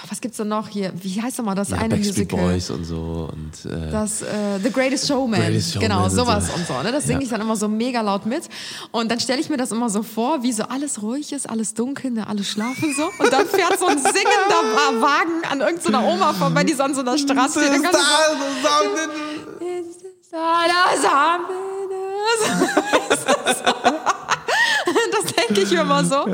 was 0.10 0.22
gibt's 0.22 0.38
denn 0.38 0.48
noch 0.48 0.70
hier? 0.70 0.92
Wie 1.02 1.22
heißt 1.26 1.40
doch 1.40 1.44
mal 1.44 1.56
das 1.56 1.70
Ja, 1.70 1.78
eine 1.78 1.96
Backstreet 1.96 2.32
Musical? 2.32 2.52
Boys 2.54 2.70
und 2.70 2.84
so 2.86 3.30
und 3.34 3.72
äh, 3.72 3.92
Das 3.92 4.22
äh, 4.22 4.26
The 4.64 4.72
Greatest 4.72 5.08
Showman, 5.08 5.40
Greatest 5.42 5.74
Showman 5.74 5.90
genau, 5.90 6.04
und 6.06 6.10
so. 6.12 6.18
sowas 6.18 6.46
und 6.56 6.68
so. 6.68 6.82
Ne? 6.84 6.92
Das 6.92 7.06
singe 7.06 7.20
Ja. 7.20 7.24
ich 7.26 7.30
dann 7.30 7.42
immer 7.42 7.56
so 7.56 7.68
mega 7.68 8.02
laut 8.02 8.26
mit. 8.26 8.44
Und 8.92 9.10
dann 9.12 9.20
stelle 9.20 9.42
ich 9.42 9.50
mir 9.50 9.58
das 9.58 9.72
immer 9.72 9.90
so 9.90 10.04
vor, 10.04 10.44
wie 10.44 10.54
so 10.54 10.64
alles 10.64 11.02
ruhig 11.02 11.32
ist, 11.34 11.50
alles 11.50 11.74
dunkel, 11.74 12.12
ne, 12.12 12.28
alle 12.28 12.44
schlafen 12.44 12.94
so. 12.96 13.06
Und 13.24 13.34
dann 13.34 13.48
fährt 13.48 13.78
so 13.80 13.88
ein 13.88 13.98
singender 13.98 14.62
Wa- 14.74 15.02
Wagen 15.02 15.44
an 15.52 15.62
irgendeiner 15.62 16.04
Oma 16.06 16.34
vorbei, 16.34 16.64
die 16.64 16.74
so 16.74 16.84
an 16.84 16.94
so 16.96 17.02
einer 17.02 17.18
Straße 17.18 17.60
steht. 17.60 17.74
Und 17.76 17.84
kann 17.84 17.94
so. 17.94 18.00
Das 25.12 25.34
denke 25.34 25.62
ich 25.62 25.72
mir 25.72 25.82
immer 25.82 26.04
so. 26.04 26.26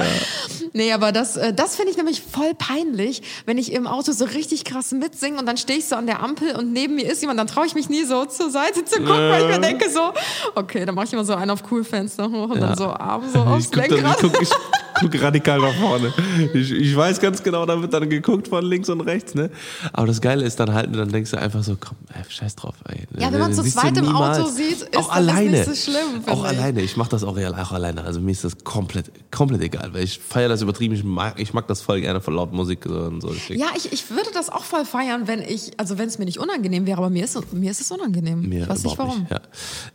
Nee, 0.73 0.91
aber 0.93 1.11
das, 1.11 1.37
äh, 1.37 1.53
das 1.53 1.75
finde 1.75 1.91
ich 1.91 1.97
nämlich 1.97 2.21
voll 2.21 2.53
peinlich, 2.57 3.21
wenn 3.45 3.57
ich 3.57 3.71
im 3.73 3.87
Auto 3.87 4.11
so 4.11 4.25
richtig 4.25 4.65
krass 4.65 4.91
mitsinge 4.91 5.39
und 5.39 5.45
dann 5.45 5.57
stehe 5.57 5.79
ich 5.79 5.85
so 5.85 5.95
an 5.95 6.05
der 6.05 6.21
Ampel 6.23 6.55
und 6.55 6.71
neben 6.73 6.95
mir 6.95 7.09
ist 7.11 7.21
jemand, 7.21 7.39
dann 7.39 7.47
traue 7.47 7.65
ich 7.65 7.75
mich 7.75 7.89
nie 7.89 8.03
so 8.03 8.25
zur 8.25 8.49
Seite 8.49 8.85
zu 8.85 8.97
gucken, 8.99 9.29
weil 9.29 9.41
ich 9.43 9.47
mir 9.47 9.59
denke 9.59 9.89
so, 9.89 10.13
okay, 10.55 10.85
dann 10.85 10.95
mache 10.95 11.05
ich 11.05 11.13
immer 11.13 11.25
so 11.25 11.33
einen 11.33 11.51
auf 11.51 11.63
Cool-Fenster 11.71 12.29
hoch 12.29 12.49
und 12.49 12.59
dann 12.61 12.75
so 12.77 12.87
Arm 12.87 13.23
so 13.31 13.39
aufs 13.41 13.65
Ich 13.65 13.71
guck, 13.71 13.83
dann, 13.83 13.85
ich, 13.85 13.91
Lenkrad. 13.91 14.17
guck, 14.21 14.41
ich 14.41 14.49
guck 15.01 15.21
radikal 15.21 15.59
nach 15.59 15.73
vorne. 15.73 16.13
Ich, 16.53 16.71
ich 16.71 16.95
weiß 16.95 17.19
ganz 17.19 17.43
genau, 17.43 17.65
da 17.65 17.81
wird 17.81 17.93
dann 17.93 18.09
geguckt 18.09 18.47
von 18.47 18.63
links 18.63 18.89
und 18.89 19.01
rechts, 19.01 19.35
ne? 19.35 19.49
Aber 19.93 20.07
das 20.07 20.21
Geile 20.21 20.45
ist 20.45 20.59
dann 20.59 20.73
halt, 20.73 20.95
dann 20.95 21.09
denkst 21.09 21.31
du 21.31 21.37
einfach 21.39 21.63
so, 21.63 21.75
komm, 21.79 21.97
ey, 22.13 22.23
scheiß 22.29 22.55
drauf. 22.55 22.75
Ey. 22.87 23.05
Ja, 23.17 23.31
wenn 23.31 23.39
man 23.39 23.53
zu 23.53 23.63
zweit 23.63 23.97
im. 23.97 24.07
Auto 24.15 24.45
sieht, 24.47 24.81
ist 24.81 24.97
auch 24.97 25.07
das 25.07 25.09
alleine. 25.09 25.51
nicht 25.51 25.65
so 25.65 25.73
schlimm, 25.75 26.21
Auch 26.27 26.43
ich. 26.43 26.57
alleine. 26.57 26.81
Ich 26.81 26.97
mach 26.97 27.07
das 27.07 27.23
auch, 27.23 27.35
real- 27.35 27.55
auch 27.55 27.71
alleine. 27.71 28.03
Also 28.03 28.19
mir 28.19 28.31
ist 28.31 28.43
das 28.43 28.57
komplett, 28.63 29.11
komplett 29.31 29.61
egal, 29.61 29.93
weil 29.93 30.03
ich 30.03 30.19
feiere 30.19 30.49
das 30.49 30.61
übertrieben. 30.61 30.93
Ich 30.95 31.03
mag, 31.03 31.39
ich 31.39 31.53
mag 31.53 31.67
das 31.67 31.81
voll 31.81 32.01
gerne 32.01 32.21
von 32.21 32.33
laut 32.35 32.51
Musik 32.53 32.85
und 32.85 33.21
so. 33.21 33.33
Ja, 33.49 33.67
ich, 33.77 33.91
ich 33.93 34.09
würde 34.09 34.29
das 34.33 34.49
auch 34.49 34.63
voll 34.63 34.85
feiern, 34.85 35.27
wenn 35.27 35.39
ich, 35.41 35.71
also 35.77 35.97
wenn 35.97 36.07
es 36.07 36.19
mir 36.19 36.25
nicht 36.25 36.39
unangenehm 36.39 36.85
wäre, 36.85 36.97
aber 36.97 37.09
mir 37.09 37.23
ist, 37.23 37.53
mir 37.53 37.71
ist 37.71 37.81
es 37.81 37.91
unangenehm. 37.91 38.47
Mir 38.47 38.63
ich 38.63 38.69
weiß 38.69 38.83
nicht 38.83 38.97
warum. 38.97 39.25
Ja. 39.29 39.39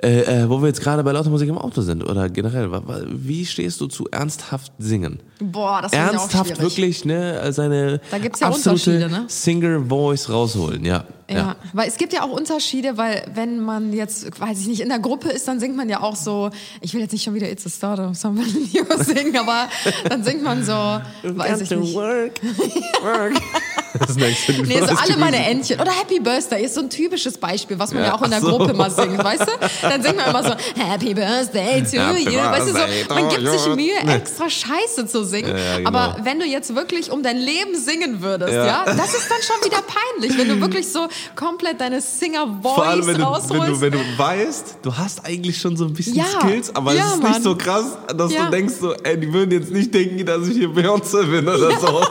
Äh, 0.02 0.42
äh, 0.42 0.48
wo 0.50 0.60
wir 0.62 0.68
jetzt 0.68 0.80
gerade 0.80 1.02
bei 1.04 1.12
lauter 1.12 1.30
Musik 1.30 1.48
im 1.48 1.58
Auto 1.58 1.82
sind 1.82 2.02
oder 2.02 2.28
generell, 2.30 2.70
wie 3.10 3.44
stehst 3.44 3.80
du 3.80 3.86
zu 3.86 4.06
ernsthaft 4.10 4.72
singen? 4.78 4.95
Boah, 5.40 5.82
das 5.82 5.92
finde 5.92 6.06
ich 6.06 6.16
auch 6.16 6.22
Ernsthaft 6.22 6.60
wirklich, 6.60 7.04
ne, 7.04 7.52
seine 7.52 8.00
Da 8.10 8.18
gibt's 8.18 8.40
ja 8.40 8.48
absolute 8.48 9.08
ne? 9.08 9.24
Singer-Voice 9.28 10.30
rausholen, 10.30 10.84
ja. 10.84 11.04
Ja, 11.28 11.56
weil 11.72 11.88
es 11.88 11.96
gibt 11.96 12.12
ja 12.12 12.22
auch 12.22 12.30
Unterschiede, 12.30 12.96
weil 12.96 13.24
wenn 13.34 13.60
man 13.60 13.92
jetzt, 13.92 14.40
weiß 14.40 14.60
ich 14.60 14.68
nicht, 14.68 14.80
in 14.80 14.88
der 14.88 15.00
Gruppe 15.00 15.28
ist, 15.28 15.48
dann 15.48 15.58
singt 15.58 15.76
man 15.76 15.88
ja 15.88 16.00
auch 16.00 16.14
so, 16.14 16.50
ich 16.80 16.94
will 16.94 17.00
jetzt 17.00 17.12
nicht 17.12 17.24
schon 17.24 17.34
wieder 17.34 17.50
It's 17.50 17.66
a 17.66 17.68
Start 17.68 17.98
of 17.98 18.16
Somebody 18.16 18.70
New 18.72 18.84
singen, 19.04 19.36
aber 19.36 19.68
dann 20.08 20.22
singt 20.22 20.42
man 20.42 20.64
so, 20.64 20.72
weiß 20.72 21.62
ich 21.62 21.70
nicht. 21.70 21.94
Work, 21.94 22.40
work. 23.02 23.32
das 23.98 24.10
ist 24.10 24.16
nächste 24.18 24.52
Lied 24.52 24.66
Nee, 24.66 24.80
so 24.80 24.94
alle 24.94 25.16
meine. 25.16 25.36
Entchen. 25.36 25.80
Oder 25.80 25.92
Happy 25.92 26.18
Birthday 26.20 26.64
ist 26.64 26.74
so 26.74 26.80
ein 26.80 26.90
typisches 26.90 27.36
Beispiel, 27.38 27.78
was 27.78 27.92
man 27.92 28.02
ja, 28.02 28.08
Ja, 28.08 28.14
auch 28.14 28.22
in 28.22 28.30
der 28.30 28.40
so. 28.40 28.48
Gruppe 28.56 28.72
mal 28.74 28.90
singt, 28.90 29.22
weißt 29.22 29.42
du? 29.42 29.52
Dann 29.82 30.02
singt 30.02 30.16
man 30.16 30.30
immer 30.30 30.42
so 30.42 30.54
Happy 30.82 31.14
Birthday 31.14 31.82
to 31.82 31.98
Happy 31.98 32.24
you. 32.30 32.38
Weißt 32.40 32.68
du, 32.68 32.72
so, 32.72 33.14
man 33.14 33.28
gibt 33.28 33.48
sich. 33.48 33.66
Mühe, 33.76 34.14
extra 34.14 34.48
Scheiße 34.48 35.06
zu 35.06 35.24
singen. 35.24 35.56
Ja, 35.56 35.78
genau. 35.78 35.88
Aber 35.88 36.16
wenn 36.22 36.38
du 36.38 36.46
jetzt 36.46 36.74
wirklich 36.74 37.10
um 37.10 37.22
dein 37.22 37.36
Leben 37.38 37.76
singen 37.76 38.22
würdest, 38.22 38.52
ja. 38.52 38.66
Ja. 38.66 38.84
das 38.86 39.14
ist 39.14 39.28
dann 39.30 39.38
schon 39.42 39.64
wieder 39.70 39.82
peinlich, 39.82 40.36
wenn 40.38 40.48
du 40.48 40.60
wirklich 40.66 40.90
so 40.90 41.08
komplett 41.34 41.80
deine 41.80 42.00
Singer-Voice 42.00 43.06
du, 43.06 43.22
rausholst. 43.22 43.50
wenn, 43.50 43.72
du, 43.72 43.80
wenn 43.80 43.92
du 43.92 44.18
weißt, 44.18 44.78
du 44.82 44.96
hast 44.96 45.24
eigentlich 45.24 45.58
schon 45.58 45.76
so 45.76 45.84
ein 45.84 45.92
bisschen 45.92 46.24
Skills, 46.40 46.74
aber 46.74 46.94
es 46.94 47.04
ist 47.04 47.22
Mann. 47.22 47.32
nicht 47.32 47.42
so 47.42 47.56
krass, 47.56 47.84
dass 48.16 48.32
du 48.32 48.50
denkst 48.50 48.74
so, 48.80 48.94
ey, 48.94 49.18
die 49.18 49.32
würden 49.32 49.50
jetzt 49.50 49.70
nicht 49.70 49.92
denken, 49.94 50.24
dass 50.24 50.46
ich 50.48 50.56
hier 50.56 50.68
Beyoncé 50.68 51.24
bin 51.24 51.48
oder 51.48 51.70
so. 51.80 52.02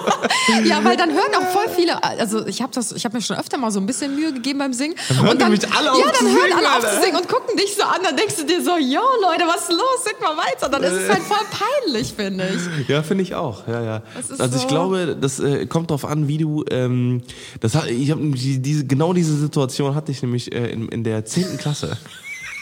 Ja, 0.64 0.84
weil 0.84 0.98
dann 0.98 1.12
hören 1.12 1.32
auch 1.36 1.52
voll 1.52 1.68
viele, 1.76 2.04
also 2.04 2.46
ich 2.48 2.62
habe 2.62 2.72
das, 2.74 2.92
ich 2.92 3.06
habe 3.06 3.16
mir 3.18 3.22
schon 3.22 3.38
öfter 3.38 3.58
mal 3.58 3.72
so 3.72 3.80
ein 3.80 3.86
bisschen 3.86 4.16
Mühe 4.16 4.34
gegeben 4.34 4.60
beim 4.60 4.74
Singen. 4.74 4.96
hören 5.10 5.28
und 5.30 5.42
dann, 5.42 5.52
nämlich 5.52 5.72
alle 5.72 5.92
auf 5.92 6.00
ja, 6.00 6.06
dann 6.12 6.28
hören 6.28 6.36
singen, 6.50 6.58
alle 6.58 6.78
auf 6.78 6.94
zu 6.96 7.02
singen 7.02 7.18
und 7.18 7.28
gucken 7.30 7.58
dich 7.58 7.76
so 7.76 7.84
an, 7.84 8.00
dann 8.04 8.16
denkst 8.18 8.36
du 8.38 8.46
dir 8.46 8.62
so, 8.64 8.78
yo 8.78 9.02
Leute, 9.22 9.44
was 9.48 9.64
ist 9.64 9.72
los? 9.72 10.04
Sing 10.04 10.14
mal 10.22 10.38
weiter. 10.38 10.70
Dann 10.70 10.84
ist 10.84 10.94
es 10.94 11.10
halt 11.10 11.22
voll 11.24 11.46
peinlich, 11.52 12.14
finde 12.14 12.48
ich. 12.56 12.88
Ja, 12.88 13.04
finde 13.04 13.24
ich 13.24 13.36
auch. 13.36 13.68
Ja, 13.68 13.82
ja. 13.84 14.02
Also 14.38 14.56
ich 14.56 14.62
so- 14.64 14.68
glaube, 14.68 15.18
das 15.20 15.40
äh, 15.40 15.66
kommt 15.66 15.90
darauf 15.92 16.06
an, 16.06 16.28
wie 16.28 16.38
du. 16.38 16.64
Ähm, 16.70 17.22
das 17.60 17.76
hat, 17.76 17.88
ich 17.90 18.12
habe 18.12 18.22
die, 18.22 18.62
diese 18.62 18.86
genau 18.86 19.14
diese 19.14 19.36
Situation 19.36 19.96
hatte 19.96 20.12
ich 20.12 20.22
nämlich 20.22 20.52
äh, 20.54 20.70
in, 20.72 20.88
in 20.90 21.04
der 21.04 21.26
10. 21.26 21.58
Klasse. 21.58 21.98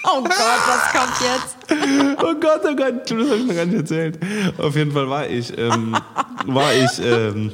Oh 0.05 0.21
Gott, 0.21 0.33
was 0.33 0.91
kommt 0.91 1.13
jetzt? 1.21 2.17
Oh 2.21 2.33
Gott, 2.37 2.59
oh 2.69 2.75
Gott, 2.75 3.09
das 3.09 3.11
habe 3.29 3.37
ich 3.37 3.45
noch 3.45 3.55
gar 3.55 3.65
nicht 3.65 3.77
erzählt. 3.77 4.19
Auf 4.57 4.75
jeden 4.75 4.91
Fall 4.91 5.09
war 5.09 5.29
ich, 5.29 5.57
ähm, 5.57 5.95
war 6.45 6.73
ich 6.73 6.99
ähm, 7.01 7.53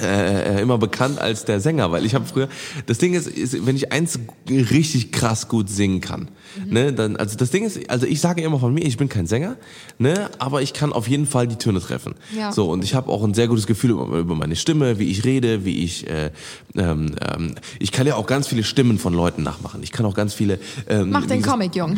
äh, 0.00 0.56
äh, 0.56 0.60
immer 0.60 0.76
bekannt 0.76 1.20
als 1.20 1.44
der 1.44 1.60
Sänger, 1.60 1.92
weil 1.92 2.04
ich 2.04 2.16
habe 2.16 2.26
früher. 2.26 2.48
Das 2.86 2.98
Ding 2.98 3.14
ist, 3.14 3.28
ist, 3.28 3.64
wenn 3.64 3.76
ich 3.76 3.92
eins 3.92 4.18
richtig 4.48 5.12
krass 5.12 5.46
gut 5.46 5.70
singen 5.70 6.00
kann, 6.00 6.28
ne, 6.66 6.92
dann 6.92 7.16
also 7.16 7.36
das 7.36 7.50
Ding 7.50 7.64
ist, 7.64 7.88
also 7.88 8.04
ich 8.04 8.20
sage 8.20 8.42
immer 8.42 8.58
von 8.58 8.74
mir, 8.74 8.84
ich 8.84 8.96
bin 8.96 9.08
kein 9.08 9.28
Sänger, 9.28 9.56
ne, 9.98 10.30
aber 10.38 10.62
ich 10.62 10.72
kann 10.72 10.92
auf 10.92 11.06
jeden 11.06 11.26
Fall 11.26 11.46
die 11.46 11.54
Töne 11.54 11.78
treffen. 11.78 12.16
Ja. 12.36 12.50
So 12.50 12.72
und 12.72 12.82
ich 12.82 12.96
habe 12.96 13.08
auch 13.08 13.22
ein 13.22 13.34
sehr 13.34 13.46
gutes 13.46 13.68
Gefühl 13.68 13.92
über, 13.92 14.18
über 14.18 14.34
meine 14.34 14.56
Stimme, 14.56 14.98
wie 14.98 15.10
ich 15.10 15.24
rede, 15.24 15.64
wie 15.64 15.84
ich, 15.84 16.10
äh, 16.10 16.32
ähm, 16.76 17.14
ähm, 17.32 17.54
ich 17.78 17.92
kann 17.92 18.06
ja 18.08 18.16
auch 18.16 18.26
ganz 18.26 18.48
viele 18.48 18.64
Stimmen 18.64 18.98
von 18.98 19.14
Leuten 19.14 19.44
nachmachen. 19.44 19.80
Ich 19.84 19.92
kann 19.92 20.06
auch 20.06 20.14
ganz 20.14 20.34
viele. 20.34 20.58
Ähm, 20.88 21.10
Mach 21.10 21.26
den 21.26 21.40
Comic, 21.40 21.76
Jung. 21.76 21.96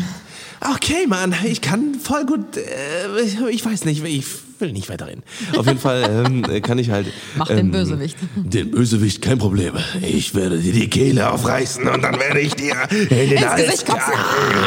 Okay, 0.61 1.06
Mann, 1.06 1.35
ich 1.46 1.62
kann 1.62 1.94
voll 1.94 2.26
gut, 2.26 2.59
äh, 2.59 3.22
ich, 3.24 3.40
ich 3.40 3.64
weiß 3.64 3.87
nicht, 3.87 4.04
ich 4.04 4.26
will 4.60 4.72
nicht 4.72 4.88
weiterreden. 4.88 5.22
Auf 5.56 5.66
jeden 5.66 5.78
Fall 5.78 6.24
ähm, 6.26 6.62
kann 6.62 6.78
ich 6.78 6.90
halt... 6.90 7.06
Mach 7.36 7.50
ähm, 7.50 7.56
den 7.56 7.70
Bösewicht. 7.70 8.16
Den 8.36 8.70
Bösewicht, 8.70 9.22
kein 9.22 9.38
Problem. 9.38 9.74
Ich 10.02 10.34
werde 10.34 10.58
dir 10.58 10.72
die 10.72 10.88
Kehle 10.88 11.30
aufreißen 11.30 11.86
und 11.88 12.02
dann 12.02 12.18
werde 12.18 12.40
ich 12.40 12.54
dir 12.54 12.74
in 12.90 13.30
den 13.30 13.48
Hals. 13.48 13.84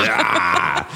Ja. 0.05 0.87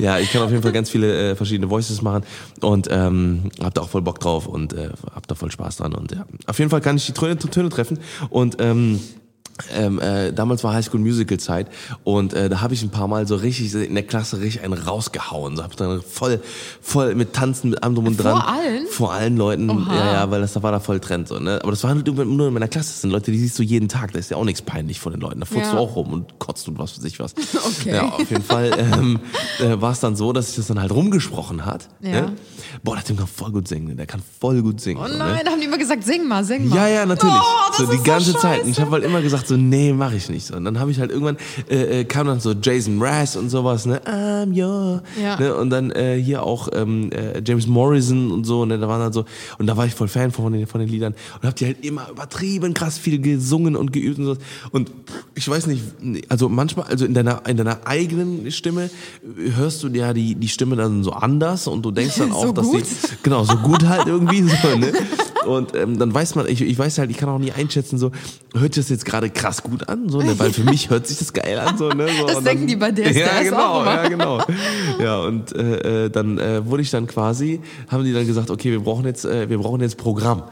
ja, 0.00 0.18
ich 0.18 0.32
kann 0.32 0.42
auf 0.42 0.50
jeden 0.50 0.62
Fall 0.62 0.72
ganz 0.72 0.90
viele 0.90 1.30
äh, 1.30 1.36
verschiedene 1.36 1.70
Voices 1.70 2.02
machen 2.02 2.24
und 2.60 2.88
ähm, 2.90 3.50
hab 3.62 3.74
da 3.74 3.82
auch 3.82 3.88
voll 3.88 4.02
Bock 4.02 4.20
drauf 4.20 4.46
und 4.46 4.72
äh, 4.72 4.90
hab 5.14 5.26
da 5.26 5.34
voll 5.34 5.50
Spaß 5.50 5.78
dran 5.78 5.94
und 5.94 6.12
ja. 6.12 6.26
Auf 6.46 6.58
jeden 6.58 6.70
Fall 6.70 6.80
kann 6.80 6.96
ich 6.96 7.06
die 7.06 7.12
Töne, 7.12 7.36
Töne 7.38 7.68
treffen 7.68 7.98
und 8.30 8.56
ähm, 8.60 9.00
ähm, 9.74 9.98
äh, 10.00 10.32
damals 10.32 10.64
war 10.64 10.74
Highschool 10.74 11.00
Musical 11.00 11.38
Zeit 11.38 11.68
und 12.04 12.32
äh, 12.34 12.48
da 12.48 12.60
habe 12.60 12.74
ich 12.74 12.82
ein 12.82 12.90
paar 12.90 13.08
Mal 13.08 13.26
so 13.26 13.36
richtig 13.36 13.74
in 13.74 13.94
der 13.94 14.04
Klasse 14.04 14.40
richtig 14.40 14.62
einen 14.62 14.74
rausgehauen. 14.74 15.56
So 15.56 15.62
habe 15.62 15.74
dann 15.76 16.02
voll, 16.02 16.40
voll 16.80 17.14
mit 17.14 17.32
Tanzen, 17.32 17.70
mit 17.70 17.82
allem 17.82 17.94
drum 17.94 18.06
und 18.06 18.16
dran. 18.16 18.32
Vor 18.40 18.48
allen? 18.48 18.86
Vor 18.88 19.12
allen 19.12 19.36
Leuten. 19.36 19.70
Oha. 19.70 19.94
Ja, 19.94 20.12
ja, 20.12 20.30
weil 20.30 20.40
das 20.40 20.52
da 20.52 20.62
war 20.62 20.72
da 20.72 20.80
voll 20.80 21.00
Trend 21.00 21.28
so. 21.28 21.38
Ne? 21.38 21.58
Aber 21.62 21.70
das 21.70 21.82
war 21.84 21.90
halt 21.94 22.06
nur 22.06 22.48
in 22.48 22.54
meiner 22.54 22.68
Klasse. 22.68 22.90
Das 22.90 23.00
sind 23.02 23.10
Leute, 23.10 23.30
die 23.30 23.38
siehst 23.38 23.58
du 23.58 23.62
jeden 23.62 23.88
Tag. 23.88 24.12
Da 24.12 24.18
ist 24.18 24.30
ja 24.30 24.36
auch 24.36 24.44
nichts 24.44 24.62
peinlich 24.62 25.00
von 25.00 25.12
den 25.12 25.20
Leuten. 25.20 25.40
Da 25.40 25.46
furzt 25.46 25.66
Ja. 25.66 25.72
du 25.72 25.78
auch 25.78 25.96
rum 25.96 26.12
und 26.12 26.38
kotzt 26.38 26.68
und 26.68 26.78
was 26.78 26.96
weiß 26.98 27.04
ich 27.04 27.18
was. 27.18 27.34
Okay. 27.82 27.94
Ja, 27.94 28.08
auf 28.08 28.28
jeden 28.30 28.42
Fall 28.42 28.70
ähm, 28.76 29.20
äh, 29.60 29.80
war 29.80 29.92
es 29.92 30.00
dann 30.00 30.16
so, 30.16 30.32
dass 30.32 30.48
sich 30.48 30.56
das 30.56 30.66
dann 30.66 30.80
halt 30.80 30.92
rumgesprochen 30.92 31.64
hat. 31.64 31.88
Ja. 32.00 32.22
Ne? 32.22 32.32
Boah, 32.82 32.96
der 32.96 33.04
Typ 33.04 33.18
kann 33.18 33.26
voll 33.26 33.50
gut 33.52 33.68
singen. 33.68 33.96
Der 33.96 34.06
kann 34.06 34.22
voll 34.40 34.62
gut 34.62 34.80
singen. 34.80 35.00
Oh 35.02 35.06
so, 35.06 35.12
ne? 35.12 35.18
nein, 35.18 35.40
da 35.44 35.52
haben 35.52 35.60
die 35.60 35.66
immer 35.66 35.78
gesagt, 35.78 36.04
sing 36.04 36.26
mal, 36.26 36.44
sing 36.44 36.68
mal. 36.68 36.76
Ja, 36.76 36.88
ja, 36.88 37.06
natürlich. 37.06 37.34
Oh, 37.34 37.72
so 37.76 37.86
die 37.86 38.02
ganze 38.02 38.32
so 38.32 38.38
Zeit. 38.38 38.64
Und 38.64 38.70
ich 38.70 38.80
habe 38.80 38.90
halt 38.92 39.04
immer 39.04 39.22
gesagt 39.22 39.46
so, 39.52 39.58
nee, 39.58 39.92
mache 39.92 40.16
ich 40.16 40.28
nicht 40.28 40.46
so. 40.46 40.56
Und 40.56 40.64
dann 40.64 40.78
habe 40.78 40.90
ich 40.90 40.98
halt 41.00 41.10
irgendwann 41.10 41.36
äh, 41.70 42.00
äh, 42.00 42.04
kam 42.04 42.26
dann 42.26 42.40
so 42.40 42.52
Jason 42.52 42.96
Mraz 42.96 43.36
und 43.36 43.50
sowas, 43.50 43.86
ne, 43.86 44.00
I'm 44.06 44.50
your, 44.52 45.02
Ja. 45.22 45.38
ne, 45.38 45.54
und 45.54 45.70
dann 45.70 45.90
äh, 45.90 46.16
hier 46.20 46.42
auch 46.42 46.68
ähm, 46.72 47.10
äh, 47.12 47.42
James 47.44 47.66
Morrison 47.66 48.30
und 48.32 48.44
so, 48.44 48.64
ne, 48.64 48.78
da 48.78 48.88
waren 48.88 49.00
dann 49.00 49.12
so 49.12 49.24
und 49.58 49.66
da 49.66 49.76
war 49.76 49.86
ich 49.86 49.94
voll 49.94 50.08
Fan 50.08 50.30
von 50.32 50.52
den 50.52 50.66
von 50.66 50.80
den 50.80 50.88
Liedern 50.88 51.14
und 51.40 51.46
hab 51.48 51.54
die 51.56 51.66
halt 51.66 51.84
immer 51.84 52.08
übertrieben 52.10 52.74
krass 52.74 52.98
viel 52.98 53.18
gesungen 53.20 53.76
und 53.76 53.92
geübt 53.92 54.18
und 54.18 54.24
so. 54.26 54.36
Und 54.70 54.90
ich 55.34 55.48
weiß 55.48 55.66
nicht, 55.66 55.82
also 56.28 56.48
manchmal, 56.48 56.86
also 56.86 57.04
in 57.04 57.14
deiner 57.14 57.46
in 57.48 57.56
deiner 57.56 57.86
eigenen 57.86 58.50
Stimme 58.50 58.90
hörst 59.56 59.82
du 59.82 59.88
ja 59.88 60.12
die 60.12 60.34
die 60.34 60.48
Stimme 60.48 60.76
dann 60.76 61.02
so 61.04 61.12
anders 61.12 61.66
und 61.66 61.82
du 61.84 61.90
denkst 61.90 62.16
dann 62.18 62.32
auch, 62.32 62.46
So 62.46 62.52
dass 62.52 62.66
gut? 62.66 62.82
die 62.82 63.16
genau 63.22 63.44
so 63.44 63.56
gut 63.56 63.84
halt 63.86 64.06
irgendwie 64.06 64.42
so, 64.62 64.76
ne? 64.78 64.92
Und 65.46 65.74
ähm, 65.76 65.98
dann 65.98 66.12
weiß 66.14 66.34
man, 66.34 66.46
ich, 66.48 66.60
ich 66.62 66.78
weiß 66.78 66.98
halt, 66.98 67.10
ich 67.10 67.16
kann 67.16 67.28
auch 67.28 67.38
nie 67.38 67.52
einschätzen, 67.52 67.98
so, 67.98 68.10
hört 68.54 68.76
das 68.76 68.88
jetzt 68.88 69.04
gerade 69.04 69.30
krass 69.30 69.62
gut 69.62 69.88
an, 69.88 70.08
so, 70.08 70.20
ne? 70.20 70.38
Weil 70.38 70.52
für 70.52 70.64
mich 70.64 70.90
hört 70.90 71.06
sich 71.06 71.18
das 71.18 71.32
geil 71.32 71.58
an, 71.58 71.76
so, 71.78 71.88
ne? 71.88 72.08
So, 72.20 72.26
Das 72.26 72.44
denken 72.44 72.66
die 72.66 72.76
bei 72.76 72.90
DSDS 72.92 73.16
ja, 73.18 73.42
genau. 73.42 73.84
Ja, 73.84 74.08
genau. 74.08 74.40
Ja, 75.00 75.20
und 75.20 75.52
äh, 75.54 76.04
äh, 76.06 76.10
dann 76.10 76.38
äh, 76.38 76.64
wurde 76.66 76.82
ich 76.82 76.90
dann 76.90 77.06
quasi, 77.06 77.60
haben 77.88 78.04
die 78.04 78.12
dann 78.12 78.26
gesagt, 78.26 78.50
okay, 78.50 78.70
wir 78.70 78.80
brauchen 78.80 79.04
jetzt, 79.04 79.24
äh, 79.24 79.48
wir 79.48 79.58
brauchen 79.58 79.80
jetzt 79.80 79.96
Programm. 79.96 80.44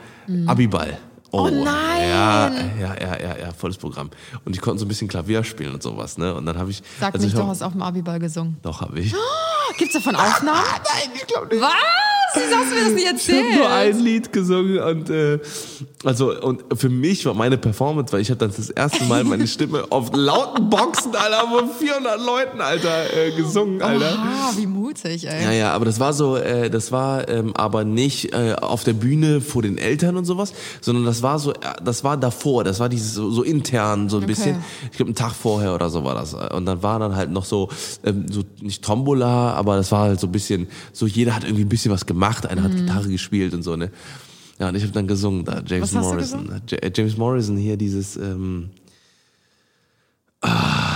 Abiball. 0.46 0.98
Oh 1.32 1.48
nein! 1.48 1.64
Ja, 2.08 2.50
ja, 2.80 2.94
ja, 3.00 3.16
ja, 3.20 3.36
ja, 3.38 3.52
volles 3.56 3.76
Programm. 3.76 4.10
Und 4.44 4.56
ich 4.56 4.60
konnte 4.60 4.80
so 4.80 4.84
ein 4.84 4.88
bisschen 4.88 5.06
Klavier 5.06 5.44
spielen 5.44 5.74
und 5.74 5.82
sowas, 5.82 6.18
ne? 6.18 6.34
Und 6.34 6.44
dann 6.46 6.58
habe 6.58 6.70
ich. 6.70 6.82
Sag 6.98 7.14
also 7.14 7.24
nicht, 7.24 7.34
ich 7.34 7.38
du 7.38 7.42
hab- 7.44 7.50
hast 7.50 7.62
auf 7.62 7.70
dem 7.72 7.82
Abiball 7.82 8.18
gesungen. 8.18 8.56
Doch, 8.62 8.80
habe 8.80 8.98
ich. 8.98 9.14
Gibt's 9.78 9.94
davon 9.94 10.16
Aufnahmen? 10.16 10.58
Nein, 10.74 11.10
ich 11.14 11.26
glaube 11.28 11.46
nicht. 11.54 11.62
Was? 11.62 11.70
Wieso 12.34 12.56
hast 12.56 12.70
du 12.70 12.74
mir 12.74 12.84
das 12.84 12.94
nicht 12.94 13.28
Ich 13.28 13.34
habe 13.36 13.54
nur 13.54 13.64
erzählt? 13.68 13.96
ein 13.98 14.04
Lied 14.04 14.32
gesungen 14.32 14.78
und 14.78 15.10
äh, 15.10 15.38
also 16.04 16.40
und 16.40 16.62
für 16.78 16.88
mich 16.88 17.26
war 17.26 17.34
meine 17.34 17.58
Performance, 17.58 18.12
weil 18.12 18.20
ich 18.20 18.30
habe 18.30 18.38
dann 18.38 18.52
das 18.56 18.70
erste 18.70 19.04
Mal 19.04 19.24
meine 19.24 19.46
Stimme 19.46 19.84
auf 19.90 20.10
lauten 20.14 20.70
Boxen, 20.70 21.14
Alter, 21.14 21.48
vor 21.48 21.68
400 21.78 22.20
Leuten, 22.24 22.60
Alter, 22.60 23.12
äh, 23.16 23.30
gesungen, 23.32 23.82
Alter. 23.82 24.16
Ah, 24.18 24.52
wie 24.56 24.66
mutig, 24.66 25.26
ey. 25.28 25.42
Ja, 25.44 25.52
ja, 25.52 25.72
aber 25.72 25.84
das 25.84 25.98
war 26.00 26.12
so, 26.12 26.36
äh, 26.36 26.70
das 26.70 26.92
war 26.92 27.28
ähm, 27.28 27.52
aber 27.56 27.84
nicht 27.84 28.32
äh, 28.32 28.54
auf 28.60 28.84
der 28.84 28.92
Bühne 28.94 29.40
vor 29.40 29.62
den 29.62 29.76
Eltern 29.78 30.16
und 30.16 30.24
sowas, 30.24 30.52
sondern 30.80 31.04
das 31.04 31.22
war 31.22 31.38
so, 31.38 31.52
äh, 31.52 31.56
das 31.84 32.04
war 32.04 32.16
davor, 32.16 32.64
das 32.64 32.80
war 32.80 32.88
dieses 32.88 33.14
so, 33.14 33.30
so 33.30 33.42
intern 33.42 34.08
so 34.08 34.16
ein 34.18 34.20
Okay. 34.22 34.26
bisschen. 34.32 34.64
Ich 34.90 34.96
glaube, 34.96 35.08
einen 35.10 35.14
Tag 35.16 35.32
vorher 35.32 35.74
oder 35.74 35.90
so 35.90 36.04
war 36.04 36.14
das. 36.14 36.34
Und 36.34 36.66
dann 36.66 36.82
war 36.82 36.98
dann 36.98 37.16
halt 37.16 37.30
noch 37.30 37.44
so, 37.44 37.68
ähm, 38.04 38.26
so 38.30 38.42
nicht 38.60 38.84
Tombola, 38.84 39.52
aber 39.54 39.76
das 39.76 39.90
war 39.92 40.02
halt 40.02 40.20
so 40.20 40.26
ein 40.28 40.32
bisschen, 40.32 40.68
so 40.92 41.06
jeder 41.06 41.34
hat 41.34 41.44
irgendwie 41.44 41.64
ein 41.64 41.68
bisschen 41.68 41.90
was 41.92 42.06
gemacht, 42.06 42.19
einer 42.46 42.60
Mhm. 42.60 42.64
hat 42.64 42.76
Gitarre 42.76 43.08
gespielt 43.08 43.54
und 43.54 43.62
so 43.62 43.76
ne. 43.76 43.90
Ja, 44.58 44.68
und 44.68 44.74
ich 44.74 44.82
habe 44.82 44.92
dann 44.92 45.06
gesungen 45.06 45.44
da, 45.44 45.62
James 45.66 45.94
Was 45.94 46.02
Morrison. 46.02 46.60
James 46.94 47.16
Morrison 47.16 47.56
hier 47.56 47.76
dieses. 47.78 48.16
Ähm, 48.16 48.70
ah, 50.42 50.89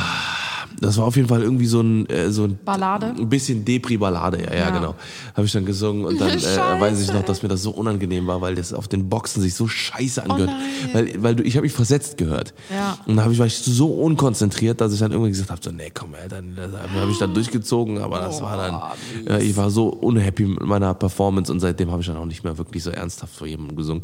das 0.81 0.97
war 0.99 1.05
auf 1.05 1.17
jeden 1.17 1.29
Fall 1.29 1.43
irgendwie 1.43 1.67
so 1.67 1.81
ein, 1.81 2.09
äh, 2.09 2.31
so 2.31 2.45
ein 2.45 2.59
Ballade? 2.65 3.15
ein 3.19 3.29
bisschen 3.29 3.65
Depri-Ballade, 3.65 4.43
ja, 4.43 4.53
ja, 4.53 4.59
Ja. 4.59 4.71
genau. 4.71 4.95
Habe 5.35 5.47
ich 5.47 5.53
dann 5.53 5.65
gesungen 5.65 6.05
und 6.05 6.21
dann 6.21 6.31
äh, 6.39 6.81
weiß 6.81 7.01
ich 7.01 7.13
noch, 7.13 7.23
dass 7.23 7.43
mir 7.43 7.49
das 7.49 7.63
so 7.63 7.71
unangenehm 7.71 8.27
war, 8.27 8.41
weil 8.41 8.55
das 8.55 8.73
auf 8.73 8.89
den 8.89 9.09
Boxen 9.09 9.43
sich 9.43 9.55
so 9.55 9.69
scheiße 9.69 10.23
angehört. 10.23 10.51
nein. 10.51 10.91
weil, 10.93 11.23
weil 11.23 11.37
du, 11.37 11.43
ich 11.43 11.57
habe 11.57 11.65
mich 11.65 11.73
versetzt 11.73 12.19
gehört. 12.19 12.55
Ja. 12.73 12.99
Und 13.07 13.17
dann 13.17 13.25
hab 13.25 13.33
ich, 13.33 13.39
war 13.39 13.47
ich 13.47 13.57
so 13.57 13.89
unkonzentriert, 13.89 14.81
dass 14.81 14.93
ich 14.93 15.01
dann 15.01 15.13
irgendwie 15.13 15.31
gesagt 15.31 15.51
habe, 15.51 15.61
so, 15.63 15.71
nee, 15.71 15.91
komm, 15.93 16.15
Alter, 16.15 16.43
das 16.43 16.73
habe 17.01 17.11
ich 17.11 17.19
dann 17.19 17.35
durchgezogen, 17.35 17.99
aber 17.99 18.21
das 18.21 18.43
war 18.43 18.57
dann, 18.57 18.81
ja, 19.29 19.39
ich 19.39 19.57
war 19.57 19.71
so 19.71 19.89
unhappy 19.89 20.47
mit 20.47 20.63
meiner 20.63 20.95
Performance 20.95 21.51
und 21.53 21.61
seitdem 21.61 21.91
habe 21.91 22.01
ich 22.01 22.07
dann 22.07 22.17
auch 22.17 22.27
nicht 22.27 22.45
mehr 22.45 22.57
wirklich 22.59 22.83
so 22.83 22.91
ernsthaft 22.91 23.35
vor 23.37 23.47
jemandem 23.47 23.77
gesungen. 23.77 24.03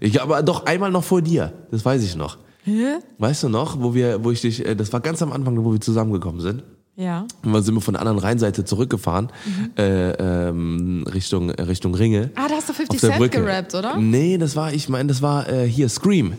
Ich 0.00 0.20
aber 0.20 0.42
doch 0.42 0.66
einmal 0.66 0.90
noch 0.90 1.04
vor 1.04 1.22
dir, 1.22 1.52
das 1.70 1.84
weiß 1.84 2.02
ich 2.02 2.16
noch. 2.16 2.38
Hä? 2.64 2.98
Weißt 3.18 3.42
du 3.44 3.48
noch, 3.48 3.80
wo 3.80 3.94
wir, 3.94 4.22
wo 4.24 4.30
ich 4.30 4.40
dich, 4.40 4.64
äh, 4.66 4.74
das 4.74 4.92
war 4.92 5.00
ganz 5.00 5.22
am 5.22 5.32
Anfang, 5.32 5.62
wo 5.64 5.72
wir 5.72 5.80
zusammengekommen 5.80 6.40
sind. 6.40 6.62
Ja. 6.96 7.26
Und 7.44 7.52
dann 7.52 7.62
sind 7.62 7.74
wir 7.74 7.80
von 7.80 7.94
der 7.94 8.00
anderen 8.00 8.18
Rheinseite 8.18 8.64
zurückgefahren, 8.64 9.28
Mhm. 9.46 9.70
äh, 9.76 10.10
ähm, 10.48 11.04
Richtung, 11.14 11.50
Richtung 11.50 11.94
Ringe. 11.94 12.30
Ah, 12.34 12.48
da 12.48 12.56
hast 12.56 12.68
du 12.68 12.72
50 12.72 12.96
Auf 12.96 13.00
der 13.00 13.18
Cent 13.18 13.32
gerappt, 13.32 13.74
oder? 13.74 13.96
Nee, 13.96 14.36
das 14.36 14.56
war, 14.56 14.72
ich 14.72 14.88
meine, 14.88 15.08
das 15.08 15.22
war 15.22 15.48
äh, 15.48 15.66
hier 15.68 15.88
Scream. 15.88 16.34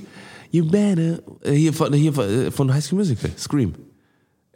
You 0.51 0.65
better, 0.65 1.19
äh, 1.43 1.53
hier, 1.53 1.71
von, 1.73 1.93
hier 1.93 2.11
von, 2.11 2.25
äh, 2.25 2.51
von 2.51 2.73
High 2.73 2.83
School 2.83 2.99
Musical, 2.99 3.31
Scream. 3.37 3.73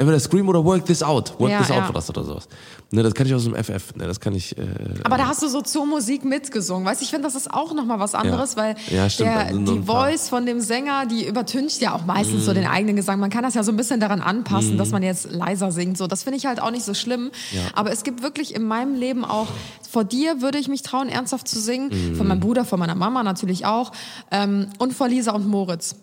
Entweder 0.03 0.19
Scream 0.19 0.47
oder 0.49 0.63
Work 0.63 0.85
This 0.85 1.01
Out. 1.01 1.39
Work 1.39 1.49
Ja, 1.51 1.59
This 1.59 1.71
Out 1.71 1.77
ja. 1.77 1.85
war 1.85 1.93
das 1.93 2.09
oder 2.09 2.23
sowas. 2.23 2.47
Ne, 2.91 3.01
das 3.03 3.13
kann 3.13 3.25
ich 3.25 3.33
aus 3.33 3.43
dem 3.45 3.55
FF. 3.55 3.95
Ne, 3.95 4.05
das 4.05 4.19
kann 4.19 4.35
ich. 4.35 4.57
Äh, 4.57 4.61
Aber 5.03 5.17
da 5.17 5.27
hast 5.27 5.41
du 5.41 5.47
so 5.47 5.61
zur 5.61 5.85
Musik 5.85 6.25
mitgesungen. 6.25 6.85
Weißt 6.85 7.01
ich 7.01 7.09
finde, 7.09 7.23
das 7.25 7.35
ist 7.35 7.51
auch 7.53 7.73
nochmal 7.73 7.99
was 7.99 8.13
anderes, 8.13 8.55
Ja. 8.55 8.57
weil 8.61 8.75
Ja, 8.91 9.07
der, 9.07 9.53
die 9.53 9.79
Voice 9.83 10.29
von 10.29 10.45
dem 10.45 10.59
Sänger, 10.59 11.05
die 11.05 11.25
übertüncht 11.27 11.81
ja 11.81 11.95
auch 11.95 12.05
meistens 12.05 12.41
Mhm. 12.41 12.45
so 12.45 12.53
den 12.53 12.67
eigenen 12.67 12.95
Gesang. 12.95 13.19
Man 13.19 13.29
kann 13.29 13.43
das 13.43 13.53
ja 13.55 13.63
so 13.63 13.71
ein 13.71 13.77
bisschen 13.77 13.99
daran 13.99 14.21
anpassen, 14.21 14.77
dass 14.77 14.91
man 14.91 15.01
jetzt 15.03 15.31
leiser 15.31 15.71
singt. 15.71 15.97
So, 15.97 16.05
das 16.07 16.23
finde 16.23 16.37
ich 16.37 16.45
halt 16.45 16.61
auch 16.61 16.71
nicht 16.71 16.83
so 16.85 16.93
schlimm. 16.93 17.31
Aber 17.73 17.91
es 17.91 18.03
gibt 18.03 18.21
wirklich 18.21 18.53
in 18.53 18.63
meinem 18.63 18.95
Leben 18.95 19.25
auch, 19.25 19.47
vor 19.89 20.03
dir 20.03 20.41
würde 20.41 20.57
ich 20.57 20.67
mich 20.67 20.81
trauen, 20.81 21.07
ernsthaft 21.09 21.47
zu 21.47 21.59
singen. 21.59 21.89
Mhm. 22.11 22.15
Von 22.15 22.27
meinem 22.27 22.39
Bruder, 22.41 22.65
von 22.65 22.79
meiner 22.79 22.95
Mama 22.95 23.23
natürlich 23.23 23.65
auch. 23.65 23.91
Ähm, 24.31 24.67
und 24.79 24.93
vor 24.93 25.07
Lisa 25.07 25.31
und 25.31 25.47
Moritz. 25.47 25.95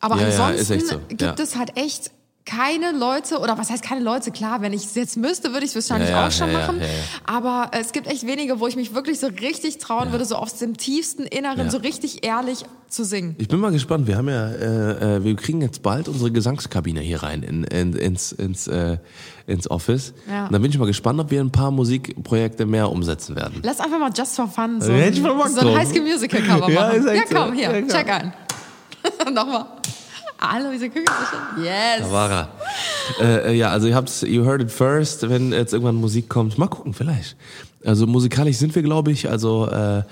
Aber 0.00 0.16
Ja, 0.20 0.28
ja, 0.28 0.46
ansonsten 0.46 0.72
echt 0.72 0.86
so, 0.88 0.96
gibt 1.08 1.22
ja. 1.22 1.34
es 1.38 1.56
halt 1.56 1.76
echt 1.76 2.10
keine 2.44 2.90
Leute, 2.92 3.38
oder 3.38 3.56
was 3.56 3.70
heißt 3.70 3.82
keine 3.84 4.00
Leute? 4.02 4.30
Klar, 4.32 4.60
wenn 4.62 4.72
ich 4.72 4.84
es 4.84 4.94
jetzt 4.94 5.16
müsste, 5.16 5.52
würde 5.52 5.64
ich 5.64 5.74
es 5.74 5.76
wahrscheinlich 5.76 6.10
Ja, 6.10 6.20
ja, 6.22 6.26
auch 6.26 6.30
schon 6.32 6.48
ja, 6.50 6.58
ja, 6.58 6.66
machen. 6.66 6.80
ja, 6.80 6.86
ja. 6.86 6.92
Aber 7.24 7.70
es 7.78 7.92
gibt 7.92 8.06
echt 8.08 8.26
wenige, 8.26 8.58
wo 8.58 8.66
ich 8.66 8.74
mich 8.76 8.94
wirklich 8.94 9.20
so 9.20 9.28
richtig 9.28 9.78
trauen 9.78 10.10
würde, 10.12 10.24
so 10.24 10.34
aus 10.36 10.54
dem 10.56 10.76
tiefsten 10.76 11.22
Inneren, 11.22 11.66
Ja. 11.66 11.70
so 11.70 11.78
richtig 11.78 12.24
ehrlich 12.26 12.64
zu 12.88 13.04
singen. 13.04 13.36
Ich 13.38 13.48
bin 13.48 13.60
mal 13.60 13.70
gespannt. 13.72 14.06
Wir 14.06 14.16
haben 14.16 14.28
ja, 14.28 14.48
äh, 14.48 15.16
äh, 15.16 15.24
wir 15.24 15.34
kriegen 15.36 15.60
jetzt 15.62 15.82
bald 15.82 16.08
unsere 16.08 16.30
Gesangskabine 16.32 17.00
hier 17.00 17.22
rein 17.22 17.42
in, 17.42 17.64
in, 17.64 17.94
ins 17.94 18.32
ins 18.32 18.66
äh, 18.66 18.98
ins 19.46 19.70
Office. 19.70 20.12
Ja. 20.30 20.46
Und 20.46 20.52
dann 20.52 20.60
bin 20.62 20.70
ich 20.70 20.78
mal 20.78 20.86
gespannt, 20.86 21.18
ob 21.20 21.30
wir 21.30 21.40
ein 21.40 21.52
paar 21.52 21.70
Musikprojekte 21.70 22.66
mehr 22.66 22.90
umsetzen 22.90 23.34
werden. 23.36 23.60
Lass 23.62 23.80
einfach 23.80 23.98
mal 23.98 24.10
just 24.14 24.36
for 24.36 24.48
fun 24.48 24.80
so, 24.80 24.88
Bock 24.92 25.48
so 25.48 25.60
ein 25.60 25.66
drauf. 25.66 25.76
Highschool 25.78 26.02
Musical 26.02 26.42
Cover 26.42 26.68
Ja, 26.72 26.80
machen. 26.88 27.06
Ja, 27.06 27.22
so. 27.26 27.34
komm, 27.34 27.52
hier, 27.54 27.78
Ja, 27.78 27.86
check 27.86 28.08
ein. 28.10 28.32
Nochmal. 29.32 29.66
Hallo, 30.44 30.70
diese 30.72 30.88
Küche. 30.90 31.04
Yes. 31.62 32.00
Da 32.00 32.10
war 32.12 32.30
er. 32.30 32.48
Äh, 33.20 33.50
äh, 33.52 33.54
ja, 33.54 33.70
also 33.70 33.86
ihr 33.86 33.94
habt's, 33.94 34.22
you 34.22 34.44
heard 34.44 34.60
it 34.60 34.70
first, 34.72 35.28
wenn 35.28 35.52
jetzt 35.52 35.72
irgendwann 35.72 35.94
Musik 35.94 36.28
kommt. 36.28 36.58
Mal 36.58 36.66
gucken, 36.66 36.94
vielleicht. 36.94 37.36
Also 37.84 38.06
musikalisch 38.08 38.56
sind 38.56 38.74
wir, 38.74 38.82
glaube 38.82 39.12
ich. 39.12 39.30
Also 39.30 39.68
äh, 39.68 40.02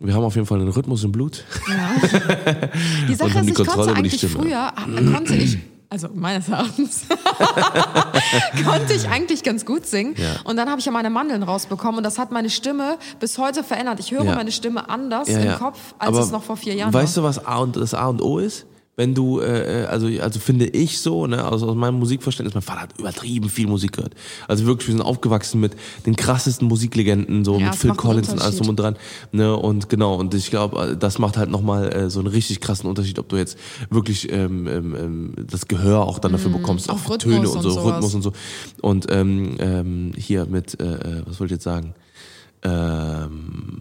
wir 0.00 0.14
haben 0.14 0.24
auf 0.24 0.34
jeden 0.34 0.46
Fall 0.46 0.60
einen 0.60 0.68
Rhythmus 0.68 1.02
im 1.04 1.12
Blut. 1.12 1.44
Die 3.08 3.14
Sache 3.14 3.38
ist, 3.38 3.44
die 3.46 3.48
ich 3.50 3.54
Kontrolle 3.54 3.86
konnte 3.86 3.94
eigentlich 3.98 4.26
früher, 4.30 4.72
ah, 4.74 4.84
konnte 5.14 5.34
ich, 5.36 5.58
also 5.88 6.08
meines 6.14 6.48
Erachtens, 6.48 7.02
konnte 8.64 8.92
ich 8.94 9.08
eigentlich 9.08 9.42
ganz 9.42 9.64
gut 9.66 9.86
singen. 9.86 10.14
Ja. 10.16 10.36
Und 10.44 10.56
dann 10.56 10.68
habe 10.68 10.78
ich 10.80 10.86
ja 10.86 10.92
meine 10.92 11.10
Mandeln 11.10 11.42
rausbekommen 11.42 11.98
und 11.98 12.04
das 12.04 12.18
hat 12.18 12.32
meine 12.32 12.48
Stimme 12.50 12.96
bis 13.18 13.38
heute 13.38 13.64
verändert. 13.64 13.98
Ich 14.00 14.10
höre 14.12 14.24
Ja. 14.24 14.34
meine 14.34 14.52
Stimme 14.52 14.88
anders 14.88 15.28
Ja, 15.28 15.38
im 15.38 15.44
ja. 15.46 15.56
Kopf, 15.56 15.78
als 15.98 16.08
Aber 16.08 16.20
es 16.20 16.30
noch 16.30 16.42
vor 16.42 16.56
vier 16.56 16.74
Jahren 16.74 16.92
Weißt 16.92 17.16
war. 17.16 17.22
du, 17.24 17.28
was 17.28 17.44
A 17.46 17.58
und, 17.58 17.76
das 17.76 17.92
A 17.94 18.06
und 18.06 18.22
O 18.22 18.38
ist? 18.38 18.66
Wenn 19.00 19.14
du, 19.14 19.40
äh, 19.40 19.86
also, 19.88 20.08
also 20.20 20.38
finde 20.40 20.66
ich 20.66 21.00
so, 21.00 21.26
ne, 21.26 21.42
also 21.42 21.70
aus 21.70 21.74
meinem 21.74 21.98
Musikverständnis, 21.98 22.52
mein 22.52 22.60
Vater 22.60 22.82
hat 22.82 22.98
übertrieben 22.98 23.48
viel 23.48 23.66
Musik 23.66 23.92
gehört. 23.92 24.12
Also 24.46 24.66
wirklich, 24.66 24.88
wir 24.88 24.92
sind 24.92 25.00
aufgewachsen 25.00 25.58
mit 25.58 25.72
den 26.04 26.16
krassesten 26.16 26.68
Musiklegenden, 26.68 27.42
so 27.42 27.58
Ja, 27.58 27.68
mit 27.68 27.76
Phil 27.76 27.94
Collins 27.94 28.28
und 28.28 28.42
alles 28.42 28.58
drum 28.58 28.68
und 28.68 28.76
dran. 28.78 28.96
Ne, 29.32 29.56
und 29.56 29.88
genau, 29.88 30.16
und 30.16 30.34
ich 30.34 30.50
glaube, 30.50 30.98
das 31.00 31.18
macht 31.18 31.38
halt 31.38 31.48
nochmal 31.48 31.90
äh, 31.90 32.10
so 32.10 32.20
einen 32.20 32.26
richtig 32.28 32.60
krassen 32.60 32.90
Unterschied, 32.90 33.18
ob 33.18 33.26
du 33.30 33.36
jetzt 33.38 33.56
wirklich 33.88 34.30
ähm, 34.30 34.66
ähm, 34.66 34.94
ähm, 34.94 35.32
das 35.50 35.66
Gehör 35.66 36.00
auch 36.02 36.18
dann 36.18 36.32
dafür 36.32 36.50
bekommst, 36.50 36.88
Mm, 36.88 36.90
auch 36.90 37.08
auch 37.08 37.16
Töne 37.16 37.48
und 37.48 37.56
und 37.56 37.62
so, 37.62 37.70
sowas. 37.70 37.94
Rhythmus 37.94 38.14
und 38.14 38.20
so. 38.20 38.32
Und 38.82 39.06
ähm, 39.10 39.56
ähm, 39.60 40.12
hier 40.14 40.44
mit, 40.44 40.78
äh, 40.78 40.84
äh, 40.84 41.22
was 41.24 41.40
wollte 41.40 41.54
ich 41.54 41.56
jetzt 41.56 41.64
sagen? 41.64 41.94
Ähm, 42.62 43.80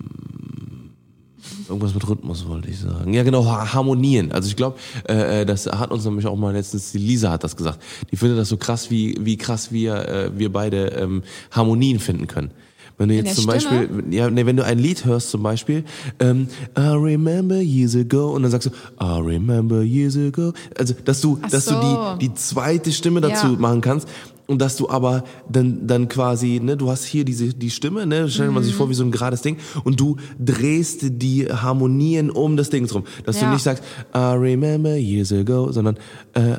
Irgendwas 1.68 1.94
mit 1.94 2.08
Rhythmus 2.08 2.48
wollte 2.48 2.70
ich 2.70 2.80
sagen. 2.80 3.14
Ja, 3.14 3.24
genau, 3.24 3.46
Ha- 3.46 3.74
Harmonien. 3.74 4.32
Also 4.32 4.48
ich 4.50 4.56
glaube, 4.56 4.78
äh, 5.08 5.42
äh, 5.42 5.46
das 5.46 5.66
hat 5.68 5.92
uns 5.92 6.06
nämlich 6.06 6.26
auch 6.28 6.36
mal 6.38 6.54
letztens, 6.54 6.92
die 6.92 6.98
Lisa 6.98 7.32
hat 7.32 7.44
das 7.44 7.56
gesagt. 7.56 7.82
Die 8.12 8.16
findet 8.18 8.38
das 8.38 8.50
so 8.50 8.58
krass, 8.58 8.90
wie, 8.92 9.18
wie 9.22 9.38
krass 9.38 9.72
wir, 9.72 9.96
äh, 10.08 10.32
wir 10.38 10.52
beide 10.52 10.88
ähm, 10.90 11.24
Harmonien 11.52 12.00
finden 12.00 12.28
können. 12.28 12.52
Wenn 12.98 13.08
du 13.08 13.16
jetzt 13.16 13.36
zum 13.38 13.50
Stimme? 13.50 13.88
Beispiel, 13.88 14.14
ja, 14.14 14.30
nee, 14.30 14.46
wenn 14.46 14.58
du 14.58 14.66
ein 14.66 14.78
Lied 14.78 15.06
hörst 15.06 15.30
zum 15.30 15.42
Beispiel, 15.42 15.86
ähm, 16.20 16.48
I 16.78 16.82
remember 16.82 17.56
years 17.62 17.96
ago 17.96 18.32
und 18.34 18.44
dann 18.44 18.52
sagst 18.52 18.68
du, 18.68 18.72
I 19.02 19.20
remember 19.22 19.82
years 19.84 20.18
ago. 20.18 20.52
Also, 20.78 20.94
dass 21.06 21.22
du, 21.22 21.40
Ach 21.42 21.50
dass 21.50 21.66
so. 21.66 21.76
du 21.80 22.18
die, 22.20 22.28
die 22.28 22.34
zweite 22.34 22.92
Stimme 22.92 23.22
dazu 23.22 23.48
Ja. 23.48 23.54
machen 23.58 23.80
kannst 23.80 24.10
und 24.50 24.60
dass 24.60 24.76
du 24.76 24.90
aber 24.90 25.24
dann, 25.48 25.88
dann 25.88 26.10
quasi, 26.10 26.60
ne, 26.62 26.76
du 26.76 26.90
hast 26.90 27.06
hier 27.06 27.24
diese, 27.24 27.54
die 27.54 27.70
Stimme, 27.70 28.06
ne, 28.06 28.28
stellt 28.30 28.52
man 28.52 28.64
sich 28.64 28.74
Mhm. 28.74 28.78
vor 28.78 28.90
wie 28.90 28.96
so 28.96 29.04
ein 29.04 29.12
gerades 29.12 29.42
Ding 29.42 29.58
und 29.84 30.00
du 30.00 30.18
drehst 30.40 31.02
die 31.04 31.46
Harmonien 31.48 32.30
um 32.32 32.58
das 32.58 32.70
Ding 32.70 32.90
rum. 32.90 33.04
Dass 33.26 33.38
du 33.40 33.46
Ja. 33.46 33.54
nicht 33.54 33.64
sagst, 33.64 33.84
I 34.14 34.18
remember 34.36 34.96
years 34.98 35.32
ago, 35.32 35.72
sondern, 35.72 35.98
äh, 36.34 36.58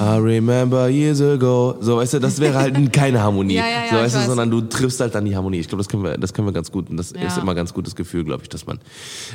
I 0.00 0.18
remember 0.18 0.88
years 0.88 1.20
ago. 1.20 1.76
So, 1.80 1.96
weißt 1.96 2.14
du, 2.14 2.18
das 2.20 2.40
wäre 2.40 2.54
halt 2.58 2.74
keine 2.92 3.20
Harmonie. 3.22 3.54
Ja, 3.54 3.64
ja, 3.66 3.70
ja, 3.86 3.90
so, 3.90 3.96
weißt 3.96 4.14
du, 4.14 4.18
weiß. 4.20 4.26
sondern 4.26 4.50
du 4.50 4.60
triffst 4.62 5.00
halt 5.00 5.14
dann 5.14 5.24
die 5.24 5.34
Harmonie. 5.36 5.58
Ich 5.58 5.68
glaube, 5.68 5.80
das 5.80 5.88
können 5.88 6.04
wir, 6.04 6.16
das 6.16 6.32
können 6.32 6.46
wir 6.48 6.52
ganz 6.52 6.70
gut. 6.70 6.88
Und 6.90 6.96
das 6.96 7.10
ist 7.12 7.38
immer 7.38 7.52
ein 7.52 7.56
ganz 7.56 7.74
gutes 7.74 7.94
Gefühl, 7.96 8.24
glaube 8.24 8.42
ich, 8.44 8.48
dass 8.48 8.66
man 8.66 8.78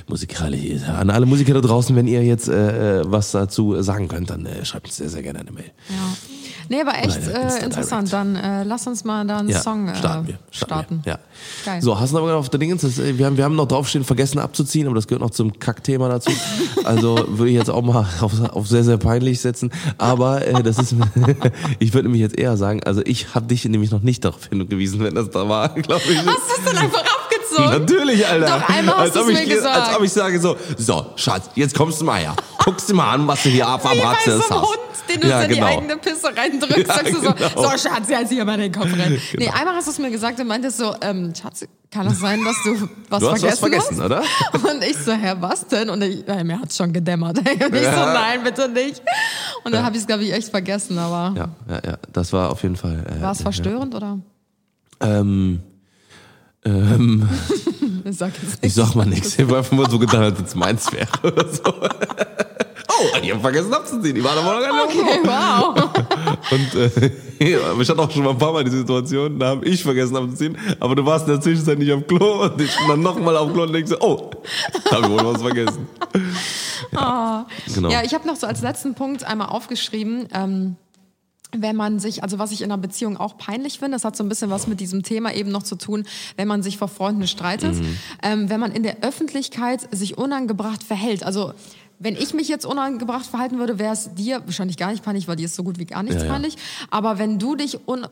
musikalisch 0.08 0.64
ist. 0.64 0.88
An 0.88 1.10
alle 1.10 1.26
Musiker 1.26 1.54
da 1.54 1.62
draußen, 1.62 1.96
wenn 1.96 2.08
ihr 2.08 2.24
jetzt 2.24 2.48
äh, 2.48 3.00
äh, 3.00 3.04
was 3.06 3.32
dazu 3.32 3.82
sagen 3.82 4.08
könnt, 4.08 4.30
dann 4.30 4.46
äh, 4.46 4.64
schreibt 4.66 4.88
uns 4.88 4.96
sehr, 4.98 5.10
sehr 5.10 5.22
gerne 5.24 5.40
eine 5.40 5.52
Mail. 5.52 5.72
Ja. 5.90 5.96
Nee, 6.70 6.82
aber 6.82 6.96
echt 6.98 7.28
äh, 7.28 7.64
interessant. 7.66 8.14
Dann 8.14 8.36
äh, 8.36 8.64
lass 8.64 8.86
uns 8.88 9.04
mal 9.04 9.26
da 9.26 9.38
einen 9.40 9.50
Ja, 9.50 9.60
Song 9.60 9.88
äh, 9.90 9.96
starten 9.96 10.28
wir. 10.28 10.38
starten. 10.52 11.02
wir. 11.04 11.14
Ja. 11.14 11.20
Geil. 11.66 11.82
So, 11.82 12.00
hast 12.00 12.14
du 12.14 12.18
aber 12.20 12.36
auf 12.36 12.50
der 12.50 12.60
Dingens, 12.60 12.84
das, 12.84 13.00
äh, 13.00 13.18
wir 13.18 13.26
haben, 13.26 13.38
wir 13.38 13.44
haben 13.44 13.56
noch 13.56 13.68
draufstehen, 13.68 14.06
vergessen 14.06 14.40
abzuziehen, 14.40 14.86
aber 14.86 14.96
das 14.96 15.08
gehört 15.08 15.22
noch 15.22 15.32
zum 15.32 15.58
Kackthema 15.60 16.08
dazu. 16.10 16.32
Also 16.84 17.18
würde 17.28 17.50
ich 17.52 17.58
jetzt 17.58 17.70
auch 17.72 17.82
mal 17.82 18.06
auf, 18.22 18.34
auf 18.52 18.68
sehr, 18.68 18.84
sehr 18.84 18.98
peinlich 18.98 19.42
setzen. 19.42 19.72
Aber 19.98 20.46
äh, 20.46 20.62
das 20.64 20.78
ist, 20.78 20.96
ich 21.80 21.94
würde 21.94 22.08
nämlich 22.08 22.22
jetzt 22.22 22.38
eher 22.38 22.56
sagen, 22.56 22.84
also 22.84 23.02
ich 23.04 23.34
habe 23.34 23.48
dich 23.48 23.66
nämlich 23.66 23.92
noch 23.92 24.02
nicht 24.02 24.24
darauf 24.24 24.46
hingewiesen, 24.48 25.00
wenn 25.02 25.16
das 25.16 25.30
da 25.32 25.50
war, 25.50 25.70
glaube 25.76 26.04
ich. 26.08 26.18
Hast 26.20 26.28
du 26.28 26.32
es 26.60 26.66
dann 26.66 26.78
einfach 26.78 27.04
abgezogen? 27.64 27.86
Natürlich, 27.86 28.28
Alter. 28.28 28.46
Doch, 28.60 28.70
einmal 28.70 28.98
hast 28.98 29.16
ich, 29.16 29.26
mir 29.26 29.46
gesagt. 29.46 29.88
Als 29.88 29.98
ob 29.98 30.04
ich 30.04 30.12
sage 30.14 30.40
so, 30.40 30.56
so, 30.78 31.06
Schatz, 31.16 31.50
jetzt 31.56 31.76
kommst 31.76 32.02
du 32.02 32.06
mal 32.06 32.20
her. 32.20 32.36
Guckst 32.64 32.90
du 32.90 32.94
mal 32.94 33.12
an, 33.14 33.28
was 33.28 33.44
du 33.44 33.50
hier 33.50 33.68
ab 33.68 33.86
am 33.86 33.98
Wie 33.98 34.02
bei 34.02 34.16
so 34.26 34.40
hast. 34.40 34.52
einem 34.52 34.62
Hund, 34.62 34.80
den 35.10 35.22
du 35.22 35.28
ja, 35.28 35.38
so 35.40 35.44
in 35.48 35.50
genau. 35.56 35.68
die 35.68 35.74
eigene 35.78 35.98
Pisse 35.98 36.28
reindrückst, 36.36 36.78
Ja, 36.78 36.86
sagst 36.86 37.14
du 37.14 37.22
genau. 37.22 37.36
so, 37.56 37.62
so 37.64 37.70
Schatz, 37.78 38.10
jetzt 38.10 38.30
hier 38.30 38.46
mal 38.46 38.58
den 38.58 38.72
Kopf 38.72 38.86
rein. 38.98 39.20
Nee, 39.34 39.46
Genau. 39.46 39.54
einmal 39.58 39.76
hast 39.76 39.88
du 39.88 39.92
es 39.92 40.00
mir 40.00 40.12
gesagt 40.12 40.40
und 40.40 40.48
meintest 40.48 40.78
so, 40.78 40.94
ähm, 41.02 41.34
Schatz, 41.40 41.66
kann 41.92 42.06
das 42.08 42.20
sein, 42.20 42.44
dass 42.46 42.56
du 42.64 42.88
was 43.10 43.20
Du 43.22 43.32
hast 43.32 43.42
was 43.44 43.60
vergessen 43.60 43.98
vergessen, 43.98 43.98
hast? 43.98 44.06
oder? 44.06 44.72
Und 44.72 44.84
ich 44.84 44.96
so, 44.98 45.12
hä, 45.12 45.34
was 45.40 45.66
denn? 45.66 45.90
Und 45.90 46.04
ich, 46.04 46.28
äh, 46.28 46.44
mir 46.44 46.60
hat's 46.62 46.78
schon 46.78 46.94
gedämmert. 46.94 47.40
Und 47.40 47.48
ich 47.48 47.58
so, 47.64 47.78
Ja. 47.82 48.14
nein, 48.14 48.44
bitte 48.44 48.70
nicht. 48.70 49.02
Und 49.64 49.74
dann 49.74 49.84
habe 49.84 49.96
ich 49.96 50.02
es, 50.02 50.08
glaube 50.08 50.24
ich, 50.24 50.32
echt 50.32 50.50
vergessen, 50.50 51.00
aber 51.00 51.34
Ja, 51.36 51.50
ja, 51.68 51.82
ja, 51.92 51.98
das 52.14 52.32
war 52.32 52.52
auf 52.52 52.62
jeden 52.62 52.76
Fall. 52.76 53.04
Äh, 53.18 53.22
war 53.24 53.32
es 53.32 53.42
verstörend 53.42 53.96
oder? 53.96 54.20
Ähm, 55.02 55.62
ähm, 56.70 57.30
Ich 58.06 58.18
sag 58.18 58.32
jetzt 58.42 58.58
ich 58.62 58.74
sag 58.74 58.96
mal 58.96 59.06
nichts. 59.06 59.34
Ich 59.38 59.46
habe 59.46 59.58
einfach 59.58 59.72
mal 59.72 59.90
so 59.90 60.00
getan, 60.00 60.24
als 60.24 60.40
es 60.40 60.56
meins 60.56 60.92
wäre 60.92 61.08
oder 61.24 61.48
so. 61.48 61.62
Oh, 61.66 63.18
ich 63.22 63.32
habe 63.32 63.40
vergessen 63.40 63.74
abzuziehen. 63.74 64.16
Die 64.16 64.24
waren 64.24 64.38
aber 64.40 64.56
noch 64.56 64.62
gar 64.62 64.88
nicht 64.88 65.00
Okay, 65.00 65.20
wow. 65.24 65.90
Und 66.52 66.76
äh, 66.76 67.52
ja, 67.52 67.80
ich 67.80 67.90
hatte 67.90 68.02
auch 68.02 68.12
schon 68.12 68.24
mal 68.24 68.32
ein 68.32 68.38
paar 68.38 68.52
Mal 68.52 68.64
die 68.64 68.72
Situation, 68.72 69.40
da 69.40 69.50
habe 69.50 69.66
ich 69.66 69.82
vergessen 69.82 70.18
abzuziehen, 70.18 70.58
aber 70.80 70.96
du 70.96 71.06
warst 71.06 71.26
in 71.28 71.34
der 71.34 71.42
Zwischenzeit 71.42 71.80
nicht 71.80 71.94
auf 71.94 72.06
Klo 72.08 72.44
und 72.44 72.60
ich 72.60 72.76
bin 72.78 72.88
dann 72.90 73.02
nochmal 73.02 73.38
auf 73.38 73.54
Klo 73.54 73.64
und 73.64 73.72
denkst 73.72 73.92
so, 73.92 74.00
oh, 74.02 74.32
da 74.90 74.98
habe 74.98 75.06
ich 75.06 75.12
wohl 75.12 75.34
was 75.34 75.42
vergessen. 75.42 75.88
Genau. 76.92 77.90
Ja, 77.90 78.04
ich 78.04 78.14
habe 78.14 78.28
noch 78.28 78.36
so 78.36 78.48
als 78.48 78.62
letzten 78.62 78.96
Punkt 78.96 79.24
einmal 79.24 79.48
aufgeschrieben, 79.48 80.28
ähm, 80.34 80.76
wenn 81.58 81.76
man 81.76 82.00
sich, 82.00 82.22
also 82.24 82.38
was 82.38 82.52
ich 82.52 82.62
in 82.62 82.72
einer 82.72 82.80
Beziehung 82.80 83.18
auch 83.18 83.38
peinlich 83.38 83.80
finde, 83.80 83.96
das 83.96 84.06
hat 84.06 84.16
so 84.16 84.24
ein 84.24 84.30
bisschen 84.30 84.50
was 84.52 84.68
mit 84.68 84.80
diesem 84.80 85.02
Thema 85.04 85.34
eben 85.34 85.50
noch 85.52 85.64
zu 85.64 85.76
tun, 85.76 86.06
wenn 86.38 86.48
man 86.48 86.62
sich 86.62 86.78
vor 86.78 86.88
Freunden 86.88 87.28
streitet, 87.28 87.74
Mhm. 87.76 87.98
ähm, 88.22 88.50
wenn 88.50 88.60
man 88.60 88.72
in 88.72 88.84
der 88.84 88.98
Öffentlichkeit 89.02 89.88
sich 89.92 90.18
unangebracht 90.18 90.84
verhält. 90.84 91.24
Also 91.24 91.54
wenn 91.98 92.16
ich 92.16 92.34
mich 92.34 92.48
jetzt 92.48 92.66
unangebracht 92.66 93.26
verhalten 93.26 93.58
würde, 93.58 93.80
wäre 93.80 93.94
es 93.94 94.14
dir 94.14 94.42
wahrscheinlich 94.46 94.78
gar 94.78 94.92
nicht 94.92 95.04
peinlich, 95.04 95.28
weil 95.28 95.36
dir 95.38 95.46
ist 95.46 95.56
so 95.56 95.64
gut 95.64 95.80
wie 95.80 95.86
gar 95.86 96.04
nichts 96.04 96.22
Ja, 96.22 96.26
ja. 96.28 96.32
peinlich. 96.34 96.56
Aber 96.92 97.18
wenn 97.18 97.40
du 97.40 97.56
dich 97.56 97.80
un 97.88 98.06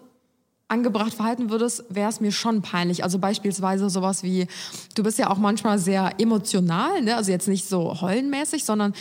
angebracht 0.69 1.13
verhalten 1.13 1.49
würdest, 1.49 1.85
wäre 1.89 2.09
es 2.09 2.19
mir 2.19 2.33
schon 2.33 2.61
peinlich. 2.61 3.03
Also 3.05 3.19
beispielsweise 3.19 3.89
sowas 3.89 4.23
wie, 4.23 4.47
du 4.95 5.03
bist 5.03 5.17
ja 5.17 5.29
auch 5.29 5.37
manchmal 5.37 5.79
sehr 5.79 6.15
emotional, 6.19 7.01
ne? 7.03 7.15
also 7.15 7.31
jetzt 7.31 7.47
nicht 7.47 7.69
so 7.69 8.01
heulenmäßig, 8.01 8.65
sondern 8.65 8.93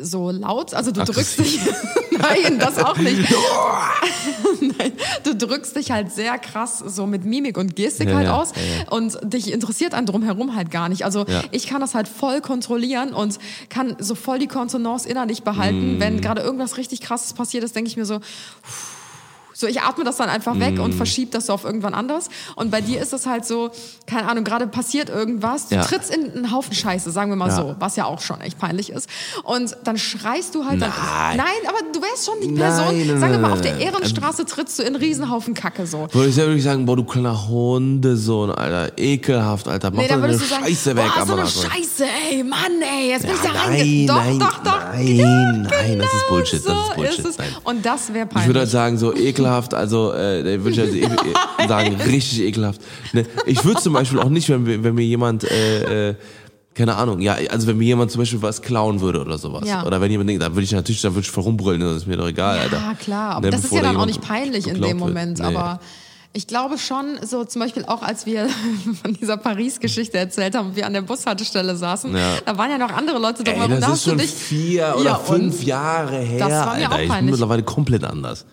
so 0.00 0.30
laut, 0.30 0.74
also 0.74 0.90
du 0.90 1.04
drückst 1.04 1.38
dich, 1.38 1.60
nein, 2.18 2.58
das 2.58 2.78
auch 2.78 2.96
nicht. 2.96 3.20
nein, 4.60 4.92
du 5.22 5.34
drückst 5.36 5.76
dich 5.76 5.90
halt 5.90 6.12
sehr 6.12 6.38
krass 6.38 6.78
so 6.80 7.06
mit 7.06 7.24
Mimik 7.24 7.56
und 7.58 7.76
Gestik 7.76 8.08
Ja, 8.08 8.16
halt 8.16 8.26
ja, 8.26 8.36
aus 8.36 8.52
ja, 8.56 8.90
und 8.90 9.16
dich 9.22 9.52
interessiert 9.52 9.94
an 9.94 10.06
drumherum 10.06 10.54
halt 10.56 10.70
gar 10.70 10.88
nicht. 10.88 11.04
Also 11.04 11.24
ich 11.52 11.66
kann 11.66 11.80
das 11.80 11.94
halt 11.94 12.08
voll 12.08 12.40
kontrollieren 12.40 13.12
und 13.12 13.38
kann 13.68 13.96
so 13.98 14.14
voll 14.14 14.38
die 14.38 14.48
Kontenance 14.48 15.08
innerlich 15.08 15.42
Mm. 15.42 15.44
behalten. 15.44 16.00
Wenn 16.00 16.20
gerade 16.20 16.42
irgendwas 16.42 16.76
richtig 16.76 17.00
krasses 17.00 17.32
passiert 17.32 17.64
ist, 17.64 17.76
denke 17.76 17.88
ich 17.88 17.96
mir 17.96 18.04
so, 18.06 18.20
so, 19.54 19.66
ich 19.66 19.80
atme 19.80 20.04
das 20.04 20.16
dann 20.16 20.28
einfach 20.28 20.58
weg 20.58 20.74
Mm. 20.78 20.80
und 20.80 20.94
verschiebe 20.94 21.30
das 21.30 21.46
so 21.46 21.52
auf 21.54 21.64
irgendwann 21.64 21.94
anders. 21.94 22.28
Und 22.56 22.70
bei 22.70 22.80
dir 22.80 23.00
ist 23.00 23.12
es 23.12 23.24
halt 23.26 23.46
so, 23.46 23.70
keine 24.06 24.28
Ahnung, 24.28 24.44
gerade 24.44 24.66
passiert 24.66 25.08
irgendwas, 25.08 25.68
du 25.68 25.76
Ja. 25.76 25.82
trittst 25.84 26.14
in 26.14 26.30
einen 26.32 26.52
Haufen 26.52 26.74
Scheiße, 26.74 27.10
sagen 27.10 27.30
wir 27.30 27.36
mal 27.36 27.48
Ja. 27.48 27.56
so, 27.56 27.76
was 27.78 27.96
ja 27.96 28.04
auch 28.06 28.20
schon 28.20 28.40
echt 28.40 28.58
peinlich 28.58 28.90
ist. 28.90 29.08
Und 29.44 29.76
dann 29.84 29.96
schreist 29.96 30.54
du 30.54 30.64
halt 30.64 30.82
dann. 30.82 30.90
Nein. 30.90 31.36
Nein, 31.38 31.68
aber 31.68 31.78
du 31.92 32.02
wärst 32.02 32.26
schon 32.26 32.34
die 32.40 32.48
Nein, 32.48 32.56
Person. 32.56 33.06
nein, 33.06 33.20
sagen 33.20 33.32
wir 33.32 33.38
mal, 33.38 33.48
nein, 33.48 33.52
auf 33.52 33.60
der 33.60 33.72
nein. 33.74 33.80
Ehrenstraße 33.82 34.44
trittst 34.44 34.78
du 34.78 34.82
in 34.82 34.88
einen 34.88 34.96
Riesenhaufen 34.96 35.54
Kacke 35.54 35.86
so. 35.86 36.08
Würde 36.12 36.28
ich 36.28 36.36
ja 36.36 36.44
wirklich 36.44 36.64
sagen, 36.64 36.84
boah, 36.86 36.96
du 36.96 37.04
kleiner 37.04 37.46
Hundesohn, 37.48 38.50
Alter. 38.50 38.92
Ekelhaft, 38.98 39.68
Alter. 39.68 39.90
Mach 39.90 39.98
Nee, 40.02 40.08
dann 40.08 40.18
eine 40.22 40.28
würdest 40.32 40.42
du 40.44 40.54
sagen, 40.54 40.64
Scheiße 40.64 40.96
weg, 40.96 41.04
boah, 41.16 41.26
so 41.26 41.32
eine 41.34 41.42
das- 41.42 41.62
Scheiße, 41.62 42.04
ey, 42.30 42.42
Mann, 42.42 42.60
ey, 42.82 43.10
jetzt 43.10 43.22
bin 43.26 43.34
ich 43.36 43.44
Ja, 43.44 43.52
da 43.52 43.60
reinge... 43.60 44.06
Doch, 44.06 44.14
nein, 44.16 44.38
doch, 44.38 44.58
doch. 44.64 44.78
nein, 44.92 45.16
Ja, 45.16 45.52
nein, 45.52 45.98
das 45.98 46.12
ist 46.12 46.28
Bullshit, 46.28 46.62
so 46.62 46.68
das 46.70 46.88
ist 46.88 46.94
Bullshit, 46.96 47.24
Ist 47.26 47.38
nein. 47.38 47.48
Und 47.64 47.86
das 47.86 48.12
wäre 48.12 48.26
peinlich. 48.26 48.42
Ich 48.42 48.48
würde 48.48 48.60
halt 48.60 48.70
sagen, 48.70 48.98
so 48.98 49.14
ekelhaft, 49.14 49.43
also 49.44 50.12
äh, 50.12 50.44
würde 50.62 50.70
ich 50.70 50.80
also 50.80 50.94
e 50.94 51.08
sagen, 51.68 51.94
richtig 52.00 52.40
ekelhaft. 52.40 52.80
Ne? 53.12 53.24
Ich 53.46 53.64
würde 53.64 53.80
zum 53.80 53.92
Beispiel 53.92 54.18
auch 54.18 54.28
nicht, 54.28 54.48
wenn, 54.48 54.66
wenn 54.84 54.94
mir 54.94 55.04
jemand, 55.04 55.44
äh, 55.44 56.10
äh, 56.10 56.14
keine 56.74 56.96
Ahnung, 56.96 57.20
ja, 57.20 57.36
also 57.50 57.66
wenn 57.68 57.78
mir 57.78 57.84
jemand 57.84 58.10
zum 58.10 58.20
Beispiel 58.20 58.42
was 58.42 58.60
klauen 58.60 59.00
würde 59.00 59.20
oder 59.20 59.38
sowas. 59.38 59.68
Ja. 59.68 59.84
Oder 59.86 60.00
wenn 60.00 60.10
jemand 60.10 60.28
denkt, 60.28 60.42
dann 60.42 60.52
würde 60.54 60.64
ich 60.64 60.72
natürlich, 60.72 61.02
dann 61.02 61.14
würde 61.14 61.24
ich 61.24 61.30
verumbrüllen, 61.30 61.80
das 61.80 61.98
ist 61.98 62.06
mir 62.06 62.16
doch 62.16 62.26
egal, 62.28 62.58
Alter. 62.58 62.76
Ja, 62.78 62.94
klar. 62.94 63.36
Aber 63.36 63.46
Ne, 63.46 63.50
das 63.52 63.64
ist 63.64 63.72
ja 63.72 63.80
da 63.82 63.88
dann 63.88 63.96
auch 63.98 64.06
nicht 64.06 64.20
peinlich 64.20 64.66
in 64.66 64.80
dem. 64.82 64.96
Moment. 64.98 65.38
Nee. 65.38 65.44
Aber 65.44 65.78
ich 66.36 66.48
glaube 66.48 66.76
schon, 66.78 67.16
so 67.24 67.44
zum 67.44 67.60
Beispiel 67.62 67.84
auch 67.84 68.02
als 68.02 68.26
wir 68.26 68.48
von 69.02 69.14
dieser 69.14 69.36
Paris-Geschichte 69.36 70.18
erzählt 70.18 70.56
haben, 70.56 70.74
wir 70.74 70.84
an 70.84 70.92
der 70.94 71.02
Bushaltestelle 71.02 71.76
saßen, 71.76 72.12
Ja. 72.16 72.38
da 72.44 72.58
waren 72.58 72.72
ja 72.72 72.78
noch 72.78 72.90
andere 72.90 73.20
Leute 73.20 73.44
drumherum. 73.44 73.70
das 73.70 73.80
da 73.80 73.92
ist 73.92 74.02
schon 74.02 74.18
vier 74.18 74.94
oder 74.96 75.04
Ja, 75.10 75.14
fünf? 75.14 75.62
Jahre 75.62 76.16
her, 76.18 76.40
Das 76.40 76.66
war 76.66 76.74
mir 76.76 76.82
Alter. 76.86 76.88
auch 76.90 76.94
ich 76.94 76.98
bin 77.02 77.08
peinlich. 77.08 77.30
mittlerweile 77.30 77.62
komplett 77.62 78.02
anders. 78.02 78.46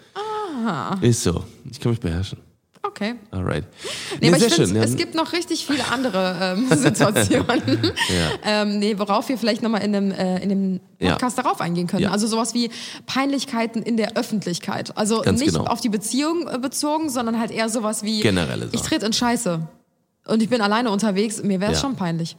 Ist 1.02 1.24
so. 1.24 1.44
Ich 1.70 1.80
kann 1.80 1.92
mich 1.92 2.00
beherrschen. 2.00 2.40
Okay. 2.84 3.14
Alright. 3.30 3.66
Nee, 4.20 4.30
aber 4.30 4.38
ich 4.38 4.44
sehr 4.44 4.52
finde, 4.52 4.68
schön. 4.70 4.76
Ja. 4.76 4.84
es 4.84 4.96
gibt 4.96 5.14
noch 5.14 5.34
richtig 5.34 5.66
viele 5.68 5.88
andere 5.92 6.56
ähm, 6.58 6.68
Situationen. 6.78 7.46
ähm, 8.44 8.80
nee, 8.80 8.98
worauf 8.98 9.30
wir 9.30 9.38
vielleicht 9.38 9.62
nochmal 9.62 9.84
in 9.84 9.94
dem, 9.94 10.12
äh, 10.12 10.40
in 10.42 10.50
dem 10.50 10.80
Ja. 11.00 11.12
Podcast 11.12 11.38
darauf 11.38 11.62
eingehen 11.62 11.86
können. 11.86 12.04
Ja. 12.04 12.12
Also 12.12 12.26
sowas 12.26 12.54
wie 12.56 12.72
Peinlichkeiten 13.06 13.84
in 13.84 13.98
der 13.98 14.18
Öffentlichkeit. 14.18 14.98
Also 14.98 15.22
Ganz 15.22 15.40
nicht 15.40 15.54
genau. 15.54 15.66
auf 15.66 15.80
die 15.82 15.90
Beziehung 15.90 16.48
äh, 16.48 16.58
bezogen, 16.58 17.10
sondern 17.12 17.40
halt 17.40 17.52
eher 17.52 17.70
sowas 17.70 18.02
wie 18.04 18.22
Generelle 18.22 18.66
ich 18.72 18.80
Sachen. 18.80 18.88
trete 18.90 19.06
in 19.06 19.14
Scheiße 19.14 19.68
und 20.28 20.42
ich 20.42 20.50
bin 20.50 20.62
alleine 20.62 20.90
unterwegs, 20.90 21.44
mir 21.44 21.60
wäre 21.60 21.72
es 21.74 21.78
Ja. 21.82 21.88
schon 21.88 21.96
peinlich. 21.96 22.36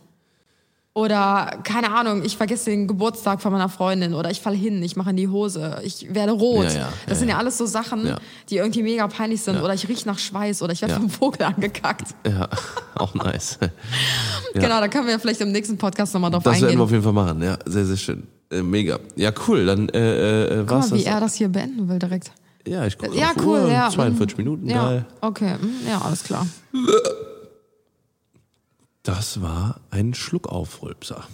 Oder, 0.94 1.60
keine 1.64 1.90
Ahnung, 1.94 2.22
ich 2.22 2.36
vergesse 2.36 2.68
den 2.68 2.86
Geburtstag 2.86 3.40
von 3.40 3.50
meiner 3.50 3.70
Freundin 3.70 4.12
oder 4.12 4.30
ich 4.30 4.42
falle 4.42 4.56
hin, 4.56 4.82
ich 4.82 4.94
mache 4.94 5.08
in 5.10 5.16
die 5.16 5.26
Hose, 5.28 5.78
ich 5.82 6.14
werde 6.14 6.32
rot. 6.32 6.64
Ja, 6.66 6.70
ja, 6.70 6.88
das 7.06 7.14
ja, 7.14 7.14
sind 7.14 7.28
ja 7.30 7.38
alles 7.38 7.56
so 7.56 7.64
Sachen, 7.64 8.14
die 8.50 8.56
irgendwie 8.58 8.82
mega 8.82 9.06
peinlich 9.08 9.40
sind. 9.40 9.56
Oder 9.62 9.72
ich 9.72 9.88
rieche 9.88 10.06
nach 10.06 10.18
Schweiß 10.18 10.60
oder 10.60 10.74
ich 10.74 10.82
werde 10.82 10.94
vom 10.96 11.08
Vogel 11.08 11.44
angekackt. 11.44 12.14
ja, 12.26 12.46
auch 12.94 13.14
nice. 13.14 13.58
Genau, 14.54 14.80
da 14.80 14.88
können 14.88 15.06
wir 15.06 15.18
vielleicht 15.18 15.40
im 15.40 15.50
nächsten 15.50 15.78
Podcast 15.78 16.12
nochmal 16.12 16.30
drauf 16.30 16.42
Das 16.42 16.52
werden 16.56 16.64
eingehen. 16.64 16.78
wir 16.80 16.84
auf 16.84 16.90
jeden 16.90 17.02
Fall 17.02 17.14
machen, 17.14 17.42
ja. 17.42 17.56
Sehr, 17.64 17.86
sehr 17.86 17.96
schön. 17.96 18.24
Äh, 18.50 18.60
mega. 18.62 18.98
Ja, 19.16 19.32
cool. 19.48 19.64
Dann 19.64 19.88
äh, 19.88 20.44
äh, 20.44 20.58
Guck 20.58 20.70
war's 20.72 20.90
mal, 20.90 20.98
wie 20.98 21.04
das. 21.04 21.14
er 21.14 21.20
das 21.20 21.34
hier 21.36 21.48
beenden 21.48 21.88
will 21.88 21.98
direkt. 21.98 22.32
Ja, 22.66 22.84
ich 22.86 22.98
gucke 22.98 23.16
Ja, 23.16 23.32
cool, 23.42 23.60
Uhr. 23.60 23.70
ja. 23.72 23.88
42 23.88 24.36
Minuten, 24.36 24.68
Ja, 24.68 24.84
geil. 24.84 25.06
okay, 25.22 25.54
hm, 25.58 25.70
ja, 25.88 26.02
alles 26.02 26.22
klar. 26.22 26.46
Das 29.02 29.42
war 29.42 29.80
ein 29.90 30.14
Schluckaufrülpser. 30.14 31.24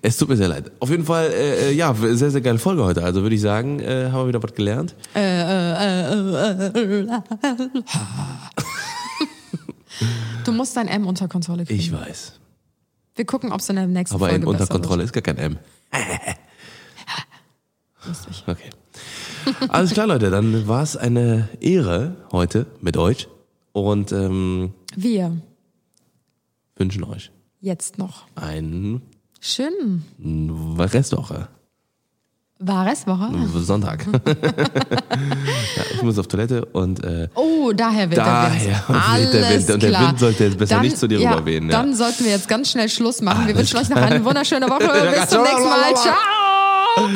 Es 0.00 0.16
tut 0.16 0.28
mir 0.28 0.36
sehr 0.36 0.46
leid. 0.46 0.70
Auf 0.78 0.90
jeden 0.90 1.04
Fall, 1.04 1.26
äh, 1.32 1.70
äh, 1.70 1.72
ja, 1.72 1.92
sehr, 1.92 2.30
sehr 2.30 2.40
geile 2.40 2.58
Folge 2.58 2.84
heute. 2.84 3.02
Also 3.02 3.22
würde 3.22 3.34
ich 3.34 3.40
sagen, 3.40 3.80
äh, 3.80 4.10
haben 4.12 4.22
wir 4.22 4.28
wieder 4.28 4.42
was 4.42 4.54
gelernt. 4.54 4.94
Du 10.44 10.52
musst 10.52 10.76
dein 10.76 10.86
M 10.86 11.06
unter 11.06 11.26
Kontrolle 11.26 11.64
kriegen. 11.64 11.80
Ich 11.80 11.92
weiß. 11.92 12.34
Wir 13.16 13.24
gucken, 13.24 13.50
ob 13.50 13.58
es 13.60 13.68
in 13.68 13.76
der 13.76 13.86
nächsten 13.88 14.14
Aber 14.14 14.28
Folge 14.28 14.42
in 14.42 14.48
unter 14.48 14.68
Kontrolle 14.68 15.02
ist 15.02 15.12
gar 15.12 15.22
kein 15.22 15.38
M. 15.38 15.58
Wird. 15.90 16.36
Lustig. 18.06 18.44
Okay. 18.46 18.70
Alles 19.68 19.92
klar, 19.92 20.06
Leute. 20.06 20.30
Dann 20.30 20.68
war 20.68 20.82
es 20.84 20.96
eine 20.96 21.48
Ehre 21.60 22.14
heute 22.30 22.66
mit 22.80 22.96
euch. 22.96 23.26
Und 23.72 24.12
ähm, 24.12 24.74
Wir 24.94 25.36
wünschen 26.76 27.04
euch 27.04 27.30
jetzt 27.60 27.98
noch. 27.98 28.26
eine 28.34 29.00
Schön. 29.40 30.02
Restwoche. 30.78 31.48
War 32.58 32.86
Restwoche? 32.86 33.30
Sonntag. 33.60 34.06
ja, 34.26 35.82
ich 35.94 36.02
muss 36.02 36.18
auf 36.18 36.26
Toilette 36.26 36.64
und 36.64 37.04
äh, 37.04 37.28
Oh, 37.34 37.72
daher 37.72 38.08
wird 38.08 38.18
Daher 38.18 38.48
der 38.48 38.88
Wind. 38.88 38.88
weht 38.88 39.34
der 39.34 39.46
Alles 39.46 39.66
Wind. 39.66 39.74
Und 39.74 39.82
der 39.82 39.90
klar. 39.90 40.08
Wind 40.08 40.18
sollte 40.20 40.44
jetzt 40.44 40.58
besser 40.58 40.80
nicht 40.80 40.96
zu 40.96 41.06
dir 41.06 41.20
ja, 41.20 41.32
rüberwehen, 41.32 41.68
ja. 41.68 41.82
Dann 41.82 41.94
sollten 41.94 42.24
wir 42.24 42.30
jetzt 42.30 42.48
ganz 42.48 42.70
schnell 42.70 42.88
Schluss 42.88 43.20
machen. 43.20 43.46
Wir 43.46 43.54
Alles 43.54 43.74
wünschen 43.74 43.76
euch 43.78 43.88
noch 43.90 44.02
eine 44.02 44.24
wunderschöne 44.24 44.66
Woche. 44.70 45.12
Bis 45.20 45.28
zum 45.28 45.42
nächsten 45.42 45.68
Mal. 45.68 45.94
Ciao. 45.96 47.08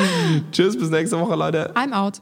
tschüss, 0.51 0.77
bis 0.77 0.89
nächste 0.91 1.19
Woche, 1.19 1.35
Leute. 1.35 1.73
I'm 1.73 1.91
out. 1.91 2.21